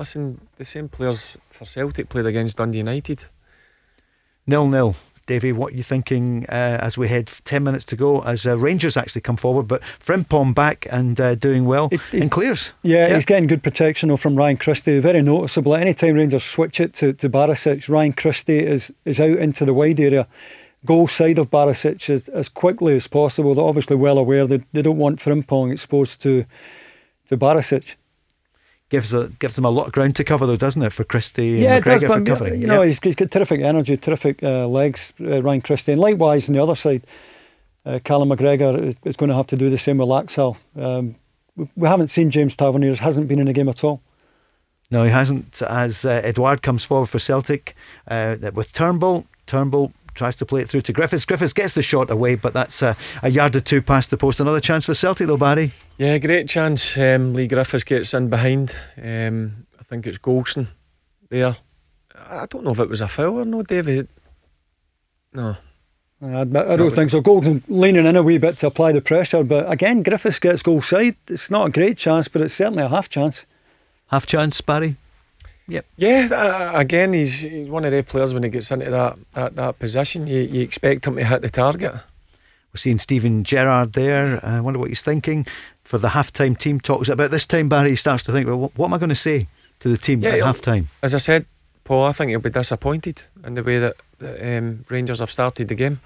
[0.00, 3.20] listen, the same players for Celtic played against Dundee United.
[4.46, 4.94] Nil nil.
[5.26, 8.58] Davy, what are you thinking uh, as we head 10 minutes to go as uh,
[8.58, 12.72] Rangers actually come forward, but Frimpong back and uh, doing well It- in it's- clears?
[12.82, 13.14] Yeah, Yeah.
[13.14, 14.98] he's getting good protection though, from Ryan Christie.
[14.98, 15.76] Very noticeable.
[15.76, 20.00] Anytime Rangers switch it to, to Barisic, Ryan Christie is, is out into the wide
[20.00, 20.26] area,
[20.84, 23.54] goal side of Barisic as, as quickly as possible.
[23.54, 26.44] They're obviously well aware that they don't want Frimpong exposed to
[27.26, 27.94] to Barisic.
[28.90, 31.46] Gives, a, gives them a lot of ground to cover, though, doesn't it, for Christie
[31.50, 32.60] Yeah, and it does, McGregor for covering?
[32.60, 32.86] you know Yeah.
[32.88, 36.62] he's, he's got terrific energy, terrific uh, legs, uh, Ryan Christie, and likewise on the
[36.62, 37.04] other side,
[37.86, 40.56] uh, Callum McGregor is, is going to have to do the same with Laxalt.
[40.76, 41.14] Um,
[41.56, 44.02] we, we haven't seen James Taverniers, hasn't been in the game at all.
[44.90, 45.62] No, he hasn't.
[45.62, 47.76] As uh, Edouard comes forward for Celtic
[48.08, 51.24] uh, with Turnbull, Turnbull tries to play it through to Griffiths.
[51.24, 54.40] Griffiths gets the shot away, but that's uh, a yard or two past the post.
[54.40, 55.72] Another chance for Celtic, though, Barry.
[55.98, 56.96] Yeah, great chance.
[56.96, 58.76] Um, Leigh Griffiths gets in behind.
[58.96, 60.68] Um, I think it's Goldson
[61.30, 61.56] there.
[62.14, 64.06] I don't know if it was a foul or no, David.
[65.32, 65.56] No.
[66.22, 67.20] I, admit, I don't think so.
[67.20, 70.80] Golden leaning in a wee bit to apply the pressure, but again, Griffiths gets goal
[70.80, 71.16] side.
[71.28, 73.46] It's not a great chance, but it's certainly a half chance.
[74.08, 74.96] Half chance, Barry.
[75.96, 79.56] Yeah, uh, again, he's, he's one of the players when he gets into that, that,
[79.56, 80.26] that position.
[80.26, 81.92] You, you expect him to hit the target.
[81.92, 84.40] We're seeing Steven Gerrard there.
[84.44, 85.46] I wonder what he's thinking
[85.82, 87.08] for the half-time team talks.
[87.08, 89.48] About this time, Barry starts to think, well, what, what am I going to say
[89.80, 90.88] to the team Yeah, at half-time?
[91.02, 91.46] As I said,
[91.84, 95.66] Paul, I think he'll be disappointed in the way that, that um, Rangers have started
[95.68, 96.00] the game.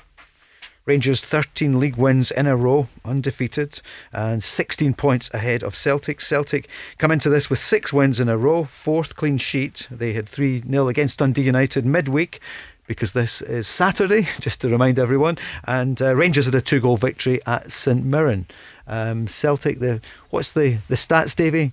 [0.86, 3.80] Rangers 13 league wins in a row, undefeated,
[4.12, 6.20] and 16 points ahead of Celtic.
[6.20, 6.68] Celtic
[6.98, 9.88] come into this with six wins in a row, fourth clean sheet.
[9.90, 12.40] They had 3 0 against Dundee United midweek.
[12.86, 17.40] Because this is Saturday, just to remind everyone, and uh, Rangers had a two-goal victory
[17.46, 18.46] at St Mirren.
[18.86, 21.72] Um, Celtic, the what's the the stats, Davy?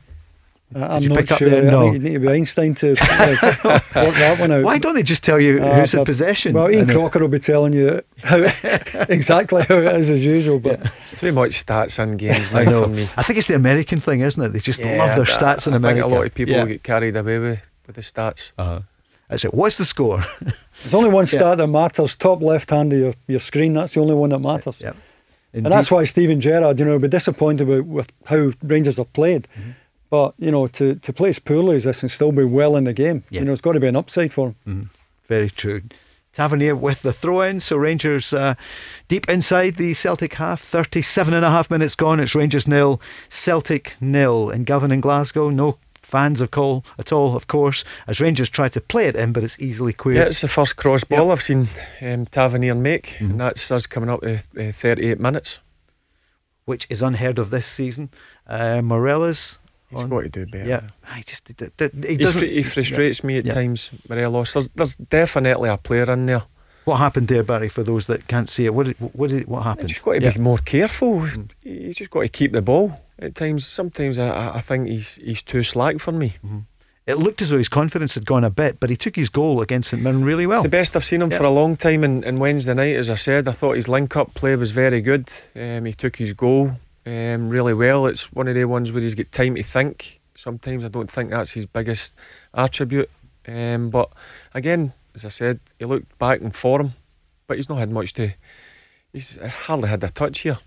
[0.73, 1.49] Uh, I'm you not pick up sure.
[1.49, 1.67] there?
[1.67, 2.95] I think you need to be Einstein to uh,
[3.95, 4.63] work that one out.
[4.63, 6.53] Why don't they just tell you Uh, who's in possession?
[6.53, 8.37] Well, Ian And, uh, Crocker will be telling you how
[9.09, 10.59] exactly how it is as usual.
[10.59, 10.79] But
[11.11, 12.83] It's too much stats in games I now know.
[12.83, 13.03] for me.
[13.17, 14.49] I think it's the American thing, isn't it?
[14.49, 16.01] They just Yeah, love their but stats in I America.
[16.03, 16.65] think a lot of people Yeah.
[16.65, 18.51] get carried away with, with the stats.
[18.57, 18.81] Uh-huh.
[19.29, 19.53] That's it.
[19.53, 20.23] What's the score?
[20.81, 23.73] there's only one stat that matters: top left hand of your, your screen.
[23.73, 24.75] That's the only one that matters.
[24.79, 24.95] Yep.
[25.53, 29.11] And that's why Steven Gerrard, you know, will be disappointed with, with how Rangers have
[29.13, 29.47] played.
[29.57, 29.71] Mm-hmm.
[30.11, 32.83] But you know, to, to play as poorly as this and still be well in
[32.83, 33.39] the game, Yeah.
[33.39, 34.89] you know, it's got to be an upside for him.
[35.25, 35.81] Very true.
[36.33, 37.59] Tavernier with the throw in.
[37.59, 38.53] So Rangers uh,
[39.07, 40.61] deep inside the Celtic half.
[40.61, 42.19] 37 and a half minutes gone.
[42.19, 44.49] It's Rangers nil, Celtic nil.
[44.49, 48.67] In Govan and Glasgow, no fans of call at all, of course, as Rangers try
[48.69, 50.27] to play it in, but it's easily Yeah, queered.
[50.27, 51.67] it's the first cross ball I've seen
[52.01, 55.59] um, Tavernier make, and that's us coming up to uh, 38 minutes.
[56.65, 58.09] which is unheard of this season.
[58.47, 59.57] Uh, Morelos.
[59.91, 60.65] He's on- got to do better.
[60.67, 62.39] Yeah, I just he, d- d- he doesn't.
[62.39, 63.53] fr- he frustrates me at Yeah.
[63.53, 64.53] times, Morelos.
[64.53, 66.43] There's, there's definitely a player in there.
[66.85, 67.69] What happened there, Barry?
[67.69, 69.89] For those that can't see it, what did, what did, what You happened?
[69.89, 70.31] just got to Yeah.
[70.33, 71.27] be more careful.
[71.63, 72.99] You just got to keep the ball.
[73.19, 76.33] At times, sometimes I- I, I think he's he's too slack for me.
[77.07, 79.59] It looked as though his confidence had gone a bit, but he took his goal
[79.61, 80.59] against St Mirren really well.
[80.59, 81.37] It's the best I've seen him Yeah.
[81.37, 82.03] for a long time.
[82.03, 85.01] And, and Wednesday night, as I said, I thought his link up play was very
[85.01, 85.27] good.
[85.55, 86.71] Um, he took his goal
[87.05, 88.05] um, really well.
[88.05, 90.19] It's one of the ones where he's got time to think.
[90.35, 92.15] Sometimes I don't think that's his biggest
[92.53, 93.09] attribute.
[93.47, 94.09] Um, but
[94.53, 96.91] again, as I said, he looked back in form,
[97.47, 98.33] but he's not had much to.
[99.13, 100.57] He's hardly had a touch here.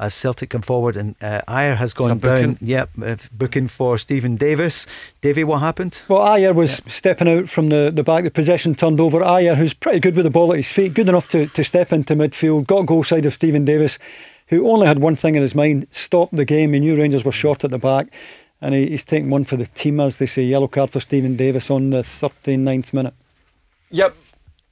[0.00, 2.54] as Celtic come forward and uh, Ajer has a gone booking.
[2.54, 2.58] down.
[2.62, 4.86] Yep, uh, booking for Steven Davis.
[5.20, 6.00] Davy, what happened?
[6.08, 9.20] Well, Ajer was stepping out from the, the back, the possession turned over.
[9.20, 11.92] Ajer, who's pretty good with the ball at his feet, good enough to, to step
[11.92, 13.98] into midfield, got goal side of Steven Davis,
[14.50, 16.72] who only had one thing in his mind stop the game.
[16.74, 18.06] He knew Rangers were short at the back,
[18.60, 20.42] and he, he's taking one for the team, as they say.
[20.42, 23.14] Yellow card for Steven Davis on the 39th minute.
[23.90, 24.14] Yep,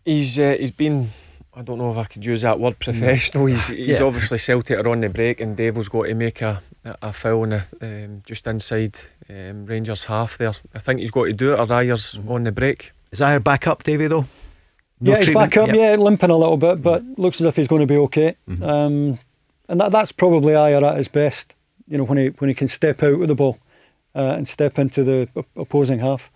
[0.04, 1.08] he's uh, he's been.
[1.56, 3.46] I don't know if I could use that word professional.
[3.46, 4.02] He's he's Yeah.
[4.04, 6.62] obviously Celtic are on the break, and Devil's got to make a
[7.02, 8.94] a foul in the, um, just inside
[9.28, 10.52] um, Rangers half there.
[10.74, 12.92] I think he's got to do it, or Ajer's on the break.
[13.10, 14.26] Is Ajer back up, Davy, though?
[15.00, 15.76] No yeah, he's back up, Yep.
[15.76, 18.36] yeah, limping a little bit, but looks as if he's going to be okay.
[18.48, 18.62] Mm-hmm.
[18.62, 19.18] Um,
[19.68, 21.54] and that, that's probably Ajer at his best,
[21.86, 23.58] you know, when he, when he can step out with the ball
[24.14, 26.30] uh, and step into the opposing half.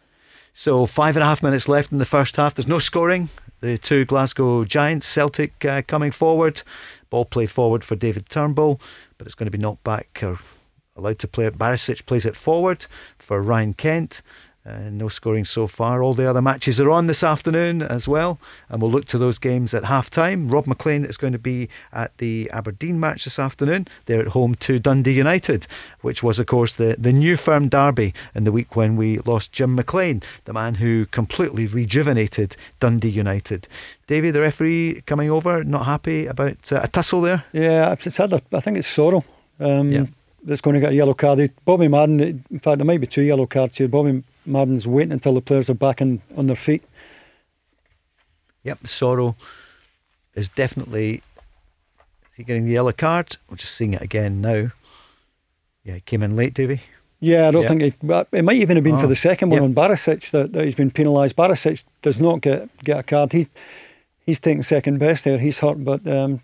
[0.52, 2.54] So five and a half minutes left in the first half.
[2.54, 3.30] There's no scoring.
[3.60, 6.62] The two Glasgow Giants, Celtic uh, coming forward.
[7.10, 8.80] Ball played forward for David Turnbull,
[9.16, 10.38] but it's going to be knocked back or
[10.96, 11.56] allowed to play it.
[11.56, 12.86] Barisic plays it forward
[13.18, 14.20] for Ryan Kent.
[14.64, 16.04] Uh, no scoring so far.
[16.04, 19.36] All the other matches are on this afternoon as well, and we'll look to those
[19.36, 20.48] games at half time.
[20.48, 23.88] Rob McLean is going to be at the Aberdeen match this afternoon.
[24.06, 25.66] They're at home to Dundee United,
[26.02, 29.50] which was, of course, the, the new firm derby in the week when we lost
[29.50, 33.66] Jim McLean, the man who completely rejuvenated Dundee United.
[34.06, 37.44] Davy, the referee, coming over, not happy about uh, a tussle there?
[37.52, 39.24] Yeah, it's had a, I think it's Soro.
[39.58, 40.06] Um, yeah.
[40.44, 41.50] That's going to get a yellow card.
[41.64, 43.86] Bobby Madden, in fact, there might be two yellow cards here.
[43.86, 46.82] Bobby Madden's waiting until the players are back in, on their feet.
[48.64, 49.34] Yep, Soro
[50.34, 51.22] is definitely.
[52.30, 53.36] Is he getting the yellow card?
[53.48, 54.70] We're just seeing it again now.
[55.84, 56.80] Yeah, he came in late, Davy.
[57.20, 57.94] Yeah, I don't think it.
[58.32, 59.00] It might even have been oh.
[59.00, 59.64] for the second one yep.
[59.64, 61.36] on Barisic that, that he's been penalised.
[61.36, 63.32] Barisic does not get get a card.
[63.32, 63.48] He's
[64.26, 65.38] he's taking second best there.
[65.38, 66.40] He's hurt, but um,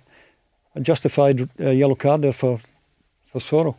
[0.74, 2.60] a justified uh, yellow card there for
[3.26, 3.74] for Soro.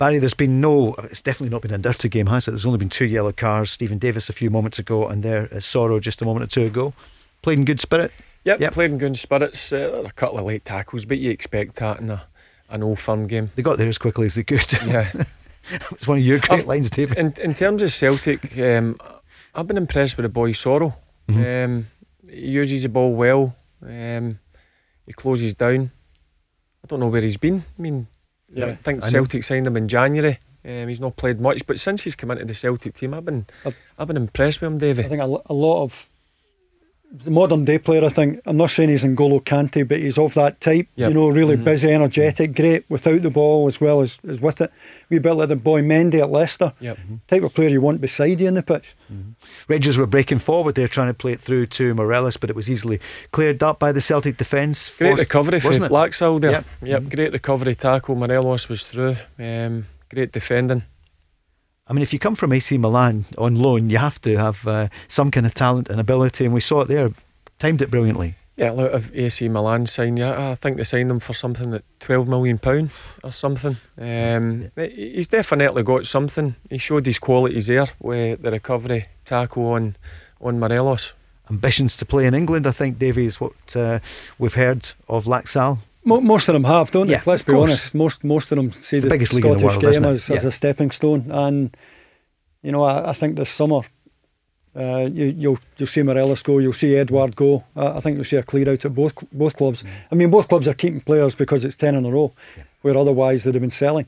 [0.00, 2.52] Barry, there's been no, it's definitely not been a dirty game, has it?
[2.52, 3.68] There's only been two yellow cards.
[3.68, 6.64] Steven Davis a few moments ago, and there is Soro just a moment or two
[6.64, 6.94] ago.
[7.42, 8.10] Played in good spirit?
[8.44, 8.72] Yep, yep.
[8.72, 9.74] played in good spirits.
[9.74, 12.22] Uh, a couple of late tackles, but you expect that in a,
[12.70, 13.50] an old firm game.
[13.56, 14.72] They got there as quickly as they could.
[14.86, 15.12] Yeah.
[15.90, 17.18] it's one of your great I've, lines, David.
[17.18, 18.96] In, in terms of Celtic, um,
[19.54, 20.94] I've been impressed with the boy Soro.
[21.28, 21.74] Mm-hmm.
[21.74, 21.86] Um,
[22.26, 23.54] he uses the ball well.
[23.82, 24.38] Um,
[25.04, 25.90] he closes down.
[26.82, 27.58] I don't know where he's been.
[27.58, 28.06] I mean,
[28.52, 30.38] yeah, I think Celtic signed him in January.
[30.64, 33.46] Um, he's not played much, but since he's come into the Celtic team, I've been
[33.64, 35.06] I've, I've been impressed with him, David.
[35.06, 36.09] I think a, a lot of
[37.12, 40.34] the modern day player, I think, I'm not saying he's N'Golo Kante, but he's of
[40.34, 40.86] that type.
[40.94, 41.08] Yep.
[41.08, 41.64] You know, really mm-hmm.
[41.64, 44.72] busy, energetic, great without the ball as well as, as with it.
[45.08, 46.70] We bit like the boy Mendy at Leicester.
[46.80, 46.96] Yep.
[46.96, 47.14] Mm-hmm.
[47.26, 48.94] Type of player you want beside you in the pitch.
[49.12, 49.32] Mm-hmm.
[49.68, 52.70] Rangers were breaking forward there, trying to play it through to Morelos, but it was
[52.70, 53.00] easily
[53.32, 54.96] cleared up by the Celtic defence.
[54.96, 56.52] Great recovery for Laxalt there.
[56.52, 57.00] Yep, yep.
[57.00, 57.08] Mm-hmm.
[57.08, 58.14] great recovery tackle.
[58.14, 59.16] Morelos was through.
[59.38, 60.84] Um, great defending.
[61.90, 64.88] I mean, if you come from AC Milan on loan, you have to have uh,
[65.08, 67.10] some kind of talent and ability, and we saw it there.
[67.58, 68.36] Timed it brilliantly.
[68.56, 71.82] Yeah, look, if AC Milan signed, yeah, I think they signed him for something at
[71.98, 72.92] twelve million pound
[73.24, 73.76] or something.
[73.98, 74.86] Um, yeah.
[74.86, 76.54] He's definitely got something.
[76.68, 79.96] He showed his qualities there with the recovery tackle on
[80.40, 81.14] on Morelos.
[81.50, 83.98] Ambitions to play in England, I think, Davy, is what uh,
[84.38, 85.78] we've heard of Laxalt.
[86.04, 87.14] Most of them have, don't they?
[87.14, 87.70] Yeah, Let's be course.
[87.70, 87.94] honest.
[87.94, 90.36] Most most of them see the, the biggest Scottish world, game as, yeah.
[90.36, 91.76] as a stepping stone, and
[92.62, 93.82] you know I, I think this summer
[94.74, 97.64] uh, you, will you'll, you'll see Morelos go, you'll see Edouard go.
[97.76, 99.82] Uh, I think you'll see a clear out at both both clubs.
[99.82, 99.88] Mm.
[100.12, 102.62] I mean, both clubs are keeping players because it's ten in a row, yeah.
[102.82, 104.06] where otherwise they'd have been selling.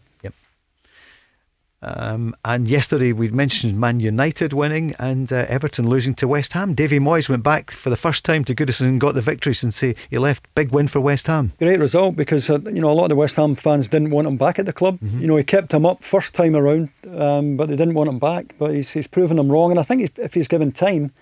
[1.83, 6.75] Um, and yesterday we'd mentioned Man United winning and uh, Everton losing to West Ham.
[6.75, 9.81] Davy Moyes went back for the first time to Goodison and got the victory since
[9.81, 10.47] he, he left.
[10.55, 11.53] Big win for West Ham.
[11.59, 14.29] Great result because uh, you know a lot of the West Ham fans didn't want
[14.29, 15.01] him back at the club.
[15.01, 15.21] Mm-hmm.
[15.21, 18.21] You know he kept him up first time around, um, but they didn't want him
[18.21, 18.55] back.
[18.59, 21.13] But he's, he's proven them wrong, and I think if he's given time.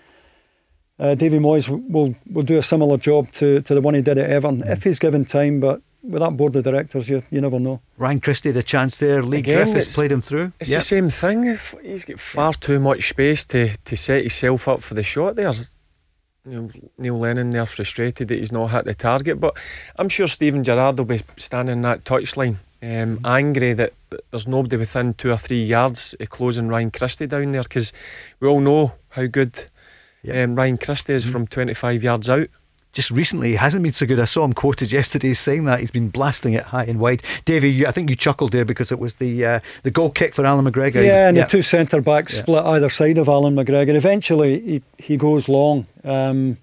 [0.99, 4.19] Uh, Davy Moyes will will do a similar job to, to the one he did
[4.19, 4.71] at Everton mm-hmm.
[4.71, 5.59] if he's given time.
[5.59, 7.81] But with that board of directors, you, you never know.
[7.97, 9.21] Ryan Christie had a chance there.
[9.21, 10.51] Leigh Again, Griffiths played him through.
[10.59, 10.79] It's yep.
[10.79, 11.43] the same thing.
[11.83, 15.53] He's got far too much space to, to set himself up for the shot there.
[16.43, 19.55] Neil Lennon there frustrated that he's not hit the target, but
[19.97, 23.25] I'm sure Steven Gerrard will be standing in that touchline, um, mm-hmm.
[23.25, 23.93] angry that
[24.31, 27.93] there's nobody within two or three yards of closing Ryan Christie down there because
[28.39, 29.65] we all know how good
[30.23, 30.49] yep.
[30.49, 31.31] um, Ryan Christie is mm-hmm.
[31.31, 32.47] from 25 yards out
[32.93, 34.19] just recently he hasn't been so good.
[34.19, 37.23] I saw him quoted yesterday saying that he's been blasting it high and wide.
[37.45, 40.45] Davey, I think you chuckled there because it was the uh, the goal kick for
[40.45, 41.05] Allan McGregor.
[41.05, 41.43] Yeah, and yeah.
[41.43, 42.39] the two centre backs yeah.
[42.41, 43.95] split either side of Allan McGregor.
[43.95, 45.87] Eventually, he he goes long.
[46.03, 46.57] Um,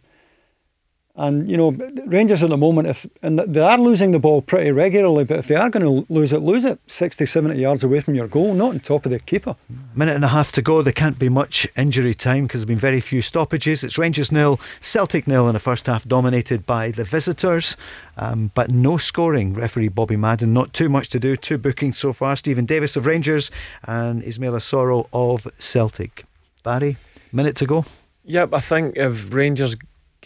[1.19, 1.73] and you know,
[2.07, 5.49] Rangers at the moment, if and they are losing the ball pretty regularly, but if
[5.49, 8.55] they are going to lose it, lose it 60, 70 yards away from your goal,
[8.55, 9.57] not on top of the keeper.
[9.97, 10.81] Minute and a half to go.
[10.81, 13.82] There can't be much injury time because there's been very few stoppages.
[13.82, 17.77] It's Rangers nil, Celtic nil in the first half, dominated by the visitors,
[18.16, 19.55] um, but no scoring.
[19.55, 21.35] Referee Bobby Madden, not too much to do.
[21.35, 22.36] Two bookings so far.
[22.36, 23.51] Steven Davis of Rangers
[23.82, 26.27] and Ismaila Soro of Celtic.
[26.62, 26.97] Barry,
[27.32, 27.85] minute to go.
[28.24, 29.74] Yep, I think if Rangers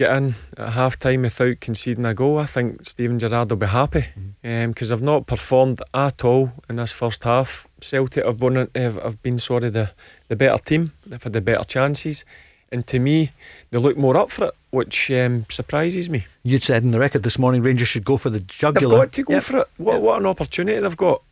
[0.02, 3.66] get in at half time without conceding a goal, I think Steven Gerrard will be
[3.66, 4.06] happy
[4.42, 4.92] because mm.
[4.92, 7.68] um, I've not performed at all in this first half.
[7.80, 9.90] Celtic have been, have been sorry, the,
[10.28, 12.24] the better team, they've had the better chances.
[12.72, 13.32] And to me,
[13.70, 16.24] they look more up for it, which um, surprises me.
[16.42, 18.88] You'd said in the record this morning Rangers should go for the jugular.
[18.88, 19.42] They've got to go yep.
[19.42, 19.68] for it.
[19.76, 20.02] What, yep.
[20.02, 21.22] what an opportunity they've got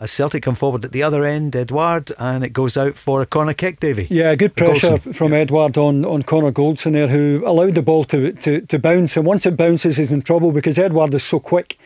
[0.00, 3.26] as Celtic come forward at the other end, Edouard, and it goes out for a
[3.26, 4.06] corner kick, Davy.
[4.08, 5.14] Yeah, good pressure Goldson.
[5.14, 5.40] from yeah.
[5.40, 9.16] Edouard on, on Connor Goldson there, who allowed the ball to, to, to bounce.
[9.16, 11.78] And once it bounces, he's in trouble because Edouard is so quick.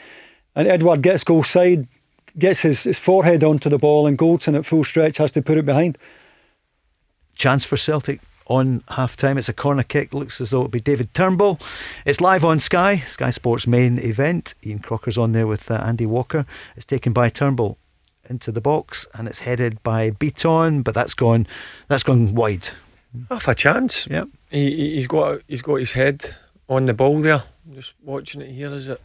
[0.55, 1.87] And Edouard gets goal side,
[2.39, 5.57] gets his, his forehead onto the ball, and Goldson at full stretch has to put
[5.57, 5.97] it behind.
[7.35, 9.39] chance for Celtic on half time.
[9.39, 10.13] It's a corner kick.
[10.13, 11.59] Looks as though it'll be David Turnbull.
[12.05, 14.55] It's live on Sky, Sky Sports main event.
[14.67, 16.45] Ian Crocker's on there with uh, Andy Walker.
[16.77, 17.79] It's taken by Turnbull
[18.33, 21.47] into the box and it's headed by Bitton, but that's gone
[21.89, 22.71] that's gone wide.
[23.31, 24.07] Half a chance.
[24.11, 26.35] Yeah, He, he's got he's got his head
[26.69, 27.43] on the ball there.
[27.75, 29.01] Just watching it here, is it?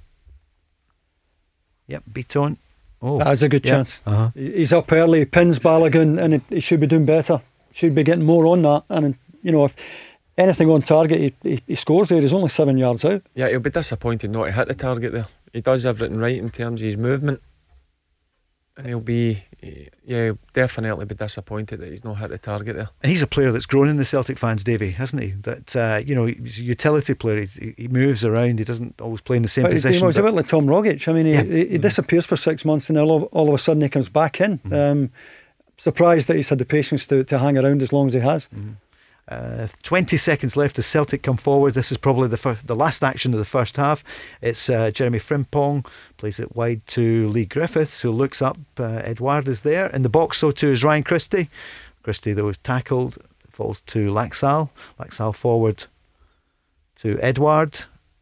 [1.88, 2.58] Yep, Bitton.
[3.02, 3.74] Oh, That is a good yep.
[3.76, 4.02] chance.
[4.06, 4.32] Uh-huh.
[4.34, 7.40] He's up early, pins Balogun, and he- he should be doing better.
[7.74, 8.84] Should be getting more on that.
[8.90, 9.76] And, you know, if
[10.38, 12.20] anything on target, he, he, he scores there.
[12.22, 13.22] He's only seven yards out.
[13.36, 15.28] Yeah, he'll be disappointed not to hit the target there.
[15.54, 17.42] He does everything right in terms of his movement,
[18.78, 19.44] and he'll be
[20.06, 22.90] yeah, he'll definitely be disappointed that he's not hit the target there.
[23.02, 25.30] And he's a player that's grown in the Celtic fans, Davy, hasn't he?
[25.32, 27.44] That uh, you know, he's a utility player.
[27.46, 28.60] He, he moves around.
[28.60, 30.00] He doesn't always play in the same But position.
[30.00, 31.08] he was a but- bit like Tom Rogic.
[31.08, 31.44] I mean, he, Yeah.
[31.44, 33.90] he, he disappears for six months and then all of, all of a sudden he
[33.90, 34.60] comes back in.
[34.60, 34.74] Mm-hmm.
[34.74, 35.12] Um,
[35.78, 38.48] surprised that he's had the patience to, to hang around as long as he has.
[39.28, 41.74] Uh, 20 seconds left as Celtic come forward.
[41.74, 44.04] This is probably the fir- the last action of the first half.
[44.42, 45.86] It's uh, Jeremy Frimpong
[46.16, 48.58] plays it wide to Leigh Griffiths, who looks up.
[48.80, 49.02] Uh,
[49.46, 49.88] is there.
[49.88, 51.50] In the box, so too is Ryan Christie.
[52.04, 53.18] Christie, though, is tackled,
[53.52, 54.70] falls to Laxalt.
[54.98, 55.86] Laxalt forward
[56.96, 57.82] to Edouard.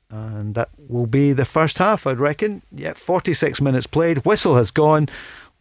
[0.10, 2.62] And that will be the first half, I'd reckon.
[2.72, 4.20] Yeah, 46 minutes played.
[4.20, 5.10] Whistle has gone.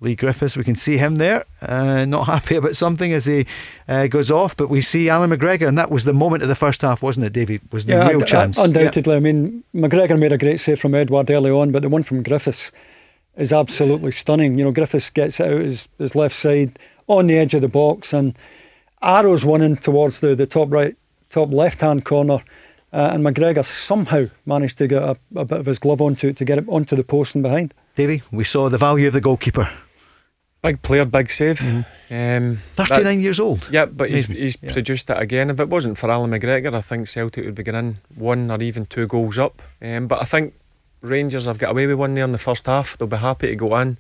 [0.01, 3.47] Leigh Griffiths, we can see him there, uh, not happy about something as he
[3.89, 4.57] uh, goes off.
[4.57, 7.27] But we see Allan McGregor, and that was the moment of the first half, wasn't
[7.27, 7.63] it, David?
[7.73, 8.59] Was the real und- chance.
[8.59, 9.17] undoubtedly.
[9.17, 12.23] I mean, McGregor made a great save from Edouard early on, but the one from
[12.23, 12.71] Griffiths
[13.37, 14.59] is absolutely stunning.
[14.59, 17.69] You know, Griffiths gets it out his, his left side on the edge of the
[17.69, 18.37] box and
[19.03, 20.97] arrows one in towards the, the top right,
[21.31, 22.39] top left hand corner.
[22.93, 26.37] Uh, and McGregor somehow managed to get a, a bit of his glove onto it
[26.37, 27.75] to get it onto the post and behind.
[27.97, 29.69] Davy, we saw the value of the goalkeeper.
[30.65, 31.61] Big player, big save.
[32.11, 33.69] Um, 39 that- years old.
[33.71, 34.73] Yeah, but he's, he's Yeah.
[34.73, 35.51] produced it again.
[35.51, 38.87] If it wasn't for Allan McGregor, I think Celtic would be getting one or even
[38.87, 39.61] two goals up.
[39.83, 40.55] Um, but I think
[41.03, 42.97] Rangers have got away with one there in the first half.
[42.97, 43.99] They'll be happy to go in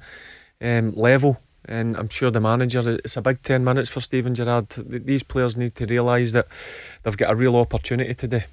[0.62, 1.38] um, level.
[1.66, 4.68] And I'm sure the manager, it's a big 10 minutes for Steven Gerrard.
[4.70, 6.48] These players need to realise that
[7.02, 8.44] they've got a real opportunity today.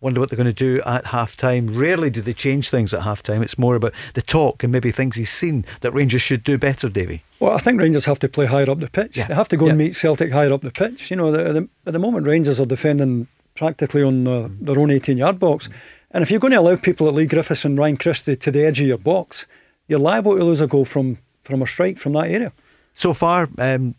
[0.00, 1.74] Wonder what they're going to do at half time.
[1.74, 3.42] Rarely do they change things at half time.
[3.42, 6.90] It's more about the talk and maybe things he's seen that Rangers should do better,
[6.90, 7.22] Davy.
[7.40, 9.16] Well, I think Rangers have to play higher up the pitch.
[9.16, 9.26] Yeah.
[9.28, 11.10] They have to go and meet Celtic higher up the pitch.
[11.10, 14.90] You know, the, the, at the moment, Rangers are defending practically on uh, their own
[14.90, 15.70] 18 yard box.
[16.10, 18.64] And if you're going to allow people like Leigh Griffiths and Ryan Christie to the
[18.64, 19.46] edge of your box,
[19.88, 22.52] you're liable to lose a goal from, from a strike from that area.
[22.94, 23.94] So far, um,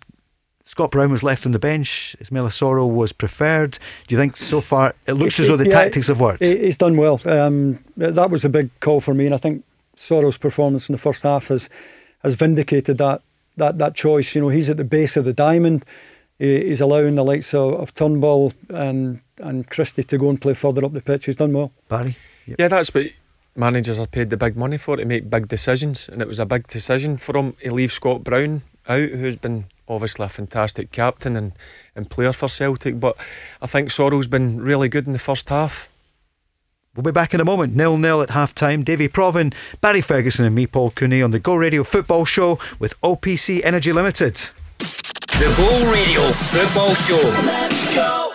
[0.67, 2.15] Scott Brown was left on the bench.
[2.19, 3.77] Ismail Soro was preferred.
[4.07, 6.43] Do you think so far it looks as though the Yeah, tactics have worked?
[6.43, 7.21] he- He's done well.
[7.25, 9.63] Um, that was a big call for me, and I think
[9.95, 11.69] Soro's performance in the first half has
[12.23, 13.21] has vindicated that
[13.57, 14.33] that that choice.
[14.35, 15.85] You know, he's at the base of the diamond.
[16.39, 20.53] He- He's allowing the likes of, of Turnbull and and Christie to go and play
[20.55, 21.25] further up the pitch.
[21.25, 21.71] He's done well.
[21.89, 22.17] Barry?
[22.57, 23.05] Yeah, that's what
[23.55, 26.45] managers are paid the big money for to make big decisions, and it was a
[26.45, 31.35] big decision for him to leave Scott Brown out, who's been obviously a fantastic captain
[31.35, 31.53] and,
[31.95, 32.99] and player for Celtic.
[32.99, 33.17] But
[33.61, 35.89] I think Soro's been really good in the first half.
[36.95, 37.75] We'll be back in a moment.
[37.75, 38.83] Nil nil at half time.
[38.83, 42.99] Davy Provan, Barry Ferguson, and me, Paul Cooney, on the Go Radio Football Show with
[43.01, 44.35] OPC Energy Limited.
[44.77, 48.34] The Go Radio Football Show.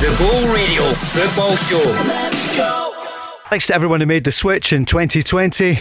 [0.00, 1.84] The Go Radio Football Show.
[3.50, 5.80] Thanks to everyone who made the switch in 2020.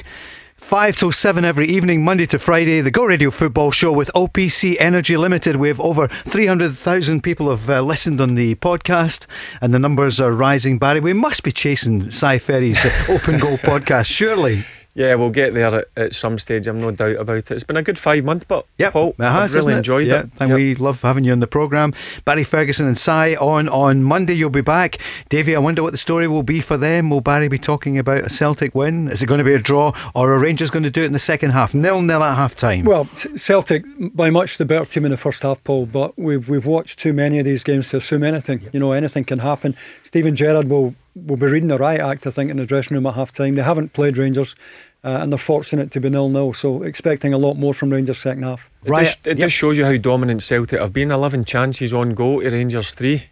[0.56, 4.76] 5 till 7 every evening, Monday to Friday, the Go Radio Football Show with OPC
[4.78, 5.56] Energy Limited.
[5.56, 9.26] We have over 300,000 people have uh, listened on the podcast
[9.62, 10.78] and the numbers are rising.
[10.80, 14.66] Barry, we must be chasing Si Ferry's uh, Open Goal podcast, surely.
[15.00, 16.68] Yeah, we'll get there at, at some stage.
[16.68, 17.52] I'm no doubt about it.
[17.52, 19.78] It's been a good five months, but Yep, Paul, it has, I've really it?
[19.78, 20.30] enjoyed yeah, it.
[20.42, 20.56] And Yep.
[20.58, 21.94] we love having you on the programme.
[22.26, 24.34] Barry Ferguson and Cy on on Monday.
[24.34, 24.98] You'll be back.
[25.30, 27.10] Davey, I wonder what the story will be for them.
[27.10, 29.08] Will Barry be talking about a Celtic win?
[29.08, 31.14] Is it going to be a draw or are Rangers going to do it in
[31.14, 31.74] the second half?
[31.74, 32.84] Nil nil at half time.
[32.84, 35.86] Well, Celtic by much the better team in the first half, Paul.
[35.86, 38.68] But we've we've watched too many of these games to assume anything.
[38.74, 39.78] You know, anything can happen.
[40.04, 43.06] Steven Gerrard will will be reading the riot act, I think, in the dressing room
[43.06, 43.56] at half time.
[43.56, 44.56] They haven't played Rangers
[45.02, 48.18] Uh, and they're fortunate to be nil nil, so expecting a lot more from Rangers
[48.18, 48.70] second half.
[48.84, 49.48] It, just, it yep.
[49.48, 51.12] just shows you how dominant Celtic have been.
[51.12, 53.24] 11 chances on goal to Rangers 3.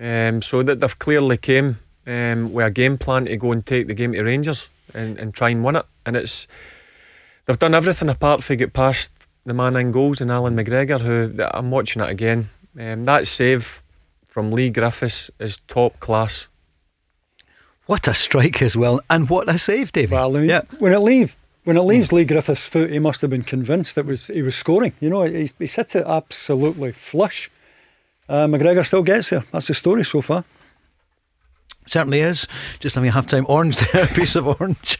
[0.00, 1.78] Um, so that they've clearly came
[2.08, 5.32] um, with a game plan to go and take the game to Rangers and, and
[5.32, 5.86] try and win it.
[6.04, 6.48] And it's
[7.46, 9.12] they've done everything apart from get past
[9.44, 12.50] the man in goals and Allan McGregor, who I'm watching it again.
[12.78, 13.82] Um, that save
[14.26, 16.48] from Leigh Griffiths is top class.
[17.86, 20.12] What a strike as well, and what a save, David.
[20.12, 20.62] Well, mean, yeah.
[20.78, 24.06] when it leave when it leaves Leigh Griffiths' foot, he must have been convinced it
[24.06, 24.92] was he was scoring.
[25.00, 27.50] You know, he's, he's hit it absolutely flush.
[28.28, 29.44] Uh, McGregor still gets there.
[29.52, 30.44] That's the story so far.
[31.86, 32.46] Certainly is.
[32.78, 34.98] Just having a half time orange there, a piece of orange.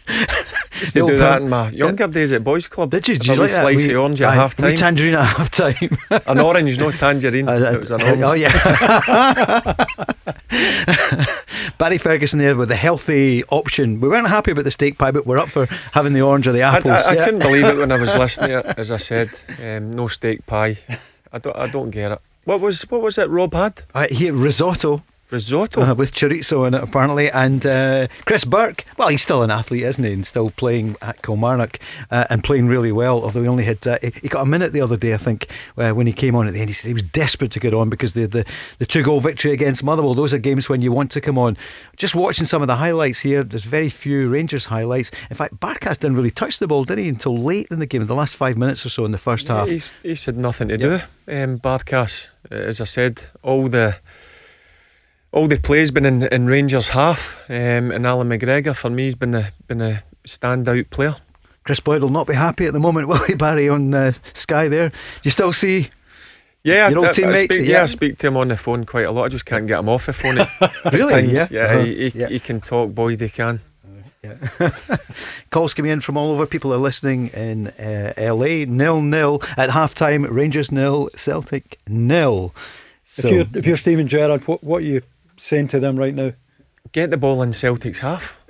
[0.86, 2.90] To do that in my younger days at Boys Club.
[2.90, 3.16] Did you?
[3.16, 4.74] Did you like slice of orange at half time.
[4.76, 5.98] tangerine at half time.
[6.26, 7.48] An orange, no tangerine.
[7.48, 8.22] it was an orange.
[8.22, 8.52] oh, yeah.
[11.78, 14.00] Barry Ferguson there with the healthy option.
[14.00, 16.52] We weren't happy about the steak pie, but we're up for having the orange or
[16.52, 17.04] the apples.
[17.06, 17.24] I, I yeah.
[17.24, 18.66] couldn't believe it when I was listening it.
[18.76, 19.30] As I said,
[19.60, 20.78] um, no steak pie.
[21.32, 21.56] I don't.
[21.56, 22.20] I don't get it.
[22.44, 23.28] What was what was it?
[23.28, 25.02] Rob had Uh, here, risotto
[25.32, 25.82] risotto.
[25.82, 27.30] uh, with chorizo in it, apparently.
[27.30, 30.12] And uh, Chris Burke, well, he's still an athlete, isn't he?
[30.12, 31.78] And still playing at Kilmarnock
[32.10, 33.24] uh, and playing really well.
[33.24, 35.48] Although he only had, uh, he he got a minute the other day, I think,
[35.76, 36.70] uh, when he came on at the end.
[36.70, 38.44] He said he was desperate to get on because the, the,
[38.78, 41.56] the two goal victory against Motherwell, those are games when you want to come on.
[41.96, 45.10] Just watching some of the highlights here, there's very few Rangers highlights.
[45.30, 48.02] In fact, Barkas didn't really touch the ball, did he, until late in the game,
[48.02, 49.68] in the last five minutes or so in the first half.
[49.68, 50.94] He's, he's had nothing to do.
[51.28, 53.96] Um, Barkas, as I said, all the
[55.32, 59.14] all the play's been in, in Rangers half, um, and Allan McGregor for me has
[59.14, 61.16] been a been a standout player.
[61.64, 64.68] Kris Boyd will not be happy at the moment, will he, Barry, on uh, Sky
[64.68, 64.92] there?
[65.22, 65.90] You still see
[66.64, 67.62] Yeah, Your old I, I speak, yeah.
[67.62, 67.82] yeah.
[67.82, 69.26] I speak to him on the phone quite a lot.
[69.26, 70.38] I just can't get him off the phone.
[70.92, 71.12] Really?
[71.12, 71.32] times.
[71.32, 71.46] Yeah.
[71.50, 71.64] yeah.
[71.64, 71.84] Uh-huh.
[71.84, 72.28] He, he, Yeah.
[72.28, 73.16] he can talk, boy.
[73.16, 73.60] They can.
[74.22, 74.36] Yeah.
[75.50, 76.46] Calls coming in from all over.
[76.46, 78.64] People are listening in uh, LA.
[78.66, 80.24] Nil nil at half time.
[80.24, 81.08] Rangers nil.
[81.16, 82.54] Celtic nil.
[83.02, 85.02] So, if you're if you're Steven Gerrard, what what are you
[85.42, 86.32] saying to them right now?
[86.92, 88.40] Get the ball in Celtic's half,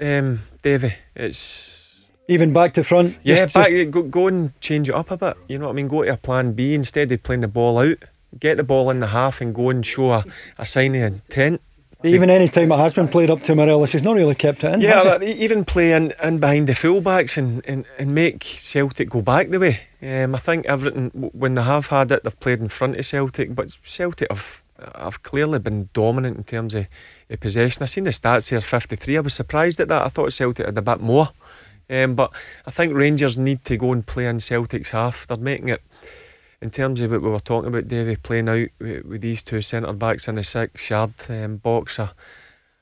[0.00, 0.94] um, Davy.
[1.14, 1.94] It's
[2.28, 3.16] Even back to front.
[3.22, 5.36] Yeah, just- back, just- go, go and change it up a bit.
[5.48, 5.88] You know what I mean?
[5.88, 7.98] Go to a plan B instead of playing the ball out.
[8.38, 10.24] Get the ball in the half and go and show a,
[10.56, 11.60] a sign of intent.
[12.04, 14.72] even any time it has been played up to Morelos, he's not really kept it
[14.74, 14.80] in.
[14.80, 19.48] Yeah, even play in, in behind the fullbacks and, and, and make Celtic go back
[19.50, 19.80] the way.
[20.00, 23.54] Um, I think everything, when they have had it, they've played in front of Celtic,
[23.54, 24.62] but Celtic have,
[24.94, 26.86] have clearly been dominant in terms of,
[27.28, 27.82] of possession.
[27.82, 29.16] i seen the stats here 53.
[29.16, 30.02] I was surprised at that.
[30.02, 31.30] I thought Celtic had a bit more.
[31.88, 32.32] Um, but
[32.66, 35.26] I think Rangers need to go and play in Celtic's half.
[35.26, 35.82] They're making it,
[36.60, 39.60] in terms of what we were talking about, Davy, playing out with, with these two
[39.60, 41.98] centre backs in the six yard um, box.
[41.98, 42.10] I,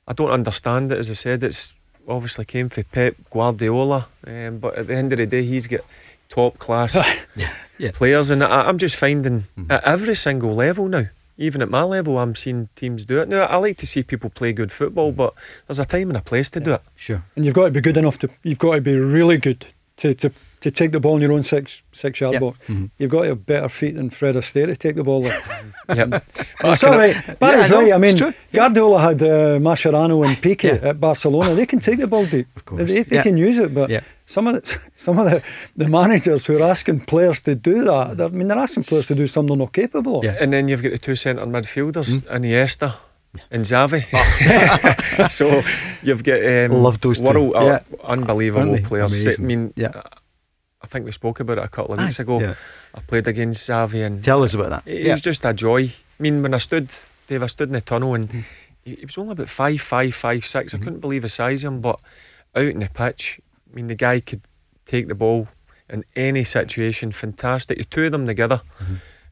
[0.06, 0.98] I don't understand it.
[0.98, 1.74] As I said, it's
[2.06, 5.80] obviously came from Pep Guardiola, um, but at the end of the day, he's got
[6.28, 6.96] top class
[7.78, 7.90] yeah.
[7.92, 11.06] players, and I, I'm just finding at every single level now.
[11.40, 13.28] Even at my level, I'm seeing teams do it.
[13.28, 15.34] Now, I like to see people play good football, but
[15.66, 16.82] there's a time and a place to do it.
[16.96, 17.22] Sure.
[17.36, 18.28] and you've got to be good enough to.
[18.42, 19.66] You've got to be really good
[19.98, 22.40] to to, to take the ball in your own six six yard Yeah.
[22.40, 22.58] box.
[22.66, 22.86] Mm-hmm.
[22.98, 25.40] You've got to have better feet than Fred Astaire to take the ball there.
[25.94, 26.08] Yep.
[26.60, 27.38] But I It's all right.
[27.38, 27.92] Barry's I right.
[27.94, 28.34] I mean, it's true.
[28.50, 28.60] Yeah.
[28.68, 30.90] Guardiola had uh, Mascherano and Pique Yeah.
[30.90, 31.54] at Barcelona.
[31.54, 32.48] They can take the ball deep.
[32.56, 32.86] Of course.
[32.88, 33.22] They, they Yeah.
[33.22, 34.00] can use it, but Yeah.
[34.28, 35.42] Some of the, some of the,
[35.76, 39.06] the managers who are asking players to do that, they're- I mean, they're asking players
[39.08, 40.24] to do something they're not capable of.
[40.24, 40.36] Yeah.
[40.40, 42.94] And then you've got the two centre midfielders, Iniesta
[43.50, 44.02] and Xavi.
[45.30, 45.62] so
[46.02, 47.24] you've got um, Love those two.
[47.24, 47.78] world, uh, Yeah.
[48.04, 49.12] unbelievable Aren't players.
[49.24, 49.44] Amazing.
[49.44, 50.02] I mean, Yeah.
[50.80, 52.22] I think we spoke about it a couple of weeks Aye.
[52.22, 52.40] ago.
[52.40, 52.54] Yeah.
[52.94, 54.82] I played against Xavi and Tell us about that.
[54.86, 55.12] it Yeah.
[55.12, 55.84] was just a joy.
[55.84, 56.92] I mean, when I stood,
[57.26, 58.40] Dave, I stood in the tunnel and Mm-hmm.
[58.84, 60.74] he, he was only about five, five, five, six.
[60.74, 62.00] I couldn't believe the size of him, but
[62.54, 64.42] out in the pitch, I mean, the guy could
[64.84, 65.48] take the ball
[65.90, 67.12] in any situation.
[67.12, 67.78] Fantastic.
[67.78, 68.60] The two of them together,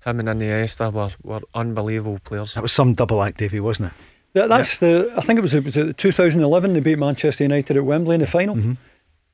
[0.05, 2.55] him and Iniesta, were, were unbelievable players.
[2.55, 3.99] That was some double act, Davy, wasn't it?
[4.35, 5.13] That, that's the.
[5.17, 6.75] I think it was it was it 2011.
[6.75, 8.73] They beat Manchester United at Wembley in the final, Mm-hmm.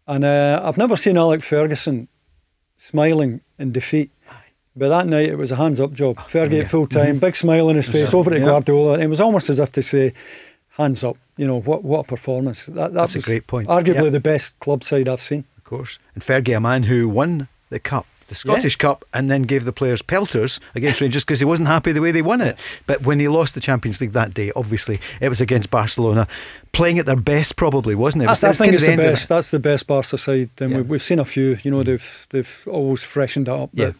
[0.07, 2.07] and uh, I've never seen Alec Ferguson
[2.77, 4.11] smiling in defeat.
[4.75, 6.17] But that night it was a hands up job.
[6.17, 8.45] Fergie at full time, big smile on his face, over at Mm-hmm.
[8.47, 8.51] Yeah.
[8.53, 8.93] Guardiola.
[8.95, 10.15] And it was almost as if to say,
[10.77, 11.83] "Hands up!" You know what?
[11.83, 12.67] What a performance!
[12.67, 13.69] That, that That's a great point.
[13.69, 14.11] Arguably Yeah.
[14.11, 15.45] the best club side I've seen.
[15.57, 15.99] Of course.
[16.15, 19.73] And Fergie, a man who won the cup, the Scottish Cup, and then gave the
[19.73, 22.59] players pelters against Rangers because he wasn't happy the way they won it.
[22.87, 26.27] But when he lost the Champions League that day, obviously it was against Barcelona,
[26.73, 28.27] playing at their best, probably wasn't it?
[28.27, 29.29] It was- That's, I think it's of the best.
[29.29, 30.51] That's the best Barca side.
[30.57, 30.77] Then Yeah.
[30.79, 31.59] we've, we've seen a few.
[31.63, 31.87] You know, mm.
[31.87, 33.71] they've they've always freshened it up.
[33.73, 33.93] Yeah.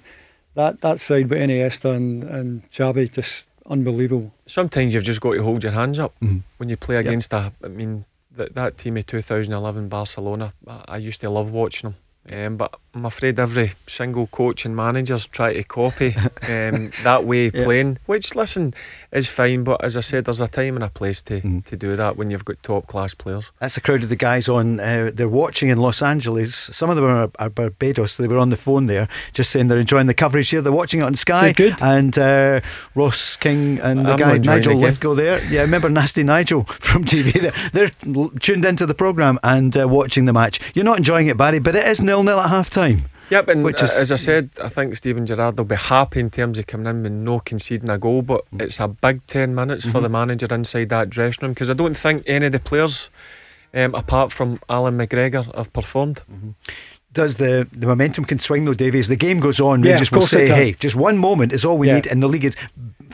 [0.55, 4.33] That that side with Iniesta and and Xavi, just unbelievable.
[4.47, 6.43] Sometimes you've just got to hold your hands up Mhm.
[6.59, 7.53] when you play against a.
[7.65, 8.05] I mean,
[8.37, 11.97] that that team of 2011 Barcelona, I, I used to love watching them.
[12.31, 16.15] Um, but I'm afraid every single coach and managers try to copy
[16.49, 17.65] um, that way of Yeah.
[17.65, 18.75] playing, which listen
[19.13, 19.65] is fine.
[19.65, 21.65] But as I said, there's a time and a place to, Mm.
[21.67, 23.51] to do that when you've got top class players.
[23.61, 24.81] That's a crowd of the guys on.
[24.81, 26.55] Uh, they're watching in Los Angeles.
[26.55, 28.17] Some of them are, are Barbados.
[28.17, 30.61] They were on the phone there, just saying they're enjoying the coverage here.
[30.63, 31.53] They're watching it on Sky.
[31.53, 31.83] Good, good.
[31.83, 32.61] And uh,
[32.95, 34.93] Ross King and the I'm guy Nigel the game.
[34.95, 35.45] Lythgoe there.
[35.45, 37.33] Yeah, remember Nasty Nigel from TV?
[37.41, 40.59] There, they're tuned into the program and uh, watching the match.
[40.75, 43.05] You're not enjoying it, Barry, but it is nil nil at half time.
[43.31, 46.21] Yep, and Which uh, is- as I said, I think Steven Gerrard will be happy
[46.21, 48.63] in terms of coming in with no conceding a goal, but Mm.
[48.63, 50.13] it's a big 10 minutes for the Mm-hmm.
[50.13, 53.09] manager inside that dressing room because I don't think any of the players,
[53.75, 56.21] um, apart from Alan McGregor, have performed.
[57.15, 58.99] Does the, the momentum can swing though, Davy?
[58.99, 61.77] As the game goes on, Yeah, Rangers will say, "Hey, just one moment is all
[61.77, 61.97] we Yeah.
[61.97, 62.57] need," and the league is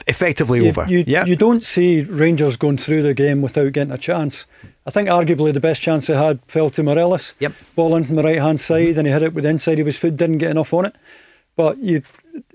[0.07, 0.87] effectively You, over.
[0.89, 4.47] you, yeah, you don't see Rangers going through the game without getting a chance.
[4.89, 7.35] I think arguably the best chance they had fell to Morelos.
[7.41, 7.53] Yep.
[7.75, 9.85] Ball in from the right hand side, and he hit it with the inside of
[9.85, 10.97] his foot, didn't get enough on it.
[11.57, 12.01] But you,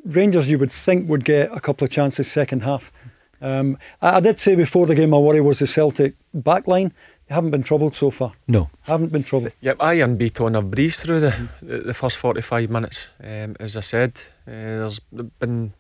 [0.04, 2.92] Rangers, you would think would get a couple of chances second half.
[3.40, 6.92] Um, I, I did say before the game, my worry was the Celtic back line.
[7.28, 8.34] They haven't been troubled so far.
[8.48, 8.72] no.
[8.82, 9.54] Haven't been troubled.
[9.62, 13.10] Yep, I unbeat on a breeze through the, the, the first 45 minutes.
[13.24, 14.14] Um, as I said,
[14.48, 15.00] uh, there's
[15.40, 15.74] been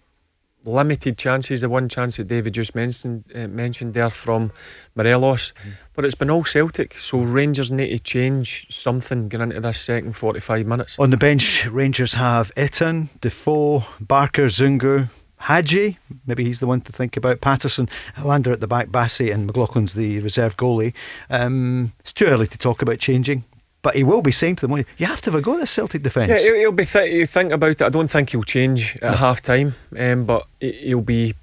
[0.65, 1.61] limited chances.
[1.61, 4.52] The one chance that David just mentioned uh, mentioned there from
[4.95, 5.53] Morelos,
[5.94, 6.94] but it's been all Celtic.
[6.95, 10.99] So Rangers need to change something going into this second 45 minutes.
[10.99, 15.10] On the bench, Rangers have Itten, Defoe, Barker, Zungu,
[15.44, 15.98] Hagi.
[16.26, 17.41] Maybe he's the one to think about.
[17.41, 17.90] Patterson,
[18.23, 20.94] Lander at the back, Bassey, and McLaughlin's the reserve goalie.
[21.30, 23.44] Um, it's too early to talk about changing,
[23.84, 25.72] but he will be saying to them, "You have to have a go at this
[25.72, 27.81] Celtic defence." Yeah, he'll, he'll be th- he'll think about it.
[27.84, 31.35] I don't think he'll change at half time, um, but he- he'll be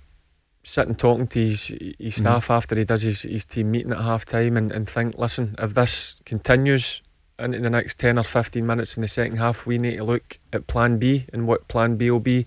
[0.63, 2.11] sitting talking to his, his mm-hmm.
[2.11, 5.55] staff after he does his, his team meeting at half time and, and think, listen,
[5.59, 7.03] if this continues
[7.39, 10.39] into the next 10 or 15 minutes in the second half, we need to look
[10.53, 12.47] at plan B and what plan B will be.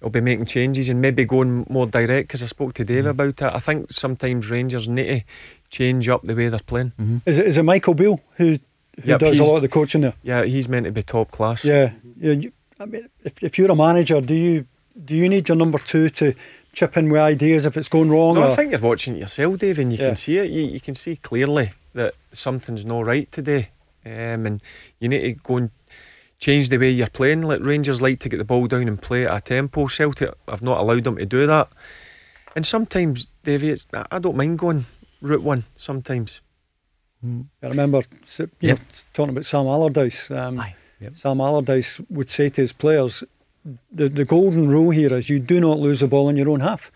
[0.00, 3.08] He'll be making changes and maybe going more direct because I spoke to Dave mm-hmm.
[3.08, 3.42] about it.
[3.42, 5.24] I think sometimes Rangers need to
[5.70, 6.92] change up the way they're playing.
[7.00, 7.18] Mm-hmm.
[7.24, 8.58] Is it, is it Michael Beale who,
[9.02, 10.14] who Yep, does a lot of the coaching there?
[10.22, 11.64] Yeah, he's meant to be top class.
[11.64, 12.32] Yeah, yeah.
[12.32, 14.66] You, I mean, if, if you're a manager, do you
[15.04, 16.34] do you need your number two to
[16.72, 18.34] chip in with ideas if it's going wrong?
[18.34, 20.06] No, or- I think you're watching it yourself, Dave, and you Yeah.
[20.08, 20.50] can see it.
[20.50, 23.70] You, you can see clearly that something's not right today,
[24.04, 24.62] um, and
[24.98, 25.70] you need to go and
[26.38, 27.42] change the way you're playing.
[27.42, 29.86] Like Rangers like to get the ball down and play at a tempo.
[29.86, 31.68] Celtic I've not allowed them to do that,
[32.54, 33.76] and sometimes, I
[34.10, 34.84] I don't mind going
[35.22, 35.64] route one.
[35.76, 36.40] Sometimes,
[37.24, 37.46] Mm.
[37.62, 38.02] I remember
[38.38, 38.78] you Yep.
[38.78, 38.84] know,
[39.14, 40.30] talking about Sam Allardyce.
[40.30, 40.62] Um,
[41.00, 41.16] yep.
[41.16, 43.24] Sam Allardyce would say to his players,
[43.90, 46.60] the, the golden rule here is you do not lose the ball in your own
[46.60, 46.92] half.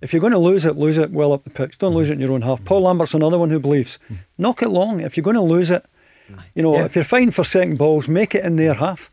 [0.00, 1.78] If you're going to lose it, lose it well up the pitch.
[1.78, 2.64] Don't lose it in your own half.
[2.64, 2.84] Paul mm.
[2.86, 4.18] Lambert's another one who believes, mm.
[4.36, 5.00] knock it long.
[5.00, 5.84] If you're going to lose it,
[6.54, 6.84] you know, Yeah.
[6.84, 9.10] if you're fighting for second balls, make it in their half.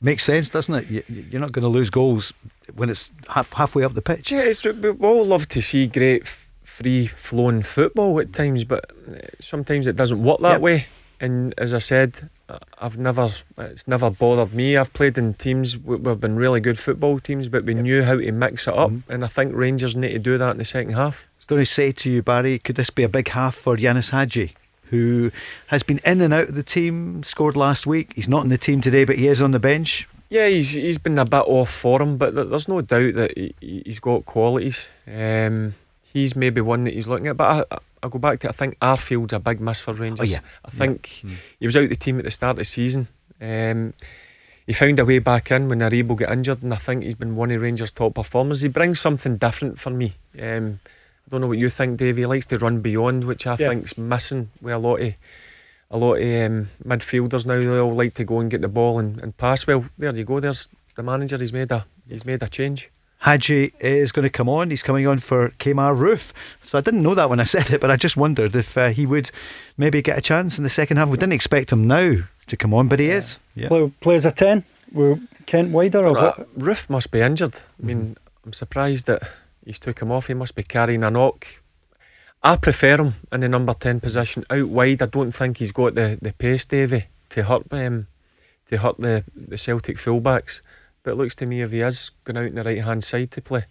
[0.00, 0.90] Makes sense, doesn't it?
[0.90, 2.32] You, you're not going to lose goals
[2.74, 4.32] when it's half, halfway up the pitch.
[4.32, 6.49] yeah, it's, we we all love to see great f-
[6.80, 10.60] free flowing football at times, but uh, sometimes it doesn't work that Yep.
[10.60, 10.86] way.
[11.22, 12.30] And as I said,
[12.80, 13.28] I've never,
[13.58, 14.78] it's never bothered me.
[14.78, 18.16] I've played in teams, we- we've been really good football teams, but we knew how
[18.16, 18.90] to mix it up.
[19.08, 21.26] And I think Rangers need to do that in the second half.
[21.26, 23.76] I was going to say to you, Barry, could this be a big half for
[23.76, 24.54] Ianis Hagi,
[24.84, 25.30] who
[25.66, 28.12] has been in and out of the team, scored last week.
[28.14, 30.08] He's not in the team today, but he is on the bench.
[30.30, 33.82] Yeah, he's he's been a bit off form, but there's no doubt that he, he-
[33.84, 34.88] he's got qualities.
[35.06, 35.74] Um,
[36.12, 38.76] he's maybe one that he's looking at, but I, I, go back to I think
[38.80, 40.20] Arfield's a big miss for Rangers.
[40.20, 40.40] Oh, yeah.
[40.64, 41.06] I think
[41.58, 43.08] he was out the team at the start of the season.
[43.40, 43.94] Um,
[44.66, 47.34] he found a way back in when Aribo got injured, and I think he's been
[47.36, 48.60] one of Rangers' top performers.
[48.60, 50.14] He brings something different for me.
[50.40, 50.80] Um,
[51.26, 52.16] I don't know what you think, Dave.
[52.16, 53.68] He likes to run beyond, which I Yeah.
[53.68, 55.14] think's missing with a lot of
[55.92, 57.58] a lot of um, midfielders now.
[57.58, 59.66] They all like to go and get the ball and, and pass.
[59.66, 60.38] Well, there you go.
[60.38, 61.36] There's the manager.
[61.38, 62.90] He's made a he's made a change.
[63.20, 64.70] Hagi is going to come on.
[64.70, 66.32] He's coming on for Kemar Roofe.
[66.62, 68.88] So I didn't know that when I said it, but I just wondered if uh,
[68.88, 69.30] he would
[69.76, 71.08] maybe get a chance in the second half.
[71.08, 72.16] We didn't expect him now
[72.46, 73.38] to come on, but he is.
[73.54, 73.68] Yeah.
[73.68, 76.48] Play, plays a 10 with Kent Wider or what?
[76.56, 77.54] Roof must be injured.
[77.56, 79.22] I mean, I'm surprised that
[79.64, 80.28] he's took him off.
[80.28, 81.46] He must be carrying a knock.
[82.42, 85.02] I prefer him in the number ten position out wide.
[85.02, 88.06] I don't think he's got the, the pace, Davy, to hurt um,
[88.66, 90.62] to hurt the, the Celtic fullbacks.
[91.02, 93.30] But it looks to me if he is going out on the right hand side
[93.32, 93.64] to play.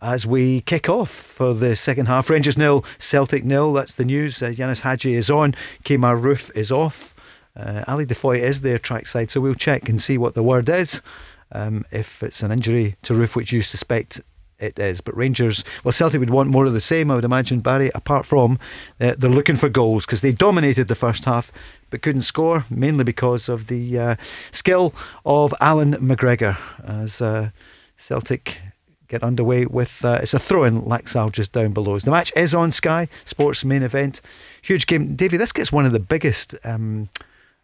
[0.00, 3.72] As we kick off for the second half, Rangers nil, Celtic nil.
[3.72, 4.40] That's the news.
[4.40, 5.52] Uh, Hagi is on.
[5.84, 7.14] Kemar Roofe is off.
[7.56, 11.02] Uh, Ali Defoy is there trackside, so we'll check and see what the word is.
[11.50, 14.20] Um, if it's an injury to Roof, which you suspect
[14.58, 15.00] it is.
[15.00, 18.26] But Rangers, well, Celtic would want more of the same, I would imagine, Barry, apart
[18.26, 18.58] from
[19.00, 21.52] uh, they're looking for goals because they dominated the first half
[21.90, 24.16] but couldn't score, mainly because of the uh,
[24.50, 24.94] skill
[25.24, 27.50] of Alan McGregor as uh,
[27.96, 28.60] Celtic
[29.08, 31.98] get underway with uh, it's a throw in Laxalt just down below.
[31.98, 34.20] The match is on Sky Sports main event.
[34.62, 35.16] Huge game.
[35.16, 37.08] Davey, this gets one of the biggest um,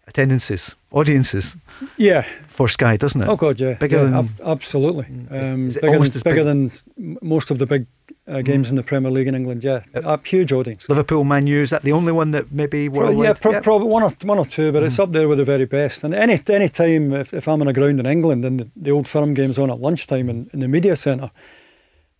[0.06, 1.56] attendances, audiences.
[1.96, 2.22] Yeah.
[2.48, 3.28] For Sky, doesn't it?
[3.28, 3.74] Oh god, yeah.
[3.74, 5.06] Bigger yeah, than ab- absolutely.
[5.30, 7.86] Um, is it bigger than, almost bigger big- than most of the big
[8.28, 9.62] uh, games in the Premier League in England.
[9.64, 10.88] Yeah, a huge audience.
[10.88, 13.26] Liverpool, Man U, is that the only one that maybe Pro- worldwide?
[13.26, 14.86] yeah, pro- probably one or one or two, but Mm.
[14.86, 16.04] it's up there with the very best.
[16.04, 18.90] And any any time if, if I'm on a ground in England and the, the
[18.92, 21.30] old firm game's on at lunchtime in, in the media centre,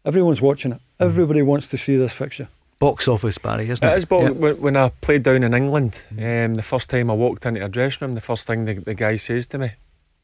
[0.05, 0.78] everyone's watching it.
[1.01, 1.06] Mm.
[1.06, 2.48] Everybody wants to see this fixture.
[2.85, 3.93] Box office, Barry, isn't it?
[3.93, 4.31] It is, but Yeah.
[4.31, 7.69] when, when I played down in England, um, the first time I walked into a
[7.70, 9.70] dressing room, the first thing the, the guy says to me,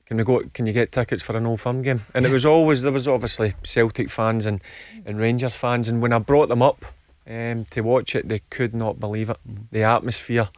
[0.04, 0.42] "Can we go?
[0.52, 3.08] Can you get tickets for an Old Firm game?" And it was always there was
[3.08, 4.60] obviously Celtic fans and,
[5.06, 6.84] and Rangers fans, and when I brought them up
[7.26, 9.38] um, to watch it, they could not believe it.
[9.72, 10.50] The atmosphere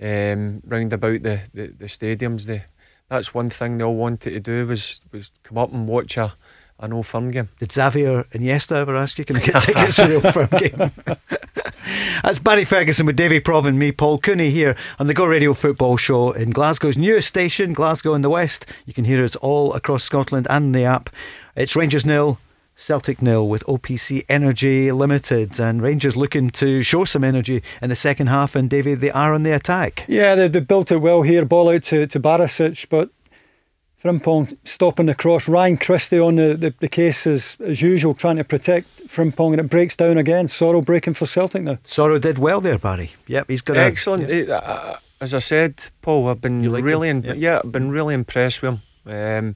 [0.00, 2.64] um, round about the, the, the stadiums, they,
[3.10, 6.30] that's one thing they all wanted to do was was come up and watch a
[6.78, 7.48] an Old Firm game.
[7.58, 10.90] Did Xavier Iniesta ever ask you, can I get tickets for the Old Firm game?
[12.22, 15.54] That's Barry Ferguson with Davy Prov and me, Paul Cooney, here on the Go Radio
[15.54, 18.66] Football Show in Glasgow's newest station, Glasgow in the West.
[18.84, 21.10] You can hear us all across Scotland and the app.
[21.54, 22.38] It's Rangers nil,
[22.74, 27.96] Celtic nil with OPC Energy Limited, and Rangers looking to show some energy in the
[27.96, 28.54] second half.
[28.54, 30.04] And Davy, they are on the attack.
[30.08, 31.44] Yeah, they, they built it well here.
[31.44, 33.10] Ball out to, to Barisic, but
[34.06, 35.48] Frimpong stopping the cross.
[35.48, 39.60] Ryan Christie on the, the, the case as, as usual, trying to protect Frimpong, and
[39.60, 40.46] it breaks down again.
[40.46, 41.74] Soro breaking for Celtic now.
[41.84, 43.10] Soro did well there, Barry.
[43.26, 44.30] Yep, he's got a- excellent.
[44.30, 47.24] Eh, uh, as I said, Paul, I've been like really, him?
[47.24, 47.60] in, yeah.
[47.64, 48.82] I've been really impressed with him.
[49.06, 49.54] Um,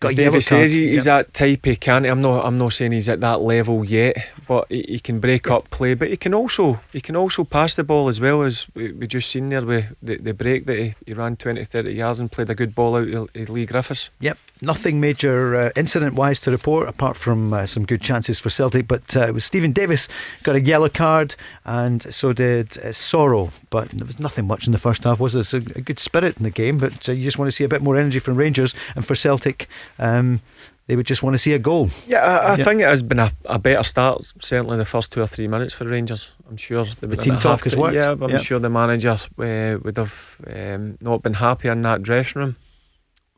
[0.00, 1.26] Got David says, card, he, he's yep.
[1.26, 1.64] that type.
[1.64, 2.06] He can't.
[2.06, 2.44] I'm not.
[2.44, 4.16] I'm not saying he's at that level yet,
[4.46, 5.94] but he, he can break up play.
[5.94, 9.08] But he can also he can also pass the ball as well as we, we
[9.08, 12.30] just seen there with the, the break that he, he ran 20, 30 yards and
[12.30, 14.10] played a good ball out of of Leigh Griffiths.
[14.20, 18.50] Yep, nothing major uh, incident wise to report apart from uh, some good chances for
[18.50, 18.86] Celtic.
[18.86, 20.08] But uh, it was Steven Davis
[20.44, 21.34] got a yellow card,
[21.64, 23.50] and so did uh, Soro.
[23.70, 25.40] But there was nothing much in the first half, was there?
[25.40, 27.64] It's a, a good spirit in the game, but uh, you just want to see
[27.64, 29.68] a bit more energy from Rangers and for Celtic.
[29.98, 30.40] Um,
[30.86, 31.90] they would just want to see a goal.
[32.06, 32.64] Yeah, I, I Yeah.
[32.64, 34.32] think it has been a, a better start.
[34.38, 36.32] Certainly the first two or three minutes for Rangers.
[36.48, 37.94] I'm sure would team talk has to- worked.
[37.96, 38.38] Yeah, I'm Yeah.
[38.38, 42.56] sure the manager uh, would have um, not been happy in that dressing room.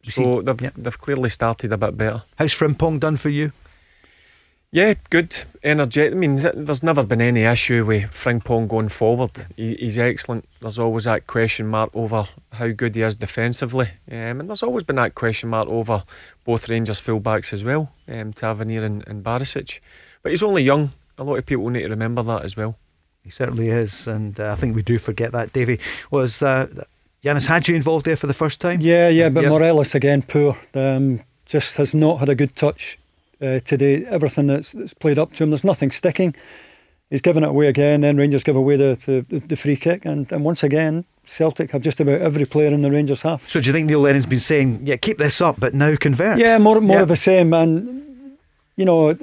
[0.04, 0.70] So see- they've yeah.
[0.76, 2.22] they've clearly started a bit better.
[2.38, 3.50] How's Frimpong done for you?
[4.72, 6.12] Yeah, good, energetic.
[6.12, 9.32] I mean, th- there's never been any issue with Frimpong going forward.
[9.56, 10.48] He, he's excellent.
[10.60, 14.84] There's always that question mark over how good he is defensively, um, and there's always
[14.84, 16.04] been that question mark over
[16.44, 19.80] both Rangers fullbacks as well, um, Tavernier and, and Barisic.
[20.22, 20.92] But he's only young.
[21.18, 22.78] A lot of people need to remember that as well.
[23.24, 25.52] He certainly is, and uh, I think we do forget that.
[25.52, 25.80] Davy
[26.12, 26.68] was uh,
[27.24, 28.80] Ianis Hagi involved there for the first time.
[28.80, 29.50] Yeah, yeah, but Yep.
[29.50, 30.56] Morelos again poor.
[30.74, 32.99] Um, just has not had a good touch
[33.40, 34.04] uh, today.
[34.06, 36.34] Everything that's, that's played up to him, there's nothing sticking.
[37.10, 38.00] He's given it away again.
[38.02, 41.82] Then Rangers give away the, the, the free kick, and, and once again Celtic have
[41.82, 43.48] just about every player in the Rangers half.
[43.48, 46.38] So do you think Neil Lennon's been saying, yeah, keep this up, but now convert?
[46.38, 47.02] Yeah, more more Yeah.
[47.02, 48.36] of the same, and
[48.76, 49.16] you know.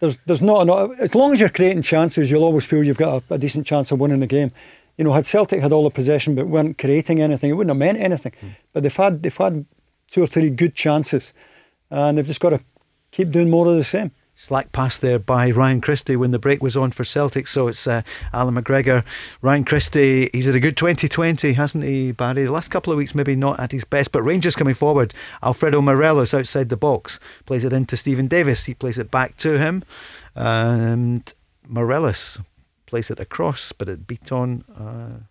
[0.00, 0.92] There's, there's not enough.
[0.98, 3.92] As long as you're creating chances, you'll always feel you've got a, a decent chance
[3.92, 4.50] of winning the game.
[4.96, 7.76] You know, had Celtic had all the possession but weren't creating anything, it wouldn't have
[7.78, 8.32] meant anything.
[8.72, 9.66] But they've had they've had
[10.08, 11.34] two or three good chances,
[11.90, 12.60] and they've just got to
[13.10, 14.12] keep doing more of the same.
[14.40, 17.46] Slack pass there by Ryan Christie when the break was on for Celtic.
[17.46, 18.00] So it's uh,
[18.32, 19.04] Allan McGregor.
[19.42, 22.44] Ryan Christie, he's had a good 2020, hasn't he, Barry?
[22.44, 25.12] The last couple of weeks, maybe not at his best, but Rangers coming forward.
[25.42, 28.64] Alfredo Morelos outside the box plays it into Steven Davis.
[28.64, 29.84] He plays it back to him.
[30.34, 31.30] And
[31.68, 32.38] Morelos
[32.86, 34.64] plays it across, but it beat on.
[34.74, 35.24] Uh,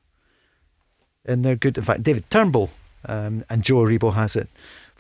[1.26, 1.80] and they're good.
[1.80, 2.70] In fact, David Turnbull
[3.06, 4.50] um, and Joe Aribo has it.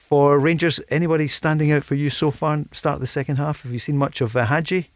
[0.09, 2.57] For Rangers, anybody standing out for you so far?
[2.71, 3.61] Start of the second half.
[3.61, 4.89] Have you seen much of uh, Hagi?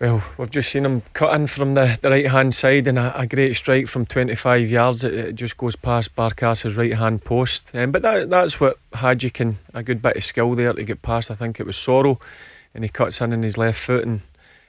[0.00, 3.20] Well, we've just seen him cut in from the, the right hand side and a,
[3.20, 5.02] a great strike from 25 yards.
[5.02, 7.70] It, it just goes past Barkas's right hand post.
[7.72, 11.00] Um, but that, that's what Hagi can, a good bit of skill there to get
[11.00, 11.30] past.
[11.30, 12.20] I think it was Soro,
[12.74, 14.20] and he cuts in on his left foot and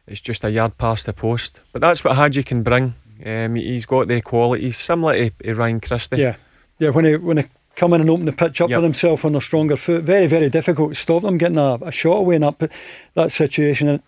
[0.07, 1.59] it's just a yard past the post.
[1.73, 2.95] But that's what Hagi can bring.
[3.25, 6.15] Um, he- he's got the qualities similar to, to Ryan Christie.
[6.17, 6.37] Yeah,
[6.79, 6.91] yeah.
[6.91, 7.43] When he when he
[7.79, 8.77] come in and open the pitch up Yep.
[8.77, 11.91] for themselves on their stronger foot, very very difficult to stop them getting a, a
[11.91, 12.71] shot away in that
[13.15, 13.87] that situation.
[13.87, 14.01] And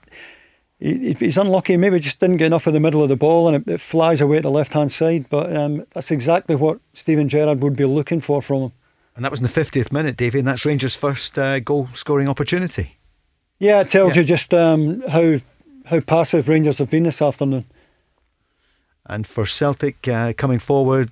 [0.80, 1.78] he, he's unlucky.
[1.78, 4.20] Maybe just didn't get enough of the middle of the ball, and it, it flies
[4.22, 5.26] away to the left hand side.
[5.30, 8.72] But um, that's exactly what Steven Gerrard would be looking for from him.
[9.16, 12.28] And that was in the 50th minute, Davy, and that's Rangers' first uh, goal scoring
[12.30, 12.98] opportunity.
[13.60, 14.22] Yeah, it tells Yeah.
[14.22, 15.38] you just um, how
[15.86, 17.66] how passive Rangers have been this afternoon.
[19.06, 21.12] And for Celtic uh, coming forward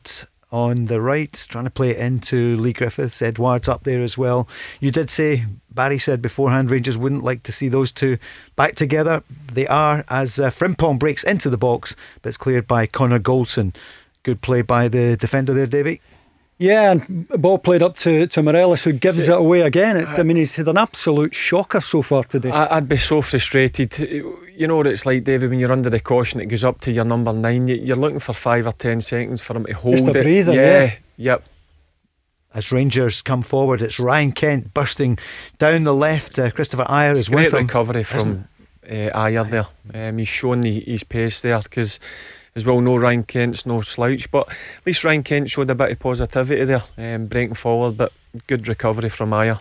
[0.52, 4.48] on the right, trying to play it into Leigh Griffiths, Edouard's up there as well.
[4.80, 8.18] You did say, Barry said beforehand, Rangers wouldn't like to see those two
[8.56, 9.24] back together.
[9.52, 13.76] They are as uh, Frimpong breaks into the box, but it's cleared by Connor Goldson.
[14.24, 16.02] Good play by the defender there, Davy.
[16.62, 19.96] Yeah, and ball played up to, to Morelos, who gives it away again.
[19.96, 22.52] It's, I mean, he's had an absolute shocker so far today.
[22.52, 23.98] I, I'd be so frustrated.
[23.98, 26.92] You know what it's like, David, when you're under the caution, it goes up to
[26.92, 27.70] your number nine.
[27.70, 30.24] you- You're looking for five or ten seconds for him to hold Just a it.
[30.24, 30.94] breather, yeah, yeah.
[31.16, 31.44] yep.
[32.54, 35.18] As Rangers come forward, it's Ryan Kent bursting
[35.60, 36.38] down the left.
[36.38, 37.68] Uh, Kristoffer Ajer is Great with him.
[37.68, 38.50] recovery from
[38.84, 40.10] uh, Ajer there.
[40.10, 42.00] Um, he's shown the, his pace there because,
[42.60, 45.92] as well, no Ryan Kent's no slouch, but at least Ryan Kent showed a bit
[45.92, 47.98] of positivity there, um, breaking forward.
[47.98, 48.12] But
[48.48, 49.60] good recovery from Ajer.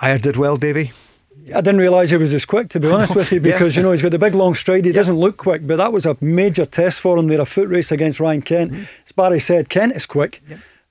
[0.00, 0.92] Ajer did well, Davy.
[1.54, 3.52] I didn't realise he was as quick, to be honest with you, Yeah.
[3.52, 4.84] because you know he's got the big long stride.
[4.84, 7.68] He doesn't look quick, but that was a major test for him there, a foot
[7.68, 8.72] race against Ryan Kent.
[8.72, 8.82] Mm-hmm.
[9.06, 10.42] As Barry said, Kent is quick,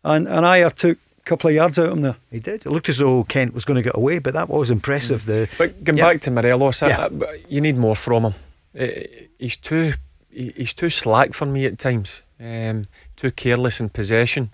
[0.04, 2.16] and and Ajer took a couple of yards out of him there.
[2.32, 2.66] He did.
[2.66, 5.26] It looked as though Kent was going to get away, but that was impressive.
[5.26, 6.12] The But going Yeah.
[6.12, 7.08] back to Morelos, I- Yeah.
[7.12, 8.34] I- you need more from him.
[8.80, 8.88] Uh,
[9.38, 9.94] He's too
[10.32, 12.22] he- he's too slack for me at times.
[12.40, 14.52] Um, too careless in possession.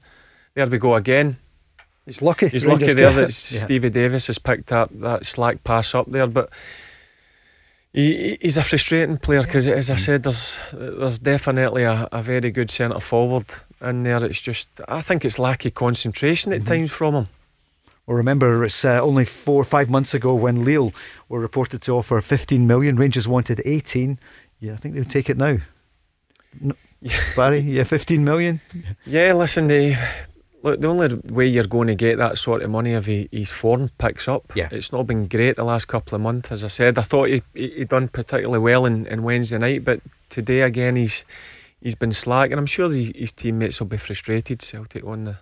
[0.55, 1.37] There we go again.
[2.05, 2.47] He's lucky.
[2.49, 3.33] He's Rangers lucky there that it.
[3.33, 6.49] Stevie Davis has picked up that slack pass up there, but.
[7.93, 12.21] He, he- he's a frustrating player because, as I said, there's there's definitely a, a
[12.21, 13.45] very good centre forward
[13.81, 14.23] in there.
[14.25, 17.27] It's just I think it's lack of concentration at times from him.
[18.05, 20.93] Well, remember, it's uh, only four or five months ago when Lille
[21.29, 22.97] were reported to offer 15 million.
[22.97, 24.19] Rangers wanted 18.
[24.65, 25.57] Yeah, I think they would take it now.
[26.59, 26.73] No,
[27.35, 28.61] Barry, yeah, 15 million.
[29.05, 29.95] Yeah, listen, the,
[30.63, 33.51] look, the only way you're going to get that sort of money if he, his
[33.51, 34.43] form picks up.
[34.55, 34.69] Yeah.
[34.71, 36.97] It's not been great the last couple of months, as I said.
[36.97, 40.95] I thought he he, he done particularly well in, in Wednesday night, but today again
[40.95, 41.25] he's
[41.79, 44.63] he's been slack, and I'm sure the, his teammates will be frustrated.
[44.63, 45.37] Celtic on the.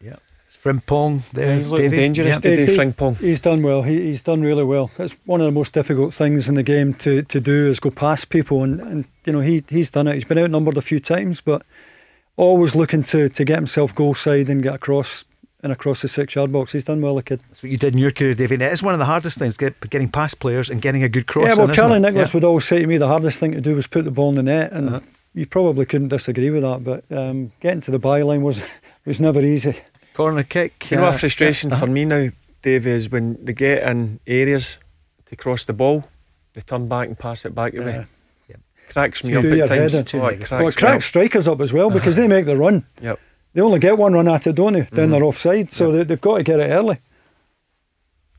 [0.00, 0.16] Yeah.
[0.62, 1.50] Frimpong there.
[1.50, 1.96] Yeah, he's looking Davy.
[1.96, 2.50] dangerous Yeah.
[2.50, 3.16] today, He- Frimpong.
[3.18, 3.82] He's done well.
[3.82, 4.90] He, he's done really well.
[4.98, 7.90] It's one of the most difficult things in the game to, to do is go
[7.90, 10.14] past people, and, and you know he he's done it.
[10.14, 11.62] He's been outnumbered a few times, but
[12.36, 15.24] always looking to, to get himself goal side and get across
[15.64, 16.72] and across the six yard box.
[16.72, 17.40] He's done well, the kid.
[17.48, 18.62] That's what you did in your career, David.
[18.62, 21.26] It is one of the hardest things, get, getting past players and getting a good
[21.26, 21.48] cross.
[21.48, 22.00] yeah, well, isn't Charlie?
[22.00, 22.34] Nicholas Yeah.
[22.34, 24.36] would always say to me the hardest thing to do was put the ball in
[24.36, 25.00] the net, and Uh-huh.
[25.34, 26.82] you probably couldn't disagree with that.
[26.84, 28.60] But um, getting to the byline was
[29.06, 29.74] was never easy.
[30.14, 30.90] Corner kick.
[30.90, 32.28] You know, uh, a frustration yeah, for me now,
[32.62, 34.78] Dave, is when they get in areas
[35.26, 36.04] to cross the ball,
[36.54, 38.06] they turn back and pass it back away.
[38.48, 38.56] Yeah.
[38.90, 39.92] Cracks me Do up your at times.
[39.92, 40.20] head in.
[40.20, 41.02] Oh, it Well, cracks well, it me cracks up.
[41.02, 42.84] strikers up as well because they make the run.
[43.00, 43.18] Yep.
[43.54, 44.80] They only get one run at it, don't they?
[44.80, 45.10] Then Mm-hmm.
[45.12, 46.98] they're offside, so they, they've got to get it early.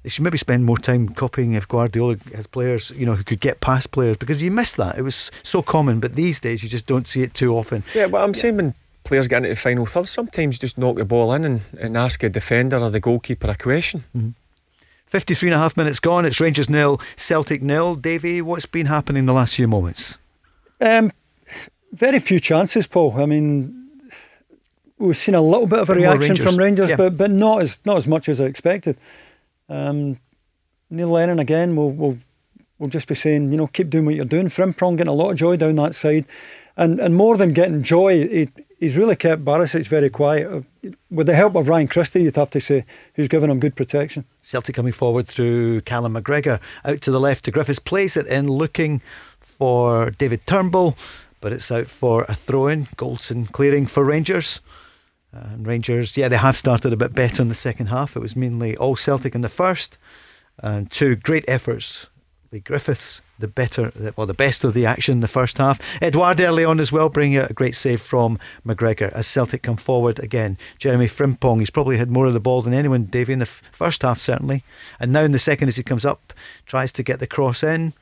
[0.03, 3.39] They should maybe spend more time copying if Guardiola has players, you know, who could
[3.39, 4.97] get past players because you miss that.
[4.97, 7.83] It was so common, but these days you just don't see it too often.
[7.95, 11.05] Yeah, but I'm saying when players get into the final third, sometimes just knock the
[11.05, 14.03] ball in and, and ask a defender or the goalkeeper a question.
[15.07, 16.25] 53 and a half minutes gone.
[16.25, 17.95] It's Rangers nil, Celtic nil.
[17.95, 20.17] Davy, what's been happening the last few moments?
[20.81, 21.11] Um,
[21.91, 23.21] very few chances, Paul.
[23.21, 23.89] I mean,
[24.97, 26.95] we've seen a little bit of a reaction Rangers, from Rangers, yeah.
[26.95, 28.97] but but not as not as much as I expected.
[29.69, 30.17] Um,
[30.89, 32.17] Neil Lennon again will will
[32.80, 34.47] will just be saying, you know, keep doing what you're doing.
[34.47, 36.25] Frimpong getting a lot of joy down that side,
[36.75, 38.49] and and more than getting joy, he,
[38.84, 40.47] he's really kept Barisic very quiet.
[40.51, 42.85] Uh, With the help of Ryan Christie, you'd have to say,
[43.15, 44.26] who's given him good protection.
[44.41, 46.60] Celtic coming forward through Callum McGregor.
[46.84, 47.80] Out to the left to Griffiths.
[47.80, 49.01] Plays it in looking
[49.39, 50.97] for David Turnbull,
[51.39, 52.85] but it's out for a throw in.
[52.97, 54.60] Goldson clearing for Rangers.
[55.31, 58.15] And Rangers, yeah, they have started a bit better in the second half.
[58.15, 59.97] It was mainly all Celtic in the first.
[60.60, 62.10] And two great efforts.
[62.51, 65.79] Leigh Griffiths, the better, well, the best of the action in the first half.
[66.01, 69.75] Edouard early on as well, bringing out a great save from McGregor as Celtic come
[69.77, 70.57] forward again.
[70.79, 73.61] Jeremy Frimpong, he's probably had more of the ball than anyone, Davy, in the f-
[73.73, 74.63] first half, certainly.
[74.97, 76.31] And now in the second, as he comes up,
[76.65, 77.93] tries to get the cross in.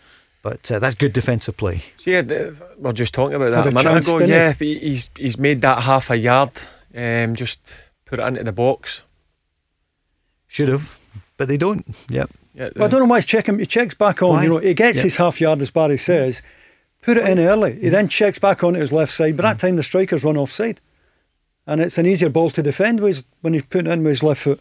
[0.43, 1.84] But uh, that's good defensive play.
[1.97, 4.19] So yeah, the, we we're just talking about that Had a a minute chance, ago.
[4.19, 6.51] Yeah, he- he's he's made that half a yard.
[6.95, 7.73] Um, just
[8.05, 9.03] put it into the box.
[10.47, 10.99] Should have,
[11.38, 11.85] but they don't.
[12.09, 12.30] Yep.
[12.62, 13.58] Yeah, Well, I don't know why he's checking.
[13.60, 14.30] He checks back on.
[14.30, 14.44] Why?
[14.44, 15.04] You know, he gets Yeah.
[15.06, 16.42] his half yard, as Barry says.
[17.02, 17.80] Put it in early.
[17.82, 19.36] He then checks back onto his left side.
[19.36, 20.80] But that time the strikers run offside,
[21.66, 24.24] and it's an easier ball to defend with when he's putting it in with his
[24.24, 24.60] left foot.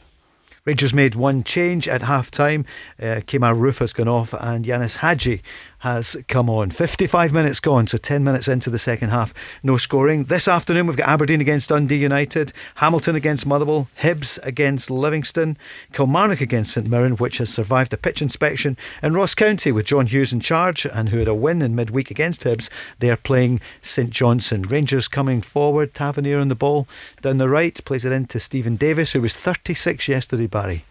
[0.64, 2.64] Rangers made one change at half time.
[3.00, 5.42] Uh, Kemar Roofe has gone off, and Ianis Hagi
[5.80, 6.70] has come on.
[6.70, 10.24] 55 minutes gone, so 10 minutes into the second half, no scoring.
[10.24, 15.56] This afternoon we've got Aberdeen against Dundee United, Hamilton against Motherwell, Hibs against Livingston,
[15.92, 20.06] Kilmarnock against St Mirren, which has survived a pitch inspection, and Ross County with John
[20.06, 22.68] Hughes in charge and who had a win in midweek against Hibs.
[22.98, 24.62] They are playing St Johnstone.
[24.62, 26.86] Rangers coming forward, Tavernier on the ball
[27.22, 30.84] down the right, plays it into Stephen Davis, who was 36 yesterday, Barry.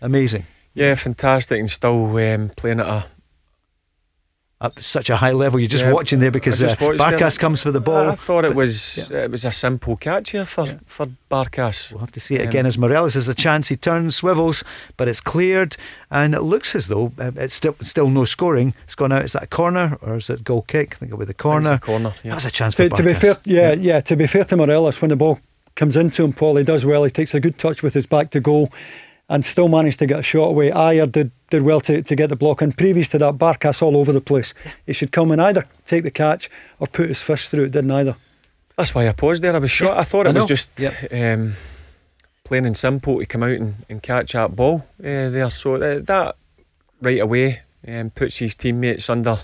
[0.00, 0.46] Amazing.
[0.74, 3.06] Yeah, fantastic, and still um, playing at a
[4.64, 7.38] At such a high level, you're just Yeah, watching there because uh, Barkas it.
[7.40, 8.08] comes for the ball.
[8.10, 11.90] I thought it but- was it was a simple catch here for for Barkas.
[11.90, 13.68] We'll have to see it Um, again as Morelos has a chance.
[13.68, 14.64] He turns, swivels,
[14.96, 15.76] but it's cleared,
[16.10, 18.74] and it looks as though uh, it's still still no scoring.
[18.84, 19.24] It's gone out.
[19.24, 20.94] Is that a corner or is it goal kick?
[20.94, 21.78] I think it'll be the corner.
[21.78, 22.14] corner.
[22.22, 22.32] Yeah.
[22.32, 25.00] That's a chance for To, to be fair, yeah, yeah, To be fair to Morelos,
[25.02, 25.38] when the ball
[25.76, 27.04] comes into him, Paul, he does well.
[27.04, 28.70] He takes a good touch with his back to goal,
[29.28, 30.70] and still managed to get a shot away.
[30.70, 33.96] Ajer did did well to, to get the block, and previous to that, Barkas all
[33.96, 34.54] over the place.
[34.86, 37.64] He should come and either take the catch or put his fist through.
[37.64, 38.16] It didn't either.
[38.76, 39.54] That's why I paused there.
[39.54, 39.96] I was shot.
[39.96, 40.82] I thought I it was just
[41.12, 41.54] um,
[42.42, 45.50] plain and simple to come out and, and catch that ball uh, there.
[45.50, 46.36] So that, that
[47.00, 49.38] right away um, puts his teammates under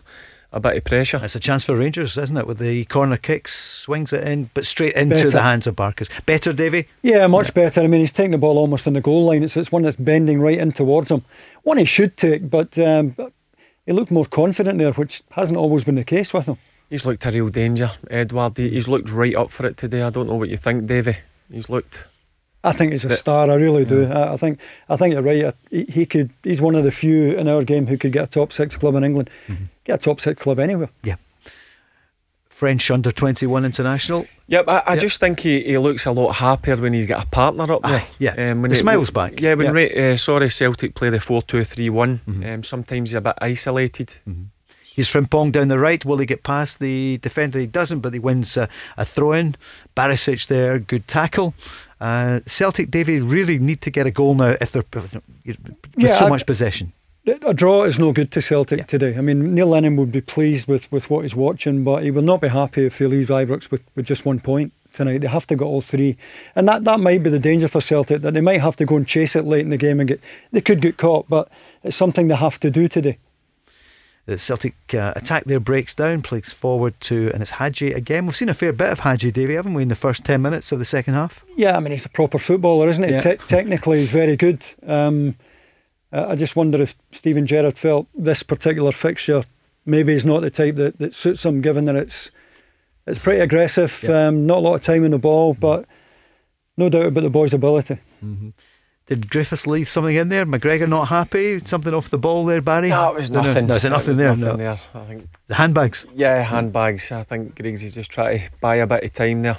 [0.52, 1.20] a bit of pressure.
[1.22, 2.46] It's a chance for Rangers, isn't it?
[2.46, 5.30] With the corner kicks, swings it in, but straight into Better.
[5.30, 6.08] the hands of Barkas.
[6.26, 6.88] Better, Davy.
[7.02, 7.80] Yeah, much better.
[7.80, 9.42] I mean, he's taking the ball almost on the goal line.
[9.42, 11.22] It's, it's one that's bending right in towards him.
[11.62, 13.14] One he should take, but um,
[13.86, 16.56] he looked more confident there, which hasn't always been the case with him.
[16.88, 18.56] He's looked a real danger, Edouard.
[18.56, 20.02] He's looked right up for it today.
[20.02, 21.16] I don't know what you think, Davy.
[21.50, 22.04] He's looked.
[22.62, 23.50] I think he's a star.
[23.50, 24.04] I really do.
[24.10, 24.60] I, I think.
[24.88, 25.54] I think you're right.
[25.70, 26.30] He, he could.
[26.42, 28.94] He's one of the few in our game who could get a top six club
[28.96, 29.30] in England.
[29.84, 30.90] Get a top six club anywhere.
[31.02, 31.16] Yeah.
[32.48, 34.26] French under 21 international.
[34.48, 35.00] Yep, I, I Yep.
[35.00, 38.00] just think he, he looks a lot happier when he's got a partner up there.
[38.00, 38.32] Aye, yeah.
[38.50, 39.40] um, when The it- smile's back.
[39.40, 39.82] Yeah, when Yeah.
[40.06, 42.18] Ra- uh, sorry Celtic play the four two three one.
[42.28, 42.44] Mm-hmm.
[42.44, 44.12] Um, sometimes he's a bit isolated.
[44.94, 46.04] He's Frimpong down the right.
[46.04, 47.58] Will he get past the defender?
[47.60, 48.68] He doesn't, but he wins a,
[48.98, 49.56] a throw in.
[49.96, 51.54] Barisic there, good tackle.
[52.00, 55.20] Uh, Celtic, Davy, really need to get a goal now if they're with
[55.96, 56.92] Yeah, so I- much possession.
[57.44, 59.14] A draw is no good to Celtic today.
[59.16, 62.22] I mean, Neil Lennon would be pleased with, with what he's watching, but he will
[62.22, 65.18] not be happy if they leave Ibrox with, with just one point tonight.
[65.18, 66.16] They have to get all three,
[66.56, 68.96] and that, that might be the danger for Celtic that they might have to go
[68.96, 70.20] and chase it late in the game and get.
[70.50, 71.48] They could get caught, but
[71.84, 73.18] it's something they have to do today.
[74.30, 78.26] The Celtic uh, attack there breaks down, plays forward to, and it's Hagi again.
[78.26, 80.70] We've seen a fair bit of Hagi, Davy, haven't we, in the first 10 minutes
[80.70, 81.44] of the second half?
[81.56, 83.10] Yeah, I mean he's a proper footballer, isn't he?
[83.10, 83.18] Yeah.
[83.18, 84.64] Te- technically, he's very good.
[84.86, 85.34] Um,
[86.12, 89.42] I just wonder if Steven Gerrard felt this particular fixture
[89.84, 92.30] maybe he's not the type that, that suits him, given that it's
[93.08, 95.86] it's pretty aggressive, um, not a lot of time on the ball, but
[96.76, 97.98] no doubt about the boy's ability.
[99.10, 100.46] Did Griffiths leave something in there?
[100.46, 101.58] McGregor not happy?
[101.58, 102.90] Something off the ball there, Barry?
[102.90, 103.66] No, it was No, no, nothing.
[103.66, 104.28] No, is it It nothing there?
[104.36, 104.56] nothing no.
[104.56, 104.78] there.
[104.94, 105.28] I think.
[105.48, 106.06] The handbags.
[106.14, 107.10] Yeah, handbags.
[107.10, 109.58] I think Griggs is just trying to buy a bit of time there.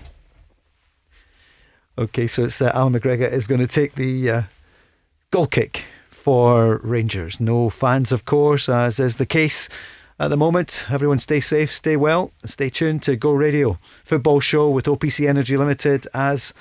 [1.98, 4.42] Okay, so it's uh, Allan McGregor is going to take the uh,
[5.32, 7.42] goal kick for Rangers.
[7.42, 9.68] No fans, of course, as is the case
[10.18, 10.86] at the moment.
[10.90, 15.58] Everyone stay safe, stay well, stay tuned to Go Radio football show with OPC Energy
[15.58, 16.54] Limited as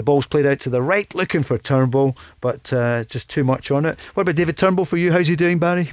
[0.00, 3.70] the ball's played out to the right, looking for Turnbull, but uh, just too much
[3.70, 4.00] on it.
[4.14, 5.12] What about David Turnbull for you?
[5.12, 5.90] How's he doing, Barry?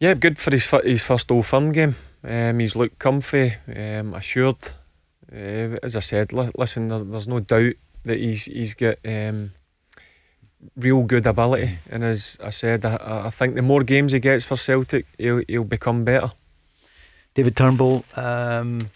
[0.00, 1.94] Yeah, good for his his first Old Firm game.
[2.24, 4.56] Um, he's looked comfy, um, assured.
[5.32, 7.74] Uh, as I said, li- listen, there, there's no doubt
[8.04, 9.52] that he's he's got um,
[10.76, 14.18] real good ability, and as I said, I, I I think the more games he
[14.18, 16.32] gets for Celtic, he'll he'll become better.
[17.34, 18.90] David Turnbull, um,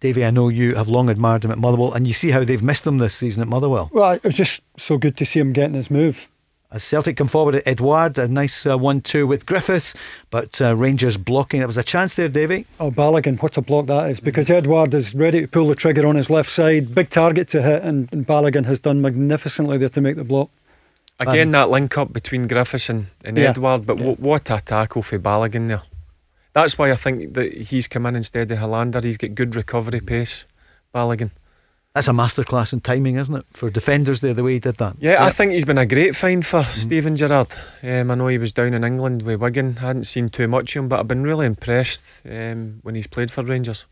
[0.00, 2.62] Davey, I know you have long admired him at Motherwell, and you see how they've
[2.62, 3.88] missed him this season at Motherwell.
[3.92, 6.30] Well, it was just so good to see him getting his move.
[6.70, 9.94] As Celtic come forward at Edouard, a nice uh, 1 2 with Griffiths,
[10.30, 11.60] but uh, Rangers blocking.
[11.60, 12.66] There was a chance there, Davy.
[12.80, 14.18] Oh, Balogun, what a block that is!
[14.20, 17.62] Because Edouard is ready to pull the trigger on his left side, big target to
[17.62, 20.50] hit, and, and Balogun has done magnificently there to make the block.
[21.20, 23.50] Again, that link up between Griffiths and, and Yeah.
[23.50, 24.12] Edouard, but Yeah.
[24.14, 25.82] wh- what a tackle for Balogun there.
[26.56, 29.04] That's why I think that he's come in instead of Helander.
[29.04, 30.46] He's got good recovery pace,
[30.94, 31.30] Balogun.
[31.92, 33.44] That's a masterclass in timing, isn't it?
[33.52, 34.96] For defenders there, the way he did that.
[34.98, 37.48] Yeah, I think he's been a great find for Steven Gerrard.
[37.82, 40.74] Um, I know he was down in England with Wigan, I hadn't seen too much
[40.74, 43.84] of him, but I've been really impressed um, when he's played for Rangers.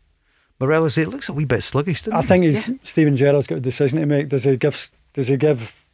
[0.59, 2.27] Morelos, it looks a wee bit sluggish, doesn't I he?
[2.27, 4.29] think he's Steven Gerrard's got a decision to make.
[4.29, 5.85] Does he give Does he give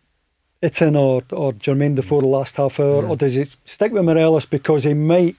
[0.63, 4.45] Itten or or Jermaine Defoe the last half hour, or does he stick with Morelos
[4.45, 5.35] because he might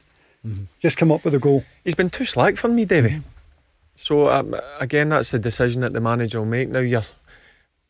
[0.78, 1.64] just come up with a goal?
[1.85, 3.23] He's been too slack for me, Davy.
[3.97, 6.69] So um, again, that's the decision that the manager will make.
[6.69, 7.02] Now you're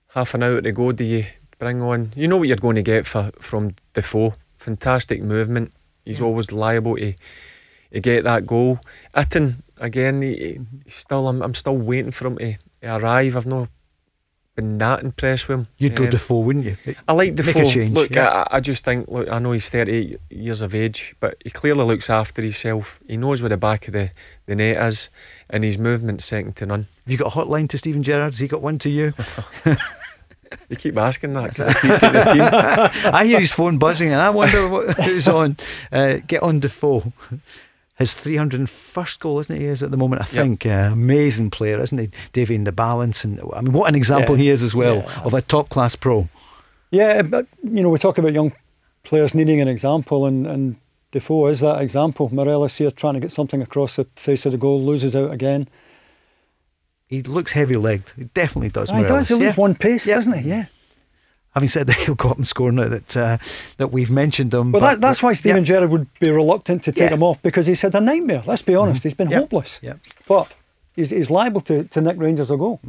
[0.08, 0.92] half an hour to go.
[0.92, 1.26] Do you
[1.58, 2.12] bring on?
[2.14, 4.34] You know what you're going to get for from Defoe.
[4.58, 5.72] Fantastic movement.
[6.04, 7.14] He's always liable to
[7.92, 8.78] to get that goal.
[9.14, 13.36] Itten again, he, he still I'm, I'm still waiting for him to, to arrive.
[13.36, 13.68] I've not
[14.54, 15.66] been that impressed with him.
[15.78, 16.76] You'd go Um, Defoe, wouldn't you?
[17.08, 18.44] I like the Make a change, Look, yeah.
[18.50, 19.08] I, I just think.
[19.08, 23.00] Look, I know he's 38 years of age, but he clearly looks after himself.
[23.08, 24.10] He knows where the back of the,
[24.46, 25.08] the net is,
[25.48, 26.86] and his movement's second to none.
[27.04, 28.32] Have you got a hotline to Stephen Gerrard?
[28.32, 29.12] Has he got one to you?
[30.68, 31.58] You keep asking that.
[31.58, 33.12] I keep the team.
[33.14, 35.56] I hear his phone buzzing and I wonder what, who's on.
[35.90, 37.10] Uh, get on Defoe.
[38.02, 39.60] His 301st goal, isn't it?
[39.60, 40.66] He is at the moment, I think.
[40.66, 42.10] Uh, amazing player, isn't he?
[42.32, 43.24] Davy in the balance.
[43.24, 44.42] And I mean, what an example Yeah.
[44.42, 45.22] he is as well Yeah.
[45.24, 46.28] of a top class pro.
[46.90, 48.52] Yeah, but you know, we talk about young
[49.04, 50.76] players needing an example, and, and
[51.12, 52.28] Defoe is that example.
[52.32, 55.68] Morelos here trying to get something across the face of the goal, loses out again.
[57.06, 58.12] He looks heavy legged.
[58.16, 58.90] He definitely does.
[58.90, 59.40] Ah, he does, he Yeah.
[59.46, 60.14] leaves one pace, Yeah.
[60.16, 60.48] doesn't he?
[60.48, 60.64] Yeah.
[61.54, 63.38] Having said that, he'll go up and score now that, uh,
[63.76, 64.72] that we've mentioned him.
[64.72, 65.64] Well, but- that, that's why Steven yeah.
[65.64, 67.14] Gerrard would be reluctant to take Yeah.
[67.16, 68.42] him off because he's had a nightmare.
[68.46, 69.78] Let's be honest, he's been hopeless.
[69.82, 69.94] Yeah.
[70.26, 70.50] But
[70.96, 72.80] he's, he's liable to, to nick Rangers a goal.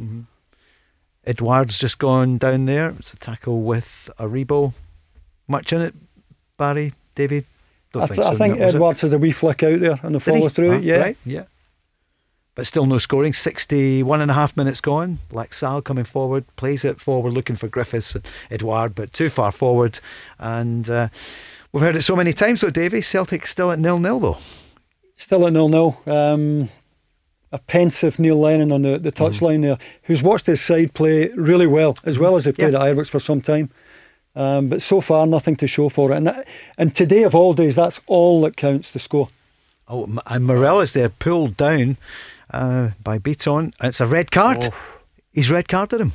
[1.26, 2.90] Edouard's just gone down there.
[2.98, 4.72] It's a tackle with Aribo.
[5.48, 5.94] Much in it,
[6.58, 7.46] Barry, David?
[7.92, 8.76] Don't I, think th- I so, think no, was it?
[8.78, 10.72] Edwards has a wee flick out there and the follow through.
[10.76, 10.96] Ah, yeah.
[11.00, 11.44] Right, yeah.
[12.56, 13.32] But still no scoring.
[13.32, 15.18] 61 and a half minutes gone.
[15.32, 19.98] Laxalt coming forward, plays it forward, looking for Griffiths and Edouard, but too far forward.
[20.38, 21.08] And uh,
[21.72, 23.00] we've heard it so many times, though, Davy.
[23.00, 24.38] Celtic still at nil nil, though.
[25.16, 26.00] Still at nil nil.
[26.06, 26.68] Um,
[27.50, 29.24] a pensive Neil Lennon on the, the Mm-hmm.
[29.44, 32.84] touchline there, who's watched his side play really well, as well as they played Yeah.
[32.84, 33.70] at Ibrox for some time.
[34.36, 36.16] Um, but so far, nothing to show for it.
[36.16, 36.48] And, that,
[36.78, 39.28] and today, of all days, that's all that counts to score.
[39.88, 41.96] Oh, and Morelos there, pulled down
[42.54, 43.72] uh, by Bitton.
[43.82, 44.58] It's a red card.
[44.70, 44.98] Oh.
[45.32, 46.12] He's red carded him.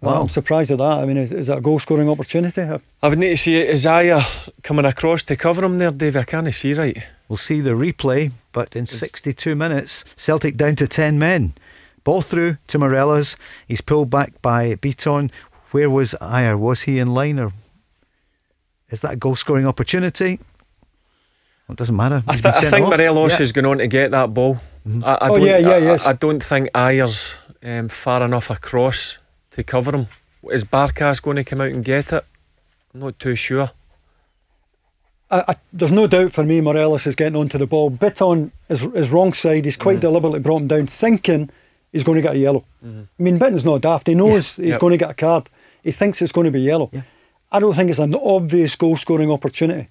[0.00, 0.20] Well, Wow.
[0.22, 0.98] I'm surprised at that.
[0.98, 2.60] I mean, is, is that a goal scoring opportunity?
[3.02, 4.24] I would need to see Isaiah
[4.62, 6.16] coming across to cover him there, Dave.
[6.16, 7.02] I can't see right.
[7.28, 11.54] We'll see the replay, but in 62 minutes, Celtic down to 10 men.
[12.04, 13.36] Ball through to Morelos.
[13.66, 15.32] He's pulled back by Bitton.
[15.70, 16.58] Where was Ajer?
[16.58, 17.52] Was he in line or
[18.90, 20.38] is that a goal scoring opportunity?
[21.68, 22.22] Well, it doesn't matter.
[22.28, 22.90] I, th- I think off.
[22.96, 23.42] Morelos Yeah.
[23.42, 24.56] is going on to get that ball.
[24.86, 25.04] Mm-hmm.
[25.04, 26.06] I, I Oh, don't, yeah, yeah, I, yes.
[26.06, 29.18] I, I don't think Ajer's um, far enough across
[29.50, 30.06] to cover him.
[30.50, 32.24] Is Barkas going to come out and get it?
[32.94, 33.70] I'm not too sure.
[35.28, 37.90] I, I, there's no doubt for me Morelos is getting onto the ball.
[37.90, 39.64] Bit on his, his wrong side.
[39.64, 40.02] He's quite mm.
[40.02, 41.50] deliberately brought him down, thinking
[41.90, 42.64] he's going to get a yellow.
[42.84, 43.02] Mm-hmm.
[43.18, 44.06] I mean, Bitton's not daft.
[44.06, 44.80] He knows he's Yep.
[44.80, 45.50] going to get a card.
[45.82, 46.90] He thinks it's going to be yellow.
[46.92, 47.02] Yeah.
[47.50, 49.88] I don't think it's an obvious goal scoring opportunity.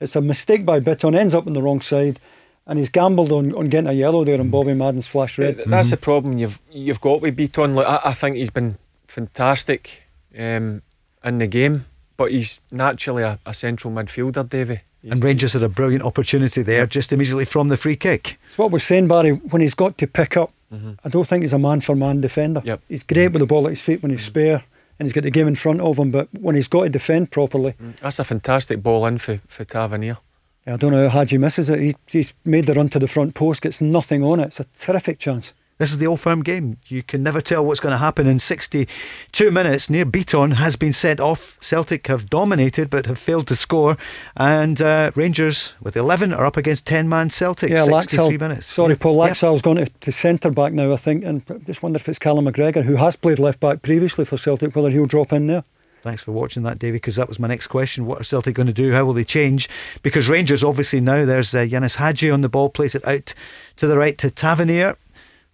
[0.00, 2.20] It's a mistake by Bitton, ends up on the wrong side,
[2.66, 5.56] and he's gambled on, on getting a yellow there, and Bobby Madden's flash red.
[5.56, 7.74] Th- That's the problem you've you've got with Bitton.
[7.74, 8.76] Look, I, I think he's been
[9.06, 10.06] fantastic
[10.38, 10.82] um,
[11.24, 14.80] in the game, but he's naturally a, a central midfielder, Davy.
[15.02, 18.38] He's- And Rangers had a brilliant opportunity there just immediately from the free kick.
[18.44, 20.92] It's what we're saying, Barry, when he's got to pick up, mm-hmm.
[21.04, 22.62] I don't think he's a man for man defender.
[22.64, 22.80] Yep.
[22.88, 23.32] He's great mm-hmm.
[23.34, 24.28] with the ball at his feet when he's mm-hmm.
[24.28, 24.64] spare
[24.98, 27.30] and he's got the game in front of him, but when he's got to defend
[27.30, 30.18] properly, mm, That's a fantastic ball in for, for Tavernier.
[30.66, 31.80] I don't know how Hagi misses it.
[31.80, 34.46] He, he's made the run to the front post, gets nothing on it.
[34.48, 35.52] It's a terrific chance.
[35.78, 36.78] This is the old firm game.
[36.88, 39.88] You can never tell what's going to happen in 62 minutes.
[39.88, 41.56] Nir Bitton has been sent off.
[41.60, 43.96] Celtic have dominated but have failed to score.
[44.36, 47.70] And uh, Rangers, with 11, are up against 10 man Celtic.
[47.70, 48.40] yeah, 63 Laxalt.
[48.40, 48.66] minutes.
[48.66, 48.96] Sorry, Yeah.
[49.00, 49.24] Paul.
[49.26, 49.32] Yeah.
[49.32, 52.18] Laxalt's gone to, to centre back now, I think, and I just wonder if it's
[52.18, 55.62] Callum McGregor, who has played left back previously for Celtic, whether he'll drop in there.
[56.02, 58.06] Thanks for watching that, Davy, because that was my next question.
[58.06, 58.92] What are Celtic going to do?
[58.92, 59.68] How will they change?
[60.02, 63.34] Because Rangers, obviously, now there's uh, Ianis Hagi on the ball, plays it out
[63.76, 64.96] to the right to Tavernier.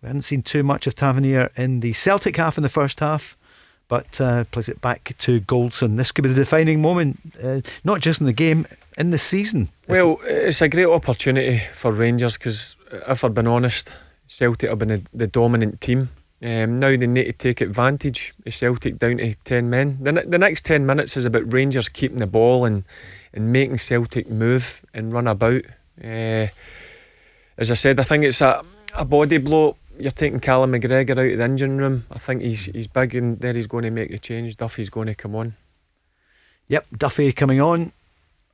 [0.05, 3.39] We hadn't seen too much of Tavernier in the Celtic half in the first half,
[3.89, 5.97] but uh, plays it back to Goldson.
[5.97, 8.67] This could be the defining moment, uh, not just in the game,
[8.99, 9.71] in the season.
[9.89, 12.77] Well, it's a great opportunity for Rangers because,
[13.09, 13.93] if I've been honest,
[14.27, 16.11] Celtic have been the, the dominant team.
[16.43, 19.97] Um, now they need to take advantage of Celtic down to 10 men.
[20.03, 22.85] The, the next 10 minutes is about Rangers keeping the ball and,
[23.33, 25.63] and making Celtic move and run about.
[25.99, 26.49] Uh,
[27.57, 28.63] as I said, I think it's a,
[28.95, 29.79] a body blow.
[29.99, 32.05] You're taking Callum McGregor out of the engine room.
[32.11, 34.57] I think he's he's big and there he's going to make the change.
[34.57, 35.55] Duffy's going to come on.
[36.69, 37.93] Yep, Duffy coming on,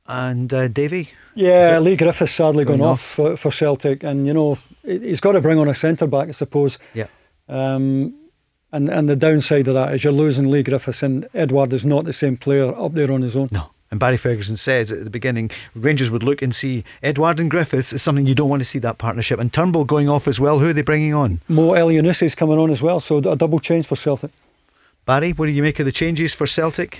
[0.05, 1.09] and uh, Davy.
[1.33, 2.93] Yeah, Leigh Griffiths sadly Going gone off.
[2.93, 6.07] off for, for Celtic, and you know he- he's got to bring on a centre
[6.07, 6.77] back, I suppose.
[6.93, 7.07] Yeah.
[7.47, 8.13] Um,
[8.73, 12.05] and and the downside of that is you're losing Leigh Griffiths, and Edouard is not
[12.05, 13.47] the same player up there on his own.
[13.51, 13.71] No.
[13.91, 17.91] And Barry Ferguson said at the beginning, Rangers would look and see Edouard and Griffiths
[17.91, 19.37] is something you don't want to see that partnership.
[19.37, 20.59] And Turnbull going off as well.
[20.59, 21.41] Who are they bringing on?
[21.49, 24.31] Mo Elyounoussi is coming on as well, so a double change for Celtic.
[25.05, 26.95] Barry, what do you make of the changes for Celtic?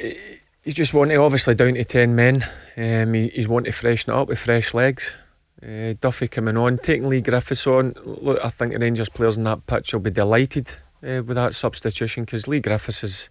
[0.64, 2.46] He's just wanting obviously down to ten men.
[2.76, 5.14] Um, he, he's wanting to freshen it up with fresh legs.
[5.64, 7.94] Uh, Duffy coming on, taking Leigh Griffiths on.
[8.04, 10.70] Look, I think the Rangers players in that pitch will be delighted
[11.04, 13.30] uh, with that substitution because Leigh Griffiths is,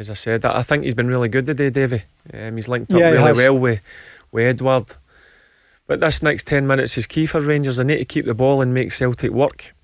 [0.00, 2.02] as I said, I think he's been really good today, Davy.
[2.32, 3.80] Um, he's linked up Yeah, really well with,
[4.32, 4.94] with Edouard.
[5.86, 7.76] But this next 10 minutes is key for Rangers.
[7.76, 9.74] They need to keep the ball and make Celtic work.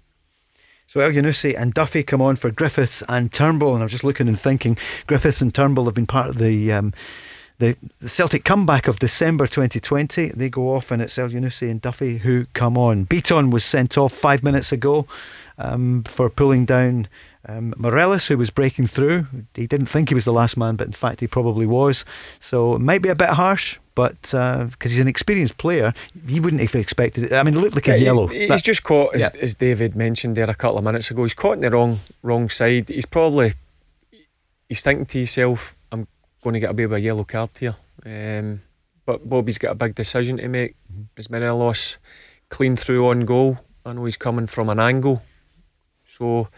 [0.86, 4.38] So Elyounoussi and Duffy come on for Griffiths and Turnbull, and I'm just looking and
[4.38, 6.94] thinking Griffiths and Turnbull have been part of the um,
[7.58, 10.28] the, the Celtic comeback of December 2020.
[10.28, 13.04] They go off, and it's Elyounoussi and Duffy who come on.
[13.04, 15.06] Bitton was sent off five minutes ago
[15.58, 17.08] um, for pulling down
[17.48, 19.26] um, Morelos, who was breaking through.
[19.54, 22.04] He didn't think he was the last man, but in fact he probably was.
[22.40, 23.78] So it might be a bit harsh.
[23.94, 25.94] But because he's an experienced player,
[26.28, 27.32] he wouldn't have expected it.
[27.32, 28.26] I mean, it looked like a Yeah, he- yellow.
[28.26, 29.30] He's That- just caught, as, Yeah.
[29.40, 32.50] as David mentioned there a couple of minutes ago, he's caught in the wrong wrong
[32.50, 32.90] side.
[32.90, 33.54] He's probably
[34.68, 36.06] he's thinking to himself, "I'm
[36.42, 38.60] going to get away with a yellow card here." Um,
[39.06, 40.74] but Bobby's got a big decision to make.
[40.92, 41.20] Mm-hmm.
[41.70, 41.98] Is
[42.50, 43.58] clean through on goal?
[43.86, 45.22] I know he's coming from an angle,
[46.16, 46.48] so.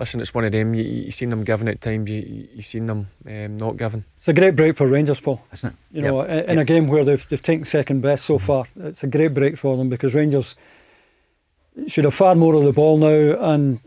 [0.00, 0.74] Listen, it's one of them.
[0.74, 2.08] You, you seen them giving at times.
[2.08, 4.04] You you seen them um, not giving.
[4.16, 5.42] It's a great break for Rangers, Paul.
[5.52, 5.76] Isn't it?
[5.90, 9.02] You know, in, in a game where they've, they've taken second best so far, it's
[9.02, 10.54] a great break for them because Rangers
[11.88, 13.40] should have far more of the ball now.
[13.40, 13.80] And,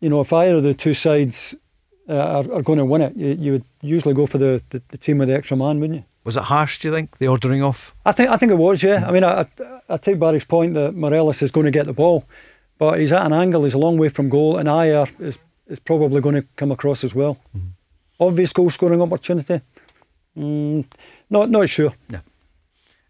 [0.00, 1.54] you know, if either of the two sides
[2.08, 4.82] uh, are, are going to win it, you, you would usually go for the, the,
[4.88, 6.04] the team with the extra man, wouldn't you?
[6.24, 7.94] Was it harsh, do you think, the ordering off?
[8.06, 9.04] I think I think it was, yeah.
[9.06, 9.46] I mean, I, I,
[9.90, 12.24] I take Barry's point that Morelos is going to get the ball,
[12.78, 15.78] but he's at an angle, he's a long way from goal, and Ajer is, is
[15.78, 17.38] probably going to come across as well.
[18.20, 19.60] Obvious goal scoring opportunity?
[20.36, 20.84] Mm,
[21.30, 21.92] not, not sure.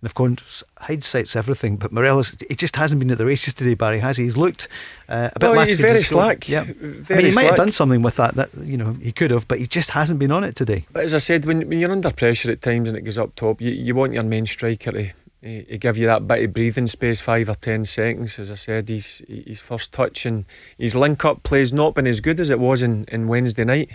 [0.01, 3.75] And of course, hindsight's everything, but Morelos, he just hasn't been at the races today,
[3.75, 4.25] Barry, has he?
[4.25, 4.69] He's looked
[5.09, 6.49] uh, a bit No, he's very slack.
[6.49, 6.61] Yeah.
[6.61, 9.49] I mean, he might have done something with that, that, you know, he could have,
[9.49, 10.87] but he just hasn't been on it today.
[10.93, 13.35] But as I said, when, when you're under pressure at times and it goes up
[13.35, 15.11] top, you, you want your main striker to,
[15.43, 18.39] eh, to give you that bit of breathing space, five or ten seconds.
[18.39, 20.45] As I said, he's his first touch and
[20.77, 23.91] his link up play's not been as good as it was in, in Wednesday night.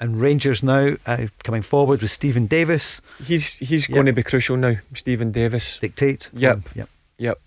[0.00, 3.94] And Rangers now uh, coming forward with Steven Davis, He's he's Yep.
[3.94, 5.78] going to be crucial now, Steven Davis.
[5.78, 6.30] dictate.
[6.34, 6.56] Yep.
[6.56, 6.64] him.
[6.74, 6.88] Yep.
[7.18, 7.40] Yep.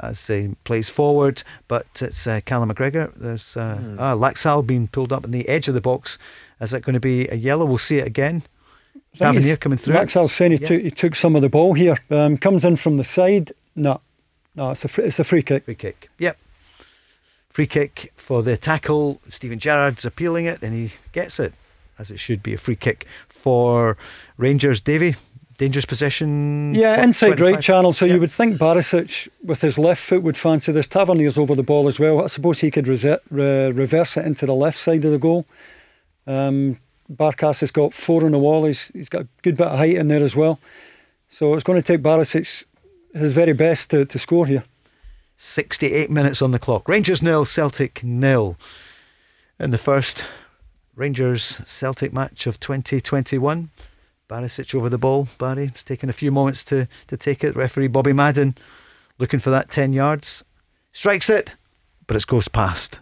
[0.00, 3.12] As he plays forward, but it's uh, Callum McGregor.
[3.14, 3.96] There's uh, Hmm.
[3.98, 6.18] ah, Laxalt being pulled up in the edge of the box.
[6.60, 7.66] Is that going to be a yellow?
[7.66, 8.44] We'll see it again.
[9.18, 9.94] Tavernier coming through.
[9.94, 10.66] Maxwell's saying he, Yeah.
[10.68, 11.96] took, he took some of the ball here.
[12.10, 13.52] Um, comes in from the side.
[13.76, 14.00] No,
[14.54, 15.64] no, it's a free, it's a free kick.
[15.64, 16.10] Free kick.
[16.18, 16.36] Yep.
[17.50, 19.20] Free kick for the tackle.
[19.28, 21.54] Steven Gerrard's appealing it and he gets it,
[21.98, 23.96] as it should be a free kick for
[24.36, 24.80] Rangers.
[24.80, 25.16] Davy,
[25.58, 26.74] dangerous position.
[26.74, 27.54] Yeah, what, inside 25?
[27.54, 27.92] right channel.
[27.92, 28.14] So Yeah.
[28.14, 30.86] you would think Barisic with his left foot would fancy this.
[30.86, 32.22] Tavernier's over the ball as well.
[32.22, 33.18] I suppose he could re-
[33.72, 35.44] reverse it into the left side of the goal.
[36.26, 36.78] Um,
[37.10, 38.64] Barkas has got four on the wall.
[38.64, 40.58] He's, he's got a good bit of height in there as well.
[41.28, 42.64] So it's going to take Barisic
[43.14, 44.64] his very best to, to score here.
[45.36, 46.88] 68 minutes on the clock.
[46.88, 48.56] Rangers nil, Celtic nil.
[49.58, 50.24] In the first
[50.94, 53.70] Rangers Celtic match of 2021.
[54.28, 55.28] Barisic over the ball.
[55.38, 57.56] Barry, it's taken a few moments to, to take it.
[57.56, 58.54] Referee Bobby Madden
[59.18, 60.44] looking for that 10 yards.
[60.92, 61.54] Strikes it,
[62.06, 63.00] but it's goes past.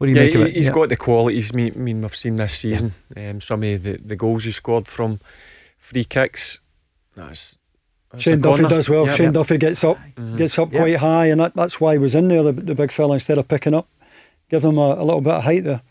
[0.00, 0.56] What do you Yeah, make of he, it?
[0.56, 0.72] has Yeah.
[0.72, 1.52] got the qualities.
[1.52, 2.94] Me, mean, we've seen this season.
[3.14, 5.20] Um, some of the, the goals he scored from
[5.76, 6.58] free kicks.
[7.14, 7.58] That's,
[8.10, 9.06] that's Shane Duffy does well.
[9.08, 9.16] Yep.
[9.16, 10.38] Shane Duffy gets up, Mhm.
[10.38, 10.78] gets up Yeah.
[10.80, 13.36] quite high, and that, that's why he was in there, the, the big fella, instead
[13.36, 13.88] of picking up.
[14.48, 15.82] Give him a, a little bit of height there.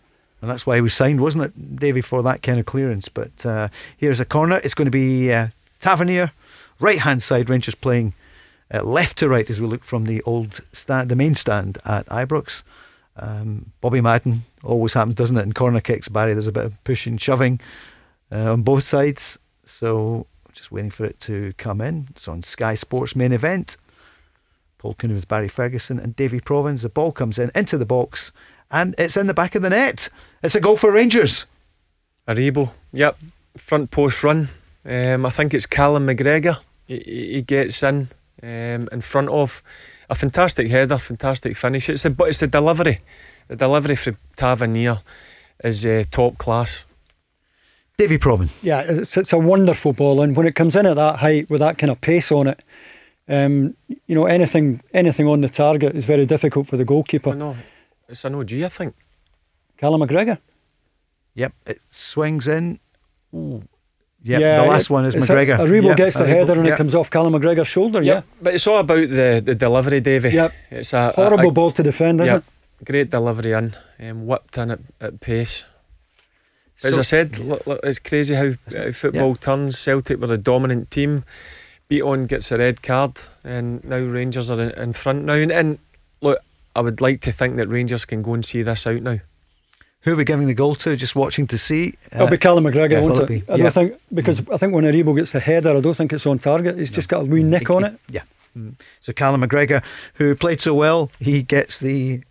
[0.42, 3.10] And that's why he was signed, wasn't it, Davey, for that kind of clearance?
[3.10, 4.60] But uh, here's a corner.
[4.64, 5.50] It's going to be uh,
[5.80, 6.32] Tavernier,
[6.80, 7.48] right hand side.
[7.48, 8.14] Rangers playing
[8.74, 12.08] uh, left to right as we look from the old stand, the main stand at
[12.08, 12.64] Ibrox.
[13.20, 15.44] Um, Bobby Madden always happens, doesn't it?
[15.44, 17.60] In corner kicks, Barry, there's a bit of pushing, shoving
[18.32, 19.38] uh, on both sides.
[19.66, 22.08] So just waiting for it to come in.
[22.12, 23.78] It's on Sky Sports main event.
[24.78, 26.82] Paul with Barry Ferguson and Davy Provan.
[26.82, 28.32] The ball comes in into the box
[28.72, 30.10] and it's in the back of the net.
[30.42, 31.46] It's a goal for Rangers.
[32.28, 33.18] Aribo, yep,
[33.58, 34.50] front post run.
[34.86, 36.60] Um, I think it's Callum McGregor.
[36.88, 38.10] He, he he gets in
[38.42, 39.62] um, in front of
[40.10, 41.90] a fantastic header, fantastic finish.
[41.90, 42.98] It's the but it's the delivery.
[43.48, 45.02] The delivery from Tavernier
[45.64, 46.86] is uh, top class.
[47.98, 48.50] Davy Provan.
[48.64, 51.60] Yeah, it's, it's a wonderful ball, and when it comes in at that height with
[51.60, 52.64] that kind of pace on it,
[53.28, 53.76] um,
[54.08, 57.36] you know anything anything on the target is very difficult for the I goalkeeper.
[57.36, 57.58] know
[58.08, 58.54] it's an OG.
[58.54, 58.96] I think.
[59.78, 60.40] Callum McGregor.
[61.36, 62.80] Yep, it swings in.
[63.34, 63.64] Ooh.
[64.24, 65.58] Yep, yeah, the last it- one is it's a- McGregor.
[65.60, 66.74] Aribo Yep, gets the Aribo, header and yep.
[66.74, 68.02] it comes off Callum McGregor's shoulder.
[68.04, 70.30] Yep, but it's all about the, the delivery, Davy.
[70.32, 70.54] Yep.
[70.72, 72.44] It's a yeah, a- horrible a- ball to defend, isn't Yep,
[72.82, 72.86] it?
[72.86, 75.64] great delivery in, um, whipped in at, at pace.
[76.82, 79.78] But as I said, look, look, it's crazy how, how football turns.
[79.78, 81.24] Celtic were a dominant team,
[81.90, 85.34] Bitton gets a red card, and now Rangers are in, in front now.
[85.34, 85.80] And, and
[86.22, 86.40] look,
[86.76, 89.18] I would like to think that Rangers can go and see this out now.
[90.04, 90.96] Who are we giving the goal to?
[90.96, 91.96] Just watching to see.
[92.12, 93.24] It'll be Callum McGregor, yeah, won't it?
[93.24, 93.54] it be?
[93.54, 96.26] I don't think because I think when Aribo gets the header, I don't think it's
[96.26, 96.78] on target.
[96.78, 98.00] He's just got a wee nick on it.
[98.10, 98.24] Yeah.
[98.58, 98.76] Mm.
[99.02, 99.84] So Callum McGregor,
[100.16, 102.24] who played so well, he gets the.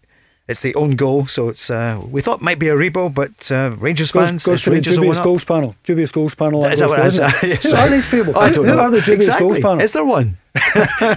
[0.49, 1.69] It's the own goal, so it's.
[1.69, 4.71] Uh, we thought it might be Aribo, but uh, Rangers Goes, fans, goes it's to
[4.71, 5.75] the Rangers dubious goals panel.
[5.85, 6.65] Dubious goals panel.
[6.65, 7.35] Is that what goes it to, is?
[7.35, 7.65] isn't it?
[7.65, 8.39] Yeah, Who are these people?
[8.39, 8.77] I don't who, know.
[8.77, 9.47] who are the dubious exactly.
[9.47, 9.81] goals panel?
[9.83, 10.39] Is there one?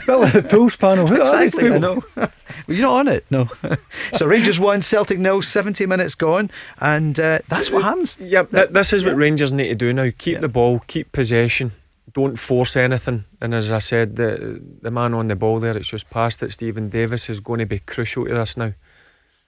[0.06, 1.08] well, the pools panel.
[1.08, 1.72] Who are these exactly.
[1.72, 1.78] people?
[1.78, 2.04] I know.
[2.16, 2.32] well,
[2.68, 3.26] you're not on it.
[3.32, 3.46] No.
[4.16, 5.42] so Rangers won, Celtic nil.
[5.42, 6.52] Seventy minutes gone,
[6.82, 8.18] and uh, that's what happens.
[8.20, 10.10] Yep, th- this is what Rangers need to do now.
[10.18, 10.40] Keep Yeah.
[10.42, 11.72] the ball, keep possession.
[12.14, 13.24] Don't force anything.
[13.40, 16.52] And as I said, the the man on the ball there, it's just passed it.
[16.52, 18.74] Steven Davis is going to be crucial to this now.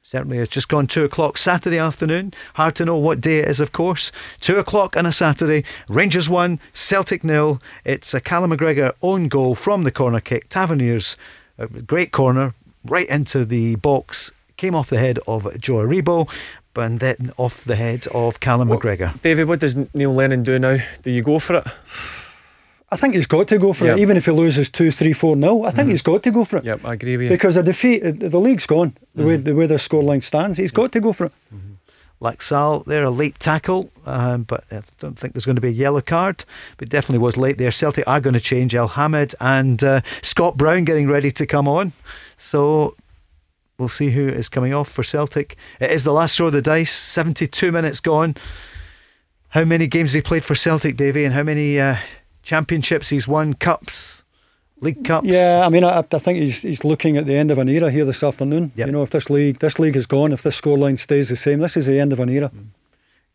[0.06, 2.34] Certainly, it's just gone two o'clock Saturday afternoon.
[2.56, 4.12] Hard to know what day it is, of course.
[4.42, 5.64] Two o'clock on a Saturday.
[5.88, 7.62] Rangers one, Celtic nil.
[7.86, 10.50] It's a Callum McGregor own goal from the corner kick.
[10.50, 11.16] Taverniers,
[11.58, 12.54] a great corner,
[12.84, 14.32] right into the box.
[14.58, 16.30] Came off the head of Joe Aribo,
[16.76, 19.20] and then off the head of Callum McGregor.
[19.22, 20.78] David, what does Neil Lennon do now?
[21.02, 21.68] Do you go for it?
[22.94, 23.94] I think he's got to go for Yeah.
[23.94, 25.66] it, even if he loses two, three, four nil.
[25.66, 27.30] I think he's got to go for it Yep, I agree with you.
[27.30, 28.92] because a defeat, uh, the league's gone.
[29.16, 31.34] The way the way the scoreline stands, he's got to go for it.
[32.22, 35.72] Laxalt there, a late tackle, um, but I don't think there's going to be a
[35.72, 36.46] yellow card.
[36.78, 37.72] But definitely was late there.
[37.72, 41.92] Celtic are going to change Elhamed and uh, Scott Brown getting ready to come on.
[42.38, 42.96] So
[43.78, 45.58] we'll see who is coming off for Celtic.
[45.82, 46.94] It is the last throw of the dice.
[46.94, 48.36] 72 minutes gone.
[49.50, 51.98] How many games he played for Celtic, Davy, and how many uh,
[52.44, 53.54] championships he's won?
[53.56, 54.24] Cups,
[54.80, 55.28] league cups.
[55.28, 57.90] Yeah, I mean, I, I think he's he's looking at the end of an era
[57.90, 58.72] here this afternoon.
[58.76, 58.88] Yep.
[58.88, 61.60] You know, if this league this league is gone, if this scoreline stays the same,
[61.60, 62.52] this is the end of an era.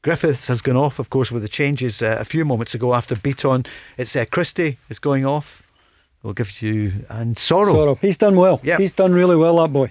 [0.02, 3.16] Griffiths has gone off, of course, with the changes uh, a few moments ago after
[3.16, 3.66] Bitton.
[3.96, 5.64] It's uh, Christie is going off.
[6.22, 7.74] We'll give you and Soro.
[7.74, 8.60] Soro, he's done well.
[8.62, 8.80] Yep.
[8.80, 9.90] He's done really well, that boy.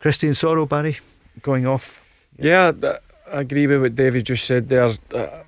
[0.00, 0.98] Christie and Soro, Barry,
[1.40, 2.02] going off.
[2.38, 2.96] Yeah, th-
[3.32, 4.90] I agree with what David just said there.
[5.14, 5.42] Uh,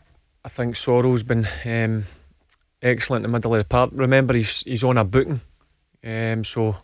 [0.44, 2.04] I think Soro's been um,
[2.84, 3.90] excellent in the middle of the park.
[3.94, 5.40] Remember, he's he's on a booking,
[6.04, 6.76] um, so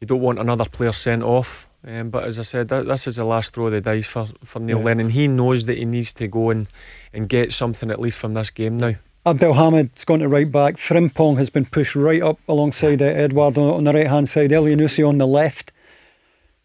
[0.00, 1.68] you don't want another player sent off.
[1.86, 4.26] Um, but as I said, th- this is the last throw of the dice for,
[4.42, 4.84] for Neil Yeah.
[4.84, 5.10] Lennon.
[5.10, 6.66] He knows that he needs to go and,
[7.12, 8.94] and get something at least from this game now.
[9.26, 10.76] Abd Elhamed's gone to right back.
[10.76, 14.50] Frimpong has been pushed right up alongside uh, Edouard on, on the right hand side.
[14.50, 15.72] Elyounoussi on the left.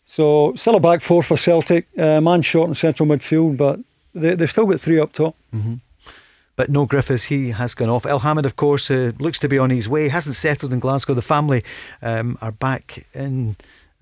[0.06, 1.88] So still a back four for Celtic.
[1.98, 3.80] Uh, man short in central midfield, but
[4.16, 5.36] they, they've still got three up top.
[6.60, 8.04] But no Griffiths, he has gone off.
[8.04, 10.10] Elhamed, of course, uh, looks to be on his way.
[10.10, 11.14] Hasn't settled in Glasgow.
[11.14, 11.64] The family
[12.02, 13.56] um, are back in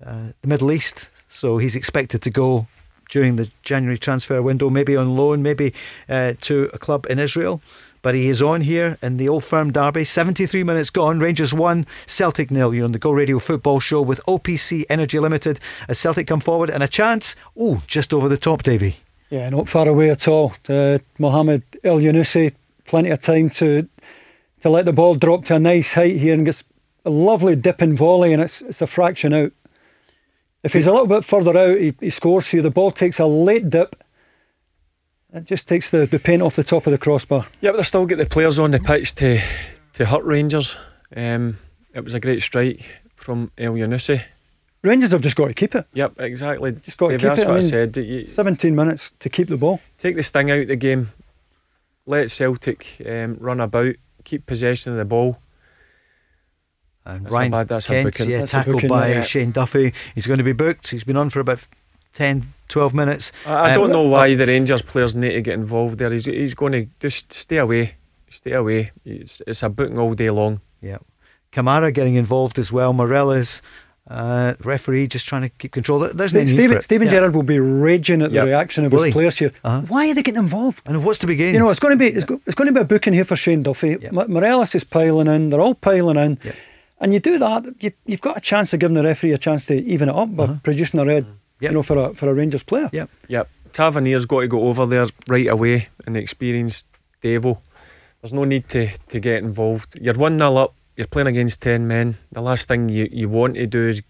[0.04, 2.66] uh, the Middle East, so he's expected to go
[3.10, 5.72] during the January transfer window, maybe on loan, maybe
[6.08, 7.62] uh, to a club in Israel.
[8.02, 10.04] But he is on here in the Old Firm Derby.
[10.04, 11.20] 73 minutes gone.
[11.20, 12.74] Rangers 1, Celtic nil.
[12.74, 16.70] You're on the Go Radio Football Show with OPC Energy Limited as Celtic come forward
[16.70, 17.36] and a chance.
[17.56, 18.96] Oh, just over the top, Davy.
[19.30, 20.54] Yeah, not far away at all.
[20.68, 23.88] Uh, Mohamed Elyounoussi, plenty of time to
[24.60, 26.64] to let the ball drop to a nice height here and gets
[27.04, 29.52] a lovely dipping volley, and it's it's a fraction out.
[30.64, 32.62] If he's a little bit further out, he, he scores here.
[32.62, 33.94] The ball takes a late dip.
[35.32, 37.46] It just takes the, the paint off the top of the crossbar.
[37.60, 39.40] Yeah, but they still get the players on the pitch to
[39.94, 40.76] to hurt Rangers.
[41.14, 41.58] Um,
[41.94, 44.22] it was a great strike from Elyounoussi.
[44.82, 45.86] Rangers have just got to keep it.
[45.92, 46.72] Yep, exactly.
[46.72, 47.46] Just got to Dave, keep that's it.
[47.48, 47.96] what I I, said.
[47.96, 49.80] you- 17 minutes to keep the ball.
[49.98, 51.10] take the sting out of the game.
[52.08, 53.94] Let Celtic um, run about,
[54.24, 55.38] keep possession of the ball.
[57.04, 58.30] And That's a Ryan bad- that's a Kent, booking.
[58.30, 59.22] yeah, That's tackled booking, by yeah.
[59.22, 59.92] Shane Duffy.
[60.14, 60.88] He's going to be booked.
[60.88, 61.66] He's been on for about
[62.14, 63.32] 10, 12 minutes.
[63.46, 66.10] I, I Um, don't know why the Rangers players need to get involved there.
[66.10, 67.94] He's, he's going to just stay away,
[68.28, 68.90] stay away.
[69.04, 70.60] It's, it's a booking all day long.
[70.82, 70.98] Yeah.
[71.52, 72.92] Kamara getting involved as well.
[72.92, 73.62] Morelos
[74.10, 75.98] uh, referee just trying to keep control.
[75.98, 76.82] There- There's no need for Steven, it.
[76.82, 77.12] Steven Yeah.
[77.14, 78.44] Gerrard will be raging at Yep.
[78.44, 79.08] the reaction of Will he?
[79.08, 79.52] his players here.
[79.64, 79.82] Uh-huh.
[79.88, 80.82] Why are they getting involved?
[80.88, 81.54] And what's to be gained?
[81.54, 83.24] You know, it's going to be it's, go, it's going to be a booking here
[83.24, 83.98] for Shane Duffy.
[84.00, 84.08] Yeah.
[84.18, 85.50] M- Morelos is piling in.
[85.50, 86.52] They're all piling in, Yeah.
[87.00, 89.66] and you do that, you, you've got a chance of giving the referee a chance
[89.66, 91.26] to even it up by producing a red.
[91.60, 91.70] Yep.
[91.70, 92.88] You know, for a for a Rangers player.
[92.92, 93.06] Yeah.
[93.28, 93.48] Yep.
[93.72, 96.84] Tavernier's got to go over there right away and experience
[97.22, 97.60] Devo.
[98.22, 99.98] There's no need to, to get involved.
[100.00, 102.16] You're 1 0 up, you're playing against 10 men.
[102.32, 104.02] The last thing you, you want to do is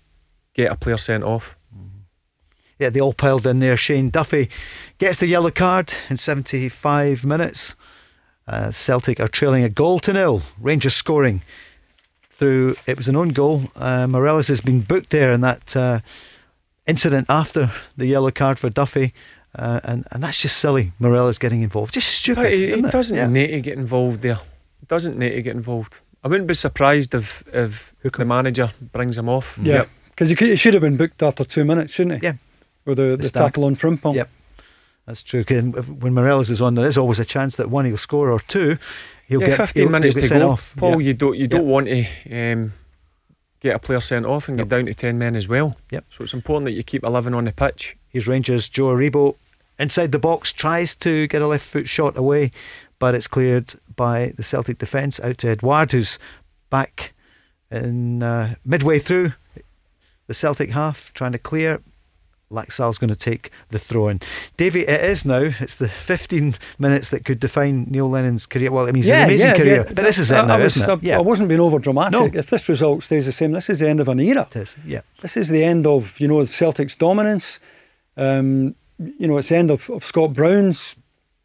[0.54, 1.54] get a player sent off.
[2.78, 3.76] Yeah, they all piled in there.
[3.76, 4.48] Shane Duffy
[4.98, 7.74] gets the yellow card in 75 minutes.
[8.46, 10.42] Uh, Celtic are trailing a goal to nil.
[10.60, 11.42] Rangers scoring
[12.30, 12.76] through.
[12.86, 13.64] It was an own goal.
[13.76, 16.00] Uh, Morelos has been booked there in that uh,
[16.86, 19.12] incident after the yellow card for Duffy.
[19.54, 20.92] Uh, and, and that's just silly.
[20.98, 21.92] Morelos getting involved.
[21.94, 22.42] Just stupid.
[22.42, 23.28] But he, he doesn't Yeah.
[23.28, 24.36] need to get involved there.
[24.80, 26.00] He doesn't need to get involved.
[26.24, 29.58] I wouldn't be surprised if if the manager brings him off.
[29.62, 32.26] Yeah, because he, he, should have been booked after two minutes, shouldn't he?
[32.26, 32.34] Yeah.
[32.84, 34.14] With the, the, the tackle on Frimpong.
[34.14, 34.30] Yep.
[35.06, 35.44] That's true.
[35.48, 38.40] And When Morelos is on, there is always a chance that one he'll score or
[38.40, 38.78] two.
[39.26, 40.50] He'll yeah, get 15 he'll, minutes he'll to go.
[40.50, 40.74] Off.
[40.76, 42.72] Paul, you don't you don't want to um,
[43.60, 44.68] get a player sent off and yep.
[44.68, 45.76] get down to 10 men as well.
[45.90, 46.04] Yep.
[46.10, 47.96] So it's important that you keep 11 on the pitch.
[48.08, 49.36] Here's Rangers Joe Aribo
[49.78, 52.50] inside the box, tries to get a left foot shot away,
[52.98, 56.18] but it's cleared by the Celtic defence out to Edouard, who's
[56.70, 57.12] back
[57.70, 59.32] in uh, midway through
[60.26, 61.80] the Celtic half, trying to clear.
[62.50, 64.20] Laxalt's going to take the throw in.
[64.56, 65.42] Davy, it is now.
[65.60, 68.72] It's the 15 minutes that could define Neil Lennon's career.
[68.72, 69.92] Well, I mean, it's yeah, an amazing yeah, career, yeah.
[69.92, 71.02] but this is it now, I was, isn't it?
[71.04, 71.18] Yeah.
[71.18, 72.32] I wasn't being over dramatic.
[72.32, 72.38] No.
[72.38, 74.46] If this result stays the same, this is the end of an era.
[74.50, 75.02] It is, yeah.
[75.20, 77.60] This is the end of, you know, Celtic's dominance.
[78.16, 80.96] Um, you know, it's the end of, of Scott Brown's,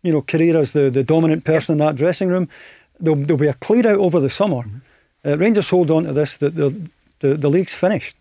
[0.03, 2.47] you know, career as the, the dominant person in that dressing room.
[2.99, 4.63] There'll, there'll be a clear out over the summer.
[4.63, 5.27] Mm-hmm.
[5.27, 6.89] Uh, Rangers hold on to this, that the,
[7.19, 8.17] the, the league's finished.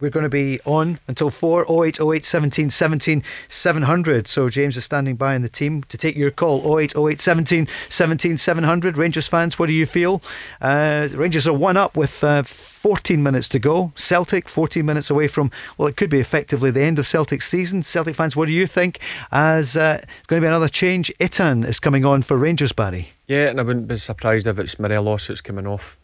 [0.00, 4.26] We're going to be on until 4 08 08 17 17 700.
[4.26, 7.68] So James is standing by in the team to take your call 08 08 17
[7.88, 8.98] 17 700.
[8.98, 10.22] Rangers fans, what do you feel?
[10.60, 13.92] Uh, Rangers are one up with uh, 14 minutes to go.
[13.94, 17.82] Celtic 14 minutes away from, well, it could be effectively the end of Celtic's season.
[17.82, 19.00] Celtic fans, what do you think?
[19.30, 21.12] As uh, it's going to be another change.
[21.20, 23.10] Itten is coming on for Rangers, Barry.
[23.26, 25.98] Yeah, and I wouldn't be surprised if it's Morelos that's coming off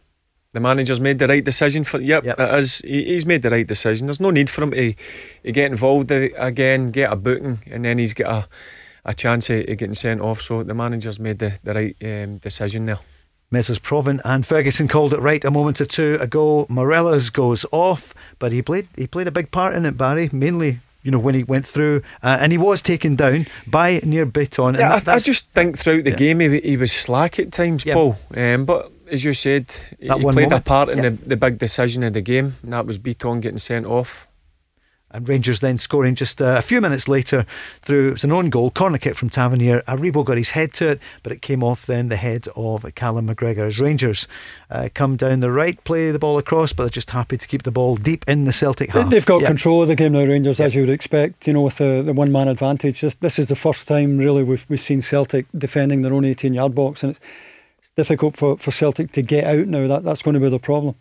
[0.57, 2.41] the manager's made the right decision for yep, yep.
[2.41, 4.95] it is he, he's made the right decision there's no need for him to,
[5.45, 8.49] to get involved again get a booking and then he's got a,
[9.05, 12.39] a chance of, of getting sent off so the manager's made the, the right um,
[12.39, 12.99] decision there
[13.51, 16.67] Messrs Provan and Ferguson called it right a moment or two ago.
[16.69, 20.29] Morelos goes off, but he played he played a big part in it, Barry.
[20.33, 24.27] Mainly, you know, when he went through, uh, and he was taken down by Nir
[24.27, 24.77] Bitton.
[24.77, 26.17] Yeah, that, I, I, just think throughout the yeah.
[26.17, 27.95] game he, he was slack at times, yeah.
[27.95, 28.17] Paul.
[28.37, 30.53] Um, but as you said, that he played moment.
[30.53, 31.11] a part in yeah.
[31.11, 34.29] the, the big decision of the game, and that was Bitton getting sent off.
[35.09, 37.47] And Rangers then scoring just uh, a few minutes later
[37.81, 39.81] through it was an own goal, corner kick from Tavernier.
[39.83, 43.29] Aribo got his head to it, but it came off then the head of Callum
[43.29, 43.69] McGregor.
[43.69, 44.27] As Rangers
[44.69, 47.63] uh, come down the right, play the ball across, but they're just happy to keep
[47.63, 49.09] the ball deep in the Celtic half.
[49.09, 51.47] They've got control of the game now, Rangers, as you would expect.
[51.47, 53.01] You know, with the, the one man advantage.
[53.01, 56.53] This, this is the first time really we've we've seen Celtic defending their own 18
[56.53, 57.21] yard box, and it's
[57.97, 59.87] difficult for, for Celtic to get out now.
[59.87, 60.95] That that's going to be the problem.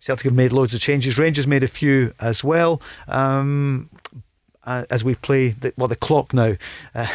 [0.00, 1.18] Celtic have made loads of changes.
[1.18, 2.80] Rangers made a few as well.
[3.08, 3.90] Um,
[4.64, 6.54] uh, as we play the, well the clock now.
[6.94, 7.08] Uh,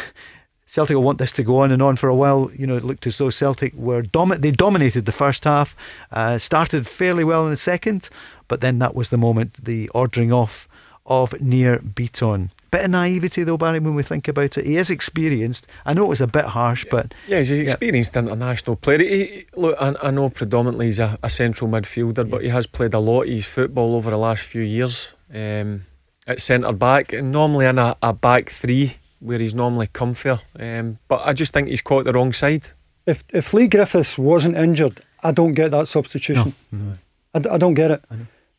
[0.66, 2.50] Celtic will want this to go on and on for a while.
[2.52, 5.76] You know, it looked as though Celtic were domi- they dominated the first half,
[6.10, 8.10] uh, started fairly well in the second,
[8.48, 10.68] but then that was the moment the ordering off
[11.06, 12.50] of Nir Bitton.
[12.70, 14.66] bit of naivety though, Barry, when we think about it.
[14.66, 15.66] He is experienced.
[15.84, 18.22] I know it was a bit harsh, but yeah, he's an experienced yeah.
[18.22, 18.98] international player.
[18.98, 22.94] He, look, I, I, know predominantly he's a, a central midfielder, but he has played
[22.94, 25.84] a lot of his football over the last few years um,
[26.26, 30.40] at centre back, and normally in a, a, back three where he's normally comfier.
[30.58, 32.68] Um, but I just think he's caught the wrong side.
[33.06, 36.54] If if Leigh Griffiths wasn't injured, I don't get that substitution.
[36.72, 36.78] No.
[36.78, 36.94] No.
[37.34, 38.04] I, I don't get it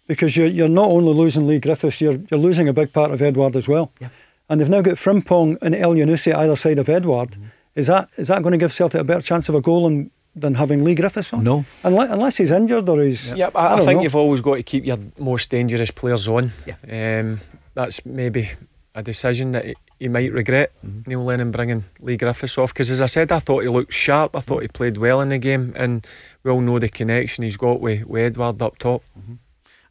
[0.08, 3.22] because you're, you're not only losing Leigh Griffiths, you're, you're losing a big part of
[3.22, 3.92] Edouard as well.
[4.00, 4.10] Yeah.
[4.50, 7.32] And they've now got Frimpong and Elyounoussi either side of Edouard.
[7.32, 7.46] Mm-hmm.
[7.76, 10.12] Is that is that going to give Celtic a better chance of a goal than,
[10.36, 11.44] than having Leigh Griffiths on?
[11.44, 11.66] No.
[11.84, 13.34] Unless, unless he's injured or he's.
[13.34, 14.04] Yeah, I, I, I think know.
[14.04, 16.52] you've always got to keep your most dangerous players on.
[16.66, 17.20] Yeah.
[17.20, 17.42] Um,
[17.74, 18.52] that's maybe
[18.94, 21.10] a decision that he, he might regret, mm-hmm.
[21.10, 22.74] Neil Lennon bringing Leigh Griffiths off.
[22.74, 24.36] Because as I said, I thought he looked sharp.
[24.38, 25.74] I thought he played well in the game.
[25.76, 26.06] And
[26.44, 29.02] we all know the connection he's got with, with Edouard up top.
[29.20, 29.34] Mm-hmm.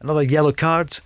[0.05, 0.99] Another yellow card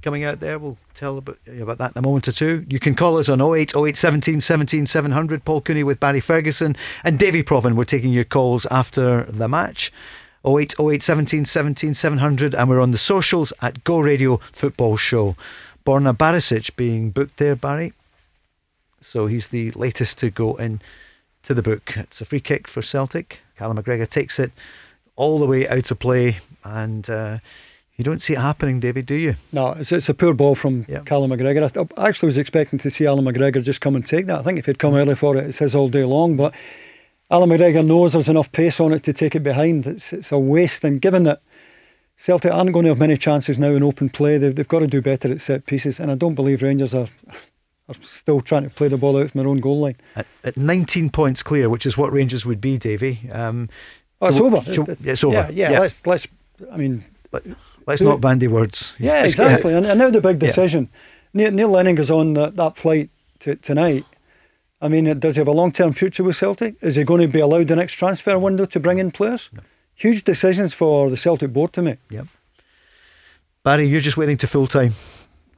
[0.00, 0.58] coming out there.
[0.58, 2.64] We'll tell about, about that in a moment or two.
[2.70, 5.44] You can call us on 08 08 17 17 700.
[5.44, 6.74] Paul Cooney with Barry Ferguson
[7.04, 7.74] and Davie Provan.
[7.74, 9.92] We're taking your calls after the match.
[10.46, 12.54] 08 08 17 17 700.
[12.54, 15.36] And we're on the socials at Go Radio Football Show.
[15.84, 17.92] Borna Barisic being booked there, Barry.
[19.02, 20.80] So he's the latest to go in
[21.42, 21.94] to the book.
[21.94, 23.40] It's a free kick for Celtic.
[23.54, 24.50] Callum McGregor takes it
[25.14, 27.10] all the way out of play and.
[27.10, 27.38] Uh,
[27.96, 29.36] you don't see it happening, David, do you?
[29.52, 31.06] No, it's, it's a poor ball from yep.
[31.06, 31.88] Callum McGregor.
[31.96, 34.38] I actually was expecting to see Allan McGregor just come and take that.
[34.38, 36.36] I think if he'd come early for it, it's his all day long.
[36.36, 36.54] But
[37.30, 39.86] Allan McGregor knows there's enough pace on it to take it behind.
[39.86, 40.84] It's, it's a waste.
[40.84, 41.40] And given that
[42.18, 44.86] Celtic aren't going to have many chances now in open play, they've, they've got to
[44.86, 45.98] do better at set pieces.
[45.98, 47.08] And I don't believe Rangers are.
[47.88, 49.94] Are still trying to play the ball out from their own goal line.
[50.16, 53.30] At, at 19 points clear, which is what Rangers would be, Davy.
[53.30, 53.68] Um,
[54.20, 54.60] oh, it's over.
[54.66, 55.32] it's over.
[55.32, 55.78] Yeah, yeah, yeah.
[55.78, 56.26] Let's, let's.
[56.72, 57.46] I mean, but
[57.86, 58.94] Let's not bandy words.
[58.98, 59.72] Yeah, exactly.
[59.74, 60.88] And, and, now the big decision.
[61.32, 61.44] Yeah.
[61.44, 63.10] Neil, Neil Lennon goes on that, that flight
[63.40, 64.04] to, tonight.
[64.80, 66.76] I mean, does he have a long term future with Celtic?
[66.82, 69.50] Is he going to be allowed the next transfer window to bring in players?
[69.52, 69.62] No.
[69.94, 71.98] huge decisions for the Celtic board to make.
[72.10, 72.26] Yep.
[73.62, 74.94] Barry, you're just waiting to full time.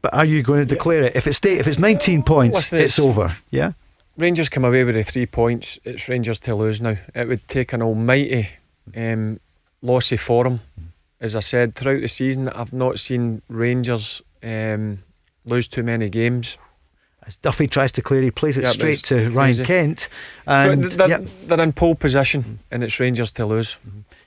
[0.01, 1.17] But are you going to declare it?
[1.17, 3.37] If it's stay, if it's 19 points, Listen, it's, it's- over.
[3.51, 3.73] Yeah.
[4.17, 5.79] Rangers come away with the three points.
[5.85, 6.97] It's Rangers to lose now.
[7.15, 8.49] It would take an almighty
[8.97, 9.39] um,
[9.81, 10.61] loss of form.
[11.21, 15.01] As I said, throughout the season, I've not seen Rangers um,
[15.47, 16.57] lose too many games.
[17.27, 19.65] As Duffy tries to clear, he plays it Yeah, but straight to Ryan crazy.
[19.65, 20.09] Kent.
[20.47, 23.79] And th- they're, yep, they're in pole position, and it's Rangers to lose.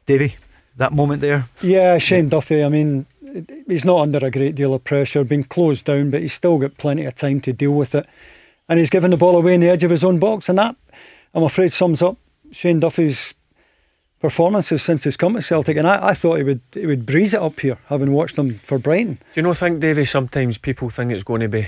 [0.06, 0.36] Davy,
[0.78, 1.48] that moment there.
[1.62, 2.64] Yeah, Shane Duffy.
[2.64, 3.06] I mean,
[3.68, 6.78] he's not under a great deal of pressure, been closed down, but he's still got
[6.78, 8.06] plenty of time to deal with it.
[8.68, 10.76] And he's given the ball away in the edge of his own box, and that,
[11.34, 12.18] I'm afraid, sums up
[12.52, 13.34] Shane Duffy's
[14.22, 15.77] performances since he's come to Celtic.
[15.77, 18.60] And I, I thought he would he would breeze it up here, having watched him
[18.60, 19.15] for Brighton.
[19.15, 21.68] Do you know, think, Davy, sometimes people think it's going to be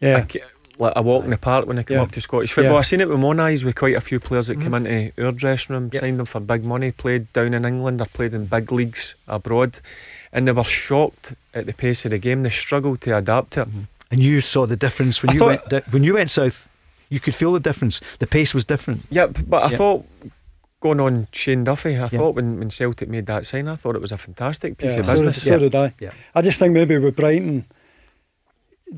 [0.00, 2.02] Yeah, a, like a walk in the park when they come Yeah.
[2.02, 2.72] up to Scottish football.
[2.72, 2.78] Yeah.
[2.78, 4.86] I've seen it with my own eyes with quite a few players that come mm-hmm.
[4.86, 6.00] into our dressing room, Yep.
[6.00, 9.78] signed them for big money, played down in England or played in big leagues abroad,
[10.32, 12.42] and they were shocked at the pace of the game.
[12.42, 13.68] They struggled to adapt to it.
[13.68, 13.80] Mm-hmm.
[14.10, 16.68] And you saw the difference when I you went when you went south.
[17.08, 18.00] You could feel the difference.
[18.18, 19.02] The pace was different.
[19.10, 19.76] Yep, but I Yeah.
[19.76, 20.06] thought
[20.82, 22.08] going on Shane Duffy, I Yeah.
[22.08, 25.00] thought when, when Celtic made that sign, I thought it was a fantastic piece yeah
[25.00, 25.42] of so, did, business.
[25.46, 25.94] so did I.
[25.98, 26.12] Yeah.
[26.34, 27.64] I just think maybe with Brighton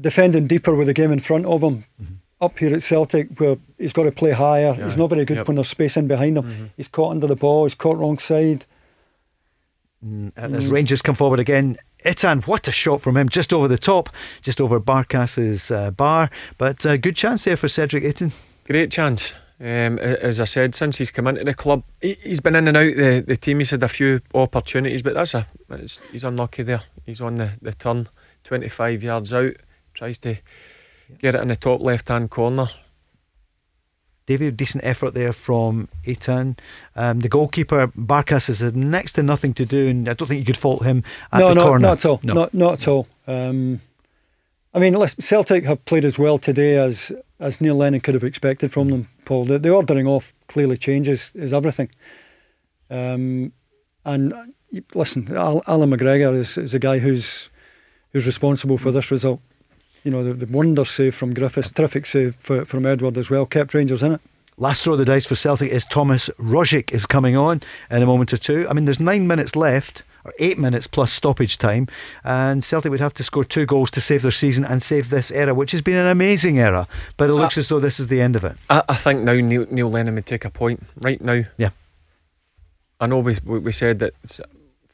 [0.01, 1.85] defending deeper with the game in front of him.
[2.41, 4.87] Up here at Celtic, where he's got to play higher, Yeah.
[4.87, 5.47] he's not very good Yep.
[5.49, 6.45] when there's space in behind him.
[6.45, 6.71] Mhm.
[6.77, 8.67] He's caught under the ball, he's caught wrong side.
[10.05, 13.79] Mm, As Rangers come forward again, Itten, what a shot from him, just over the
[13.79, 14.11] top,
[14.43, 16.29] just over Barkas's uh, bar.
[16.59, 18.33] But uh, good chance there for Cedric Itten.
[18.67, 19.35] Great chance.
[19.61, 22.77] Um, as I said, since he's come into the club, he, he's been in and
[22.77, 23.59] out the, the team.
[23.59, 26.83] He's had a few opportunities, but that's a it's, he's unlucky there.
[27.07, 28.09] He's on the, the turn,
[28.43, 29.53] 25 yards out,
[29.95, 30.37] tries to
[31.19, 32.69] get it in the top left hand corner.
[34.27, 36.59] David, decent effort there from Itten.
[36.97, 40.41] Um, the goalkeeper, Barkas, has had next to nothing to do, and I don't think
[40.41, 41.79] you could fault him at no, the no, corner.
[41.81, 42.21] not at all.
[42.23, 42.33] No.
[42.33, 43.07] Not, not at all.
[43.27, 43.81] Um,
[44.75, 48.73] I mean, Celtic have played as well today as as Neil Lennon could have expected
[48.73, 49.09] from them.
[49.25, 51.91] Paul, the, the ordering off clearly changes is everything.
[52.91, 53.53] Um,
[54.05, 54.45] and uh,
[54.95, 57.51] listen, Allan McGregor is, is a guy who's
[58.13, 59.41] who's responsible for this result.
[60.03, 63.47] You know, the, the wonder save from Griffiths, terrific save for, from Edouard as well,
[63.47, 64.21] kept Rangers in it.
[64.57, 68.07] Last throw of the dice for Celtic is Thomas Rogic is coming on in a
[68.07, 68.67] moment or two.
[68.69, 70.03] I mean, there's nine minutes left,
[70.39, 71.87] eight minutes plus stoppage time,
[72.25, 75.31] and Celtic would have to score two goals to save their season and save this
[75.31, 76.87] era, which has been an amazing era.
[77.17, 78.57] But it looks as though this is the end of it.
[78.71, 81.43] I, I think now Neil, Neil Lennon would take a point right now.
[81.59, 81.71] Yeah.
[83.01, 84.15] I know we we said that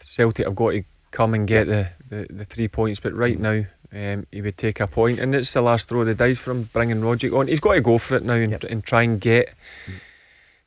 [0.01, 3.65] Celtic have got to come and get the, the, the three points, but right now
[3.93, 6.53] um, he would take a point, and it's the last throw of the dice for
[6.53, 7.49] him bringing Rogic on.
[7.49, 8.65] He's got to go for it now and, Yep.
[8.65, 9.53] and try and get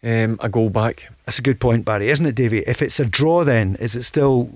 [0.03, 1.09] um, a goal back.
[1.25, 2.59] That's a good point, Barry, isn't it, Davy?
[2.59, 4.49] If it's a draw, then is it still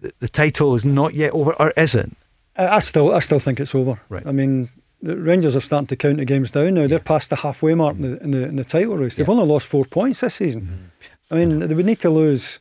[0.00, 2.10] the, the title is not yet over, or is it?
[2.56, 4.00] I, I still, I still think it's over.
[4.08, 4.26] Right.
[4.26, 4.68] I mean,
[5.00, 6.86] the Rangers are starting to count the games down now.
[6.86, 9.16] They're past the halfway mark in the in the, in the title race.
[9.16, 9.32] They've Yeah.
[9.34, 10.90] only lost four points this season.
[11.30, 12.58] I mean, they would need to lose.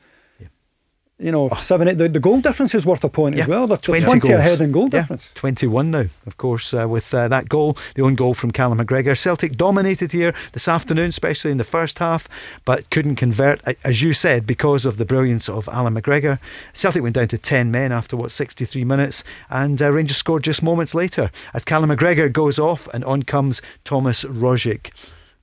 [1.21, 1.87] You know, seven.
[1.87, 3.67] Eight, the, the goal difference is worth a point Yeah, as well.
[3.67, 4.33] They're 20 20, goals.
[4.33, 5.29] ahead in goal Yeah, difference.
[5.35, 9.15] 21 now, of course, uh, with uh, that goal, the own goal from Callum McGregor.
[9.15, 12.27] Celtic dominated here this afternoon, especially in the first half,
[12.65, 16.39] but couldn't convert, as you said, because of the brilliance of Allan McGregor.
[16.73, 20.63] Celtic went down to 10 men after, what, 63 minutes, and uh, Rangers scored just
[20.63, 24.91] moments later as Callum McGregor goes off and on comes Thomas Rogic.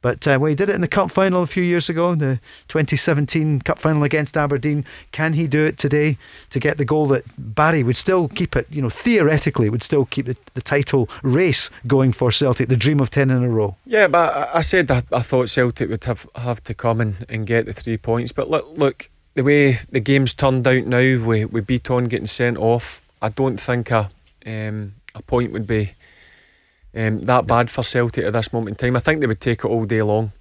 [0.00, 2.40] But uh, well, he did it in the cup final a few years ago, the
[2.68, 4.84] 2017 cup final against Aberdeen.
[5.12, 6.18] Can he do it today
[6.50, 10.04] to get the goal that Barry would still keep it, you know, theoretically would still
[10.04, 13.76] keep the, the title race going for Celtic, the dream of 10 in a row?
[13.86, 17.46] Yeah, but I, said that I thought Celtic would have, have to come and, and
[17.46, 18.32] get the three points.
[18.32, 22.56] But look, look, the way the game's turned out now, with, with Bitton getting sent
[22.56, 24.10] off, I don't think a
[24.46, 25.92] um, a point would be
[26.94, 28.96] um, that bad for Celtic at this moment in time.
[28.96, 30.32] I think they would take it all day long.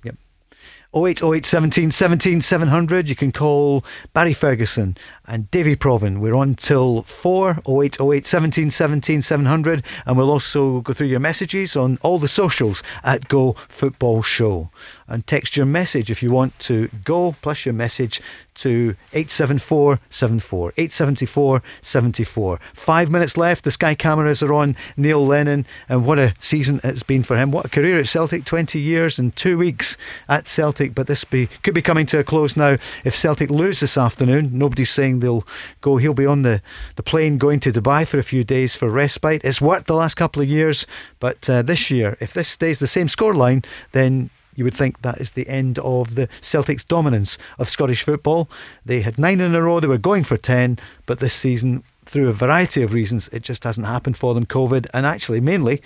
[0.95, 3.09] 0808 17 17 700.
[3.09, 3.83] You can call
[4.13, 4.95] Barry Ferguson
[5.25, 6.19] and Davie Provan.
[6.19, 9.85] We're on till 4 0808 17 17 700.
[10.05, 14.69] And we'll also go through your messages on all the socials at Go Football Show.
[15.07, 18.21] And text your message if you want to go, plus your message
[18.55, 20.73] to 87474.
[20.77, 22.59] 874 74.
[22.73, 23.63] Five minutes left.
[23.63, 25.65] The Sky cameras are on Neil Lennon.
[25.87, 27.51] And what a season it's been for him.
[27.51, 28.45] What a career at Celtic.
[28.45, 29.97] 20 years and two weeks
[30.27, 30.95] at Celtic.
[30.95, 32.77] But this be could be coming to a close now.
[33.03, 35.45] If Celtic lose this afternoon, nobody's saying they'll
[35.81, 35.97] go.
[35.97, 36.61] He'll be on the,
[36.95, 39.43] the plane going to Dubai for a few days for respite.
[39.43, 40.87] It's worked the last couple of years.
[41.19, 45.21] But uh, this year, if this stays the same scoreline, then you would think that
[45.21, 48.49] is the end of the Celtic's dominance of Scottish football.
[48.85, 52.27] They had nine in a row, they were going for 10, but this season, through
[52.27, 54.45] a variety of reasons, it just hasn't happened for them.
[54.45, 55.81] COVID, and actually, mainly,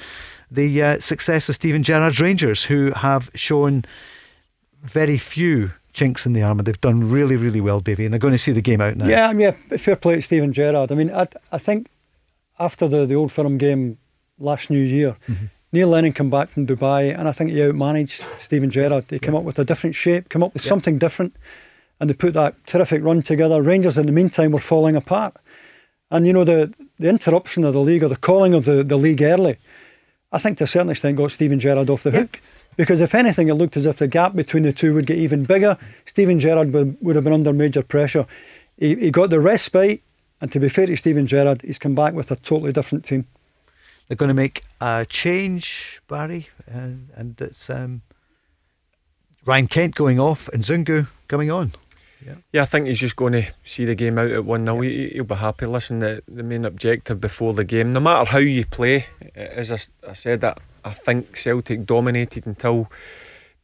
[0.50, 3.86] the uh, success of Steven Gerrard's Rangers, who have shown
[4.82, 6.64] very few chinks in the armour.
[6.64, 9.08] They've done really, really well, Davy, and they're going to see the game out now.
[9.08, 10.92] Yeah, I mean, fair play to Steven Gerrard.
[10.92, 11.90] I mean, I, I think
[12.60, 13.98] after the, the Old Firm game
[14.40, 15.46] last New Year, mm-hmm.
[15.74, 19.08] Neil Lennon came back from Dubai, and I think he outmanaged Steven Gerrard.
[19.08, 19.26] They yeah.
[19.26, 20.70] came up with a different shape, come up with yeah.
[20.70, 21.36] something different,
[22.00, 23.62] and they put that terrific run together.
[23.62, 25.38] Rangers, in the meantime, were falling apart.
[26.10, 28.98] And, you know, the, the interruption of the league or the calling of the, the
[28.98, 29.58] league early,
[30.32, 32.20] I think to a certain extent got Steven Gerrard off the yeah.
[32.20, 32.42] hook.
[32.78, 35.44] Because if anything, it looked as if the gap between the two would get even
[35.44, 35.78] bigger.
[36.06, 38.26] Steven Gerrard would, would have been under major pressure.
[38.78, 40.04] He, he got the respite,
[40.40, 43.28] and to be fair to Steven Gerrard, he's come back with a totally different team.
[44.12, 48.02] They're going to make a change, Barry, and, and it's um,
[49.46, 51.72] Ryan Kent going off and Zungu coming on.
[52.22, 52.34] Yeah.
[52.52, 54.82] yeah, I think he's just going to see the game out at 1 0.
[54.82, 55.08] Yeah.
[55.14, 55.66] He'll be happy.
[55.66, 59.78] Listen, the, the main objective before the game, no matter how you play, as I,
[60.10, 62.92] I said, that I think Celtic dominated until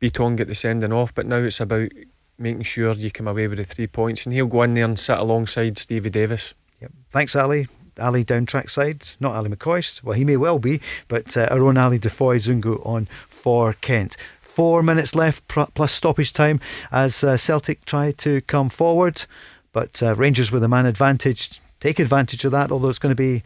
[0.01, 1.91] Bitton get the sending off, but now it's about
[2.39, 4.97] making sure you come away with the three points, and he'll go in there and
[4.97, 6.53] sit alongside Stevie Davis.
[6.79, 6.91] Yep.
[7.09, 7.67] Thanks, Ali.
[7.99, 10.03] Ali down track side, not Ali McCoist.
[10.03, 14.17] Well, he may well be, but uh, our own Ali Defoy Zungu on for Kent.
[14.41, 16.59] Four minutes left plus stoppage time
[16.91, 19.25] as uh, Celtic try to come forward,
[19.71, 22.71] but uh, Rangers with a man advantage take advantage of that.
[22.71, 23.43] Although it's going to be.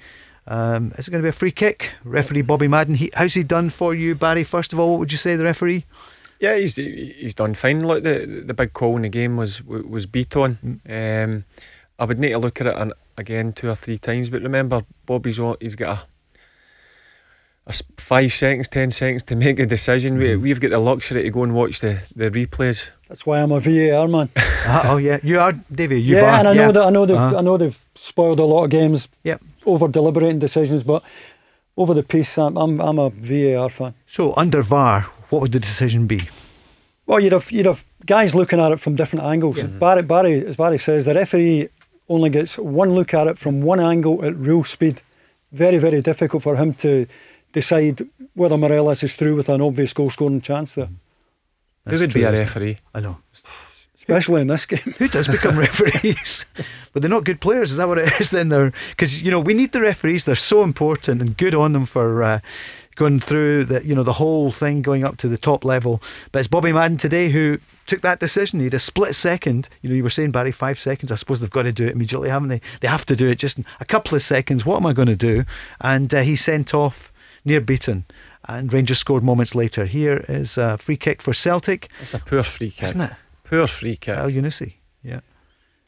[0.48, 1.92] Um, is it going to be a free kick?
[2.04, 2.96] Referee Bobby Madden.
[2.96, 4.44] He, how's he done for you, Barry?
[4.44, 5.86] First of all, what would you say the referee?
[6.40, 7.86] Yeah, he's he's done fine.
[7.86, 10.58] Look, the the big call in the game was was Bitton.
[10.86, 11.26] Mm.
[11.26, 11.46] Um,
[12.00, 12.76] I would need to look at it
[13.22, 14.30] again two or three times.
[14.30, 16.06] But remember, Bobby's on, he's got a,
[17.68, 20.20] a five seconds, ten seconds to make a decision.
[20.20, 20.42] Mm.
[20.42, 22.92] We, have got the luxury to go and watch the, the replays.
[23.08, 24.30] That's why I'm a VAR man.
[24.36, 26.02] uh, oh yeah, you are, Davey.
[26.02, 26.72] You yeah, are, and I know yeah.
[26.72, 27.38] that I know they've uh-huh.
[27.38, 29.08] I know they've spoiled a lot of games.
[29.24, 29.42] Yep.
[29.66, 31.04] over deliberating decisions, but
[31.78, 33.94] over the piece, I'm, I'm I'm a VAR fan.
[34.06, 36.30] So under VAR, what would the decision be?
[37.06, 39.58] Well, you'd have you'd have guys looking at it from different angles.
[39.58, 39.68] Yeah.
[39.68, 41.70] Barry, Barry, as Barry says, the referee
[42.12, 45.02] only gets one look at it from one angle at real speed.
[45.52, 47.08] Very, very difficult for him to
[47.54, 48.02] decide
[48.34, 50.90] whether Morelos is through with an obvious goal scoring chance there.
[51.86, 52.78] That's Who would true, be a referee?
[52.94, 53.18] I know.
[53.96, 54.94] Especially in this game.
[55.00, 56.46] Who does become referees?
[56.94, 58.50] but they're not good players, is that what it is then?
[58.50, 60.26] They're Because, you know, we need the referees.
[60.26, 62.24] They're so important and good on them for.
[62.24, 62.40] Uh,
[63.02, 66.00] going through the you know the whole thing going up to the top level.
[66.32, 67.58] But it's Bobby Madden today who
[67.88, 68.60] took that decision.
[68.60, 69.70] He had a split second.
[69.82, 71.12] You know, you were saying Barry five seconds.
[71.12, 72.62] I suppose they've got to do it immediately, haven't they?
[72.80, 74.68] They have to do it just a couple of seconds.
[74.68, 75.46] What am I going to do?
[75.80, 77.12] And uh, he sent off
[77.44, 78.04] Nir Bitton.
[78.48, 79.86] And Rangers scored moments later.
[79.86, 81.90] Here is a free kick for Celtic.
[82.02, 83.12] It's a poor free kick, isn't it?
[83.44, 84.16] Poor free kick.
[84.16, 84.76] Elyounoussi.
[85.04, 85.22] Yeah.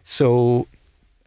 [0.03, 0.67] So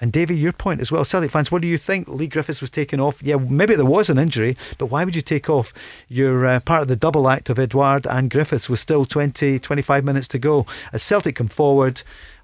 [0.01, 2.07] and Davy, your point as well, Celtic fans, what do you think?
[2.07, 3.23] Leigh Griffiths was taken off.
[3.23, 5.73] Yeah, maybe there was an injury, but why would you take off
[6.09, 10.05] your uh, part of the double act of Edouard and Griffiths with still 20, 25
[10.05, 10.67] minutes to go?
[10.93, 12.03] As Celtic come forward,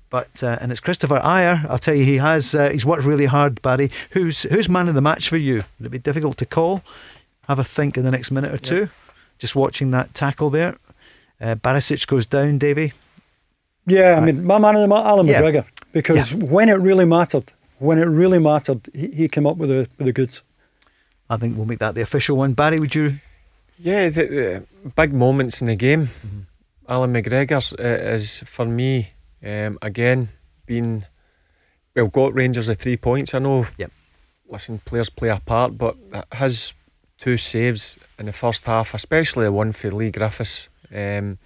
[0.08, 1.68] but uh, and it's Kristoffer Ajer.
[1.68, 3.90] I'll tell you, he has uh, he's worked really hard, Barry.
[4.10, 5.64] Who's who's man of the match for you?
[5.78, 6.82] Would it be difficult to call?
[7.48, 8.80] Have a think in the next minute or two.
[8.80, 8.86] Yeah.
[9.38, 10.76] Just watching that tackle there.
[11.40, 12.92] Uh, Barisic goes down, Davy.
[13.84, 15.42] Yeah, I mean, my man of the match, Allan yeah.
[15.42, 16.44] McGregor because yeah.
[16.44, 20.06] when it really mattered, when it really mattered, he, he came up with the with
[20.06, 20.43] the goods.
[21.28, 22.52] I think we'll make that the official one.
[22.55, 23.20] Barry, would you?
[23.78, 26.06] Yeah, the, the big moments in the game.
[26.06, 26.40] Mm-hmm.
[26.89, 29.10] Allan McGregor uh, is for me
[29.44, 30.28] um, again
[30.66, 31.05] being
[31.94, 33.35] well got Rangers the three points.
[33.35, 33.66] I know.
[33.78, 33.90] Yep.
[34.48, 35.97] Listen, players play a part, but
[36.35, 36.74] his
[37.16, 41.39] two saves in the first half, especially the one for Leigh Griffiths, um,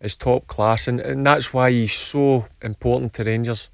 [0.00, 3.70] is top class, and, and that's why he's so important to Rangers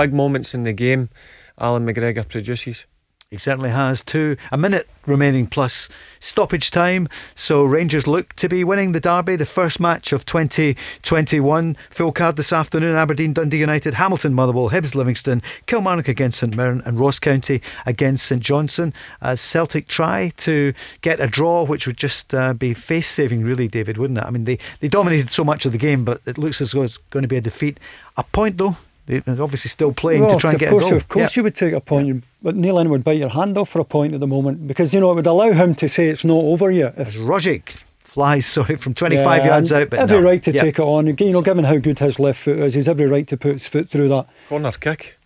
[0.00, 1.10] big moments in the game,
[1.58, 2.86] Allan McGregor produces.
[3.28, 4.36] He certainly has two.
[4.50, 7.06] A minute remaining plus stoppage time.
[7.34, 11.76] So Rangers look to be winning the derby, the first match of 2021.
[11.90, 16.82] Full card this afternoon Aberdeen, Dundee United, Hamilton, Motherwell, Hibs, Livingston, Kilmarnock against St Mirren,
[16.86, 18.94] and Ross County against St Johnstone.
[19.20, 20.72] As Celtic try to
[21.02, 24.24] get a draw, which would just uh, be face saving, really, David, wouldn't it?
[24.24, 26.82] I mean, they, they dominated so much of the game, but it looks as though
[26.84, 27.78] it's going to be a defeat.
[28.16, 28.76] A point, though,
[29.18, 30.96] they're obviously still playing well, to try and get course, a goal.
[30.96, 32.20] Of course, you would take a point, yeah.
[32.42, 34.94] but Neil Lennon would bite your hand off for a point at the moment because
[34.94, 36.94] you know it would allow him to say it's not over yet.
[36.96, 40.24] If Rogic flies sorry from 25 yeah, yards out, but every no.
[40.24, 41.06] right to take it on.
[41.06, 43.68] You know, given how good his left foot is, he's every right to put his
[43.68, 45.18] foot through that corner kick.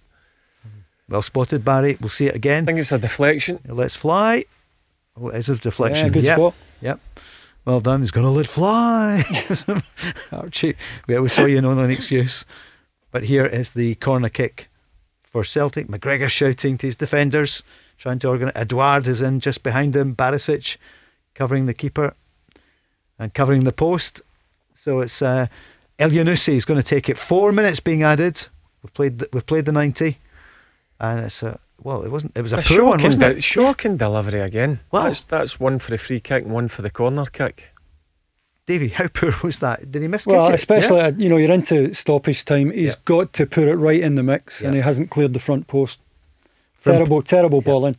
[1.08, 1.98] Well spotted, Barry.
[2.00, 2.62] We'll see it again.
[2.62, 3.58] I think it's a deflection.
[3.66, 4.44] Let's fly.
[5.16, 6.06] Oh, it is a deflection.
[6.06, 6.36] Yeah, good yep.
[6.36, 6.54] spot.
[6.80, 7.00] Yep.
[7.66, 8.00] Well done.
[8.00, 9.22] He's going to let fly.
[10.32, 12.44] Archie, we always saw you know an excuse.
[13.14, 14.68] But here is the corner kick
[15.22, 15.86] for Celtic.
[15.86, 17.62] McGregor shouting to his defenders,
[17.96, 18.56] trying to organise.
[18.56, 20.16] Edouard is in just behind him.
[20.16, 20.78] Barisic
[21.32, 22.14] covering the keeper
[23.16, 24.20] and covering the post.
[24.72, 25.46] So it's uh,
[25.96, 27.16] Elyounoussi is going to take it.
[27.16, 28.48] Four minutes being added.
[28.82, 29.20] We've played.
[29.20, 30.18] The, we've played the ninety,
[30.98, 32.02] and it's a well.
[32.02, 32.36] It wasn't.
[32.36, 33.44] It was a, A poor one, shocking, wasn't de- it?
[33.44, 34.80] shocking delivery again.
[34.90, 37.68] Well- that's that's one for the free kick and one for the corner kick.
[38.66, 39.90] Davy, how poor was that?
[39.90, 40.44] Did he miss Well, kick it?
[40.46, 41.06] Well, especially Yeah.
[41.06, 42.70] uh, you know you're into stoppage time.
[42.70, 43.00] He's Yeah.
[43.04, 46.00] got to put it right in the mix, and he hasn't cleared the front post.
[46.80, 47.96] From- terrible, terrible ball in.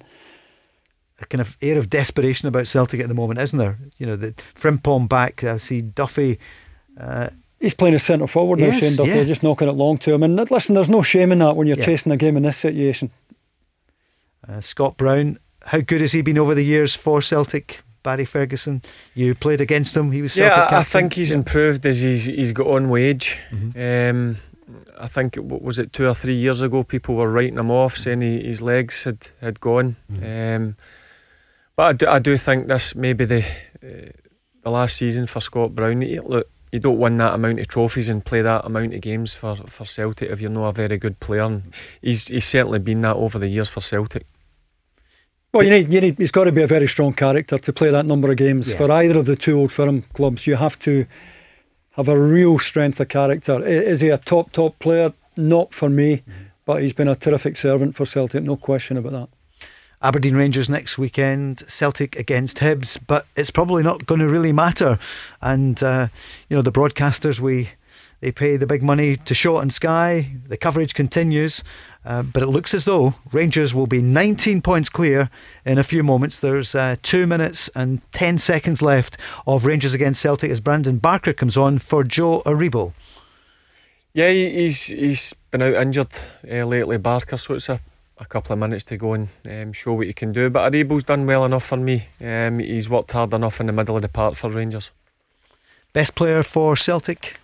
[1.21, 3.77] a kind of air of desperation about Celtic at the moment, isn't there?
[3.97, 5.43] You know, the Frimpong back.
[5.45, 6.37] I see Duffy.
[6.99, 7.29] Uh,
[7.59, 9.23] He's playing as centre forward now, Yes, Shane Duffy, yeah.
[9.23, 10.23] just knocking it long to him.
[10.23, 11.85] And listen, there's no shame in that when you're Yeah.
[11.85, 13.11] chasing a game in this situation.
[14.47, 15.37] uh, Scott Brown.
[15.67, 17.81] How good has he been over the years for Celtic?
[18.05, 18.81] Barry Ferguson.
[19.13, 20.11] You played against him.
[20.11, 23.05] He was Yeah, I, think he's improved as he's he's got on wage.
[23.05, 23.39] age.
[23.51, 24.09] Mhm.
[24.09, 24.37] Um,
[24.99, 27.69] I think it, what was it two or three years ago, people were writing him
[27.71, 29.95] off, saying he, his legs had had gone.
[30.23, 30.75] Um,
[31.75, 33.43] but I do, I do think this maybe the
[33.83, 34.09] uh,
[34.63, 36.01] the last season for Scott Brown.
[36.01, 39.33] He- Look, you don't win that amount of trophies and play that amount of games
[39.33, 41.43] for, for Celtic if you're not a very good player.
[41.43, 41.63] And
[42.01, 44.25] he's he's certainly been that over the years for Celtic.
[45.55, 47.89] Well, you need, you need, he's got to be a very strong character to play
[47.89, 48.71] that number of games.
[48.71, 48.77] Yeah.
[48.77, 51.05] For either of the two old firm clubs, you have to
[51.91, 53.65] have a real strength of character.
[53.65, 55.13] Is he a top, top player?
[55.37, 56.23] Not for me,
[56.65, 59.29] but he's been a terrific servant for Celtic, no question about that.
[60.01, 64.99] Aberdeen Rangers next weekend, Celtic against Hibs, but it's probably not going to really matter.
[65.41, 66.07] And uh,
[66.49, 67.69] you know the broadcasters, we
[68.21, 70.31] they pay the big money to show and Sky.
[70.47, 71.63] The coverage continues,
[72.05, 75.29] uh, but it looks as though Rangers will be 19 points clear
[75.65, 76.39] in a few moments.
[76.39, 81.33] There's uh, two minutes and 10 seconds left of Rangers against Celtic as Brandon Barker
[81.33, 82.93] comes on for Joe Aribo.
[84.13, 86.15] Yeah, he- he's he's been out injured
[86.49, 87.37] uh, lately, Barker.
[87.37, 87.79] So it's a,
[88.17, 90.49] a couple of minutes to go and um, show what he can do.
[90.49, 92.07] But Aribo's done well enough for me.
[92.21, 94.91] Um, he's worked hard enough in the middle of the park for Rangers.
[95.91, 97.37] Best player for Celtic,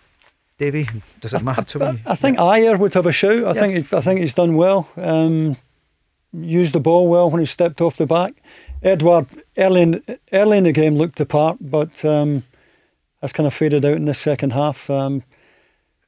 [0.62, 0.88] Davy.
[1.20, 2.00] Does it matter to I, me?
[2.06, 3.32] I think Ajer would have a shout.
[3.32, 3.54] I Yeah.
[3.54, 4.88] think he, I think he's done well.
[4.96, 5.58] Um,
[6.34, 8.34] used the ball well when he stepped off the back.
[8.84, 9.28] Edouard
[9.58, 12.44] early in, early in the game looked the part, but um,
[13.20, 14.88] that's kind of faded out in the second half.
[14.90, 15.24] Um,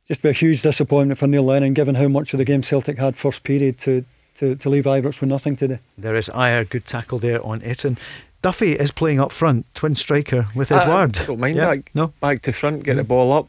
[0.08, 2.98] just be a huge disappointment for Neil Lennon, given how much of the game Celtic
[3.00, 4.06] had first period to
[4.36, 5.78] to, to leave Ibrox with nothing today.
[5.96, 8.00] There is Ajer, good tackle there on Itten.
[8.42, 11.20] Duffy is playing up front, twin striker with Edouard.
[11.20, 11.84] I don't mind Yeah, that.
[11.94, 13.48] No, Back to front, get the ball up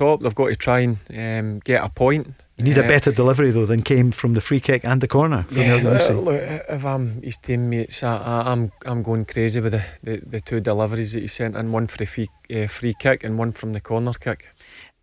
[0.00, 0.16] top.
[0.22, 2.24] They've got to try and um, get a point.
[2.56, 5.08] you need a Uh, better delivery though than came from the free kick and the
[5.08, 6.10] corner from Yeah, Elyounoussi.
[6.16, 6.40] uh, look,
[6.76, 10.60] if I'm his teammates, I, I, I'm I'm going crazy with the, the, the two
[10.60, 11.72] deliveries that he sent in.
[11.72, 14.40] One for the free, uh, free kick and one from the corner kick.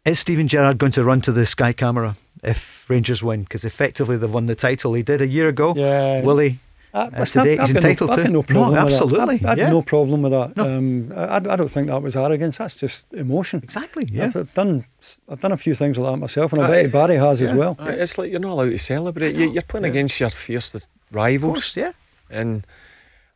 [0.06, 3.41] Is Steven Gerrard going to run to the Sky camera if Rangers win?
[3.44, 4.94] Because effectively they've won the title.
[4.95, 5.74] He did a year ago.
[5.76, 6.57] Yeah, Will he?
[6.93, 8.23] Uh, Uh, today he's got entitled no, I've to.
[8.23, 8.85] got no No, problem with that.
[8.85, 9.69] absolutely, I've, I've yeah.
[9.69, 10.57] no problem with that.
[10.57, 10.77] No.
[10.77, 12.57] Um, I, I don't think that was arrogance.
[12.57, 13.59] That's just emotion.
[13.64, 14.07] Exactly.
[14.11, 14.26] Yeah.
[14.26, 14.85] I've, I've done
[15.30, 16.84] I've done a few things like that myself, and I Aye.
[16.84, 17.76] bet Barry has as well.
[17.80, 19.35] Uh, It's like you're not allowed to celebrate.
[19.35, 19.91] You, you're playing Yeah.
[19.91, 21.77] against your fiercest Of rivals, course.
[21.77, 21.91] Yeah.
[22.30, 22.65] and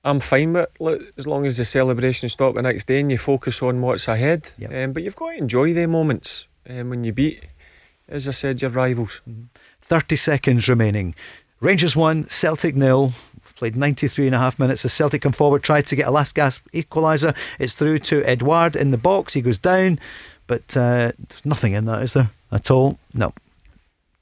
[0.04, 3.18] I'm fine with look, as long as the celebration stop the next day and you
[3.20, 4.50] focus on what's ahead.
[4.58, 4.72] Yep.
[4.74, 7.44] Um, but you've got to enjoy the moments um, when you beat,
[8.08, 9.22] as I said, your rivals.
[9.82, 11.14] 30 seconds remaining.
[11.60, 13.14] Rangers 1, Celtic nil.
[13.62, 16.34] Played 93 and a half minutes as Celtic come forward, tried to get a last
[16.34, 17.38] gasp equaliser.
[17.60, 19.36] It's through to Edouard in the box.
[19.36, 20.00] He goes down,
[20.48, 22.32] but uh, there's nothing in that, is there?
[22.52, 22.98] At all?
[23.14, 23.34] No.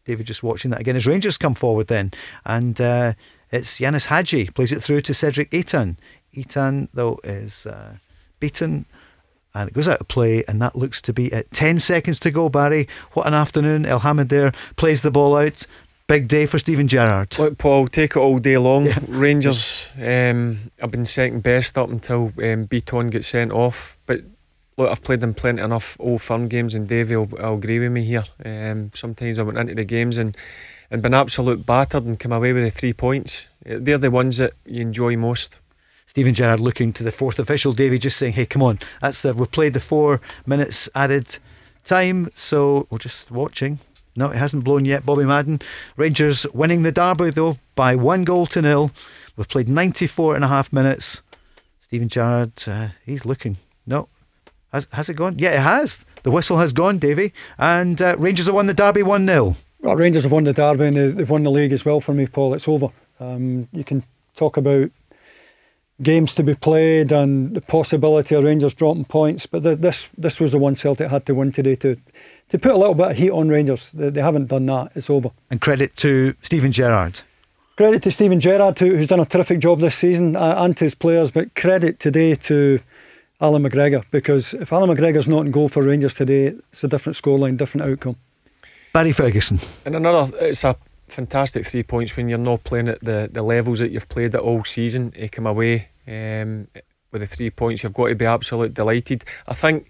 [0.05, 2.11] David just watching that again as Rangers come forward then.
[2.45, 3.13] And uh,
[3.49, 5.95] it's Ianis Hagi plays it through to Cedric Itten.
[6.35, 7.95] Itten, though, is uh,
[8.41, 8.85] beaten
[9.55, 12.29] and it goes out of play, and that looks to be at 10 seconds to
[12.29, 12.89] go, Barry.
[13.13, 13.85] What an afternoon.
[13.85, 15.65] Elhamed there plays the ball out.
[16.09, 17.37] Big day for Steven Gerrard.
[17.37, 18.87] Look, Paul, take it all day long.
[18.87, 18.97] Yeah.
[19.07, 23.95] Rangers um, have been second best up until um, Bitton gets sent off.
[24.07, 24.21] But
[24.75, 27.91] look, I've played them plenty enough old firm games, and Davey will, will agree with
[27.91, 28.23] me here.
[28.43, 30.35] Um, sometimes I went into the games and,
[30.89, 33.45] and been absolute battered and come away with the three points.
[33.63, 35.59] Uh, They're the ones that you enjoy most.
[36.07, 37.71] Steven Gerrard looking to the fourth official.
[37.71, 38.79] Davy just saying, hey, come on.
[38.99, 41.37] That's the, We've played the four minutes added
[41.83, 43.77] time, so we're just watching.
[44.15, 45.05] No, it hasn't blown yet.
[45.05, 45.61] Bobby Madden.
[45.95, 48.91] Rangers winning the derby, though, by one goal to nil.
[49.37, 51.21] We've played 94 and a half minutes.
[51.81, 53.57] Steven Gerrard, uh, he's looking.
[53.87, 54.09] No.
[54.71, 55.39] Has, has it gone?
[55.39, 56.05] Yeah, it has.
[56.23, 57.33] The whistle has gone, Davy.
[57.57, 59.55] And uh, Rangers have won the derby 1 0.
[59.81, 62.13] Well, Rangers have won the derby and they- they've won the league as well for
[62.13, 62.53] me, Paul.
[62.53, 62.89] It's over.
[63.19, 64.03] Um, you can
[64.35, 64.91] talk about
[66.01, 69.45] games to be played and the possibility of Rangers dropping points.
[69.45, 71.97] But the, this this was the one Celtic had to win today to
[72.49, 73.91] to put a little bit of heat on Rangers.
[73.91, 74.91] They, they haven't done that.
[74.95, 75.31] It's over.
[75.49, 77.21] And credit to Steven Gerrard.
[77.77, 80.83] Credit to Steven Gerrard, who, who's done a terrific job this season, uh, and to
[80.83, 81.31] his players.
[81.31, 82.79] But credit today to
[83.41, 87.15] Allan McGregor because if Allan McGregor's not in goal for Rangers today, it's a different
[87.15, 88.17] scoreline, different outcome.
[88.91, 89.59] Barry Ferguson.
[89.85, 90.75] And another, it's a
[91.07, 94.41] fantastic three points when you're not playing at the, the levels that you've played at
[94.41, 95.13] all season.
[95.15, 96.67] You come away um,
[97.11, 99.23] with the three points, you've got to be absolutely delighted.
[99.47, 99.89] I think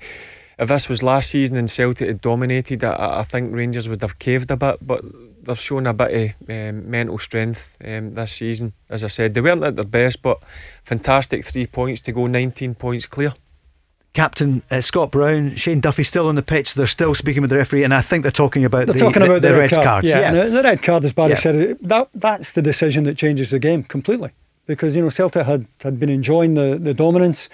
[0.59, 4.19] if this was last season and Celtic had dominated, I, I think Rangers would have
[4.19, 5.01] caved a bit, but
[5.41, 8.73] they've shown a bit of um, mental strength um, this season.
[8.89, 10.43] As I said, they weren't at their best, but
[10.83, 13.33] fantastic three points to go 19 points clear.
[14.13, 16.73] Captain uh, Scott Brown, Shane Duffy still on the pitch.
[16.73, 19.21] They're still speaking with the referee, and I think they're talking about they're the, talking
[19.21, 20.03] about the, the, red, red, card.
[20.03, 20.47] Yeah, yeah.
[20.47, 21.35] the red card, as Barry yeah.
[21.35, 24.31] said, that that's the decision that changes the game completely.
[24.65, 27.49] Because you know Celtic had, had been enjoying the, the dominance.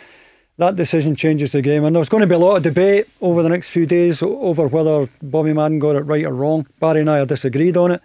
[0.58, 3.44] That decision changes the game, and there's going to be a lot of debate over
[3.44, 6.66] the next few days over whether Bobby Madden got it right or wrong.
[6.80, 8.02] Barry and I are disagreed on it,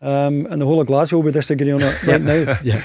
[0.00, 2.58] um, and the whole of Glasgow will be disagree on it right now.
[2.64, 2.84] yeah,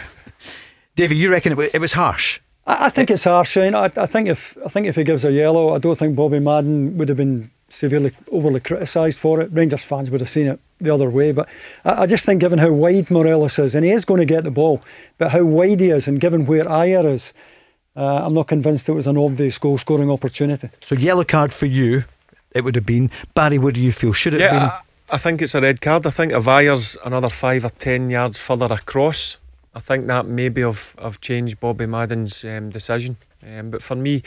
[0.96, 2.42] Davey, you reckon it was, it was harsh?
[2.66, 3.76] I, I think it's harsh, Shane.
[3.76, 6.40] I, I think if I think if he gives a yellow, I don't think Bobby
[6.40, 9.50] Madden would have been severely overly criticised for it.
[9.54, 11.50] Rangers fans would have seen it the other way, but
[11.86, 14.44] I, I, just think given how wide Morelos is, and he is going to get
[14.44, 14.82] the ball,
[15.18, 17.34] but how wide he is, and given where Ajer is,
[17.98, 20.70] uh, I'm not convinced it was an obvious goal scoring opportunity.
[20.82, 22.06] So yellow card for you,
[22.54, 23.10] it would have been.
[23.34, 24.14] Barry, what do you feel?
[24.14, 24.70] Should it yeah, have been?
[24.70, 26.06] I, I think it's a red card.
[26.06, 29.38] I think if Ajer's another five or ten yards further across,
[29.74, 33.18] I think that maybe have, have changed Bobby Madden's um, decision.
[33.46, 34.22] Um, but for me,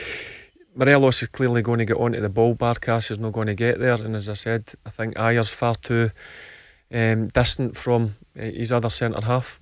[0.74, 2.55] Morelos is clearly going to get onto the ball.
[2.57, 3.94] Barkas is not going to get there.
[3.94, 6.10] And as I said, I think Ajer's far too
[6.92, 9.60] um, distant from uh, his other centre half.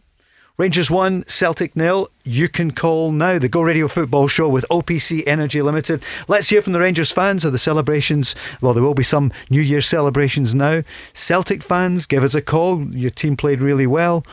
[0.59, 2.09] Rangers 1, Celtic nil.
[2.25, 6.03] You can call now the Go Radio Football Show with OPC Energy Limited.
[6.27, 8.35] Let's hear from the Rangers fans of the celebrations.
[8.61, 10.83] Well, there will be some New Year celebrations now.
[11.13, 12.83] Celtic fans, give us a call.
[12.93, 14.25] Your team played really well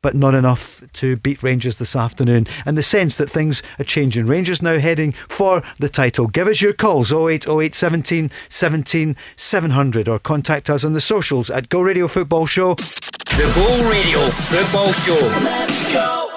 [0.00, 2.46] but not enough to beat Rangers this afternoon.
[2.66, 4.26] And the sense that things are changing.
[4.26, 6.26] Rangers now heading for the title.
[6.26, 11.70] Give us your calls 0808 17 17 700 or contact us on the socials at
[11.70, 12.76] Go Radio Football Show.
[13.24, 15.18] The Go Radio Football Show.
[15.42, 16.33] Let's go.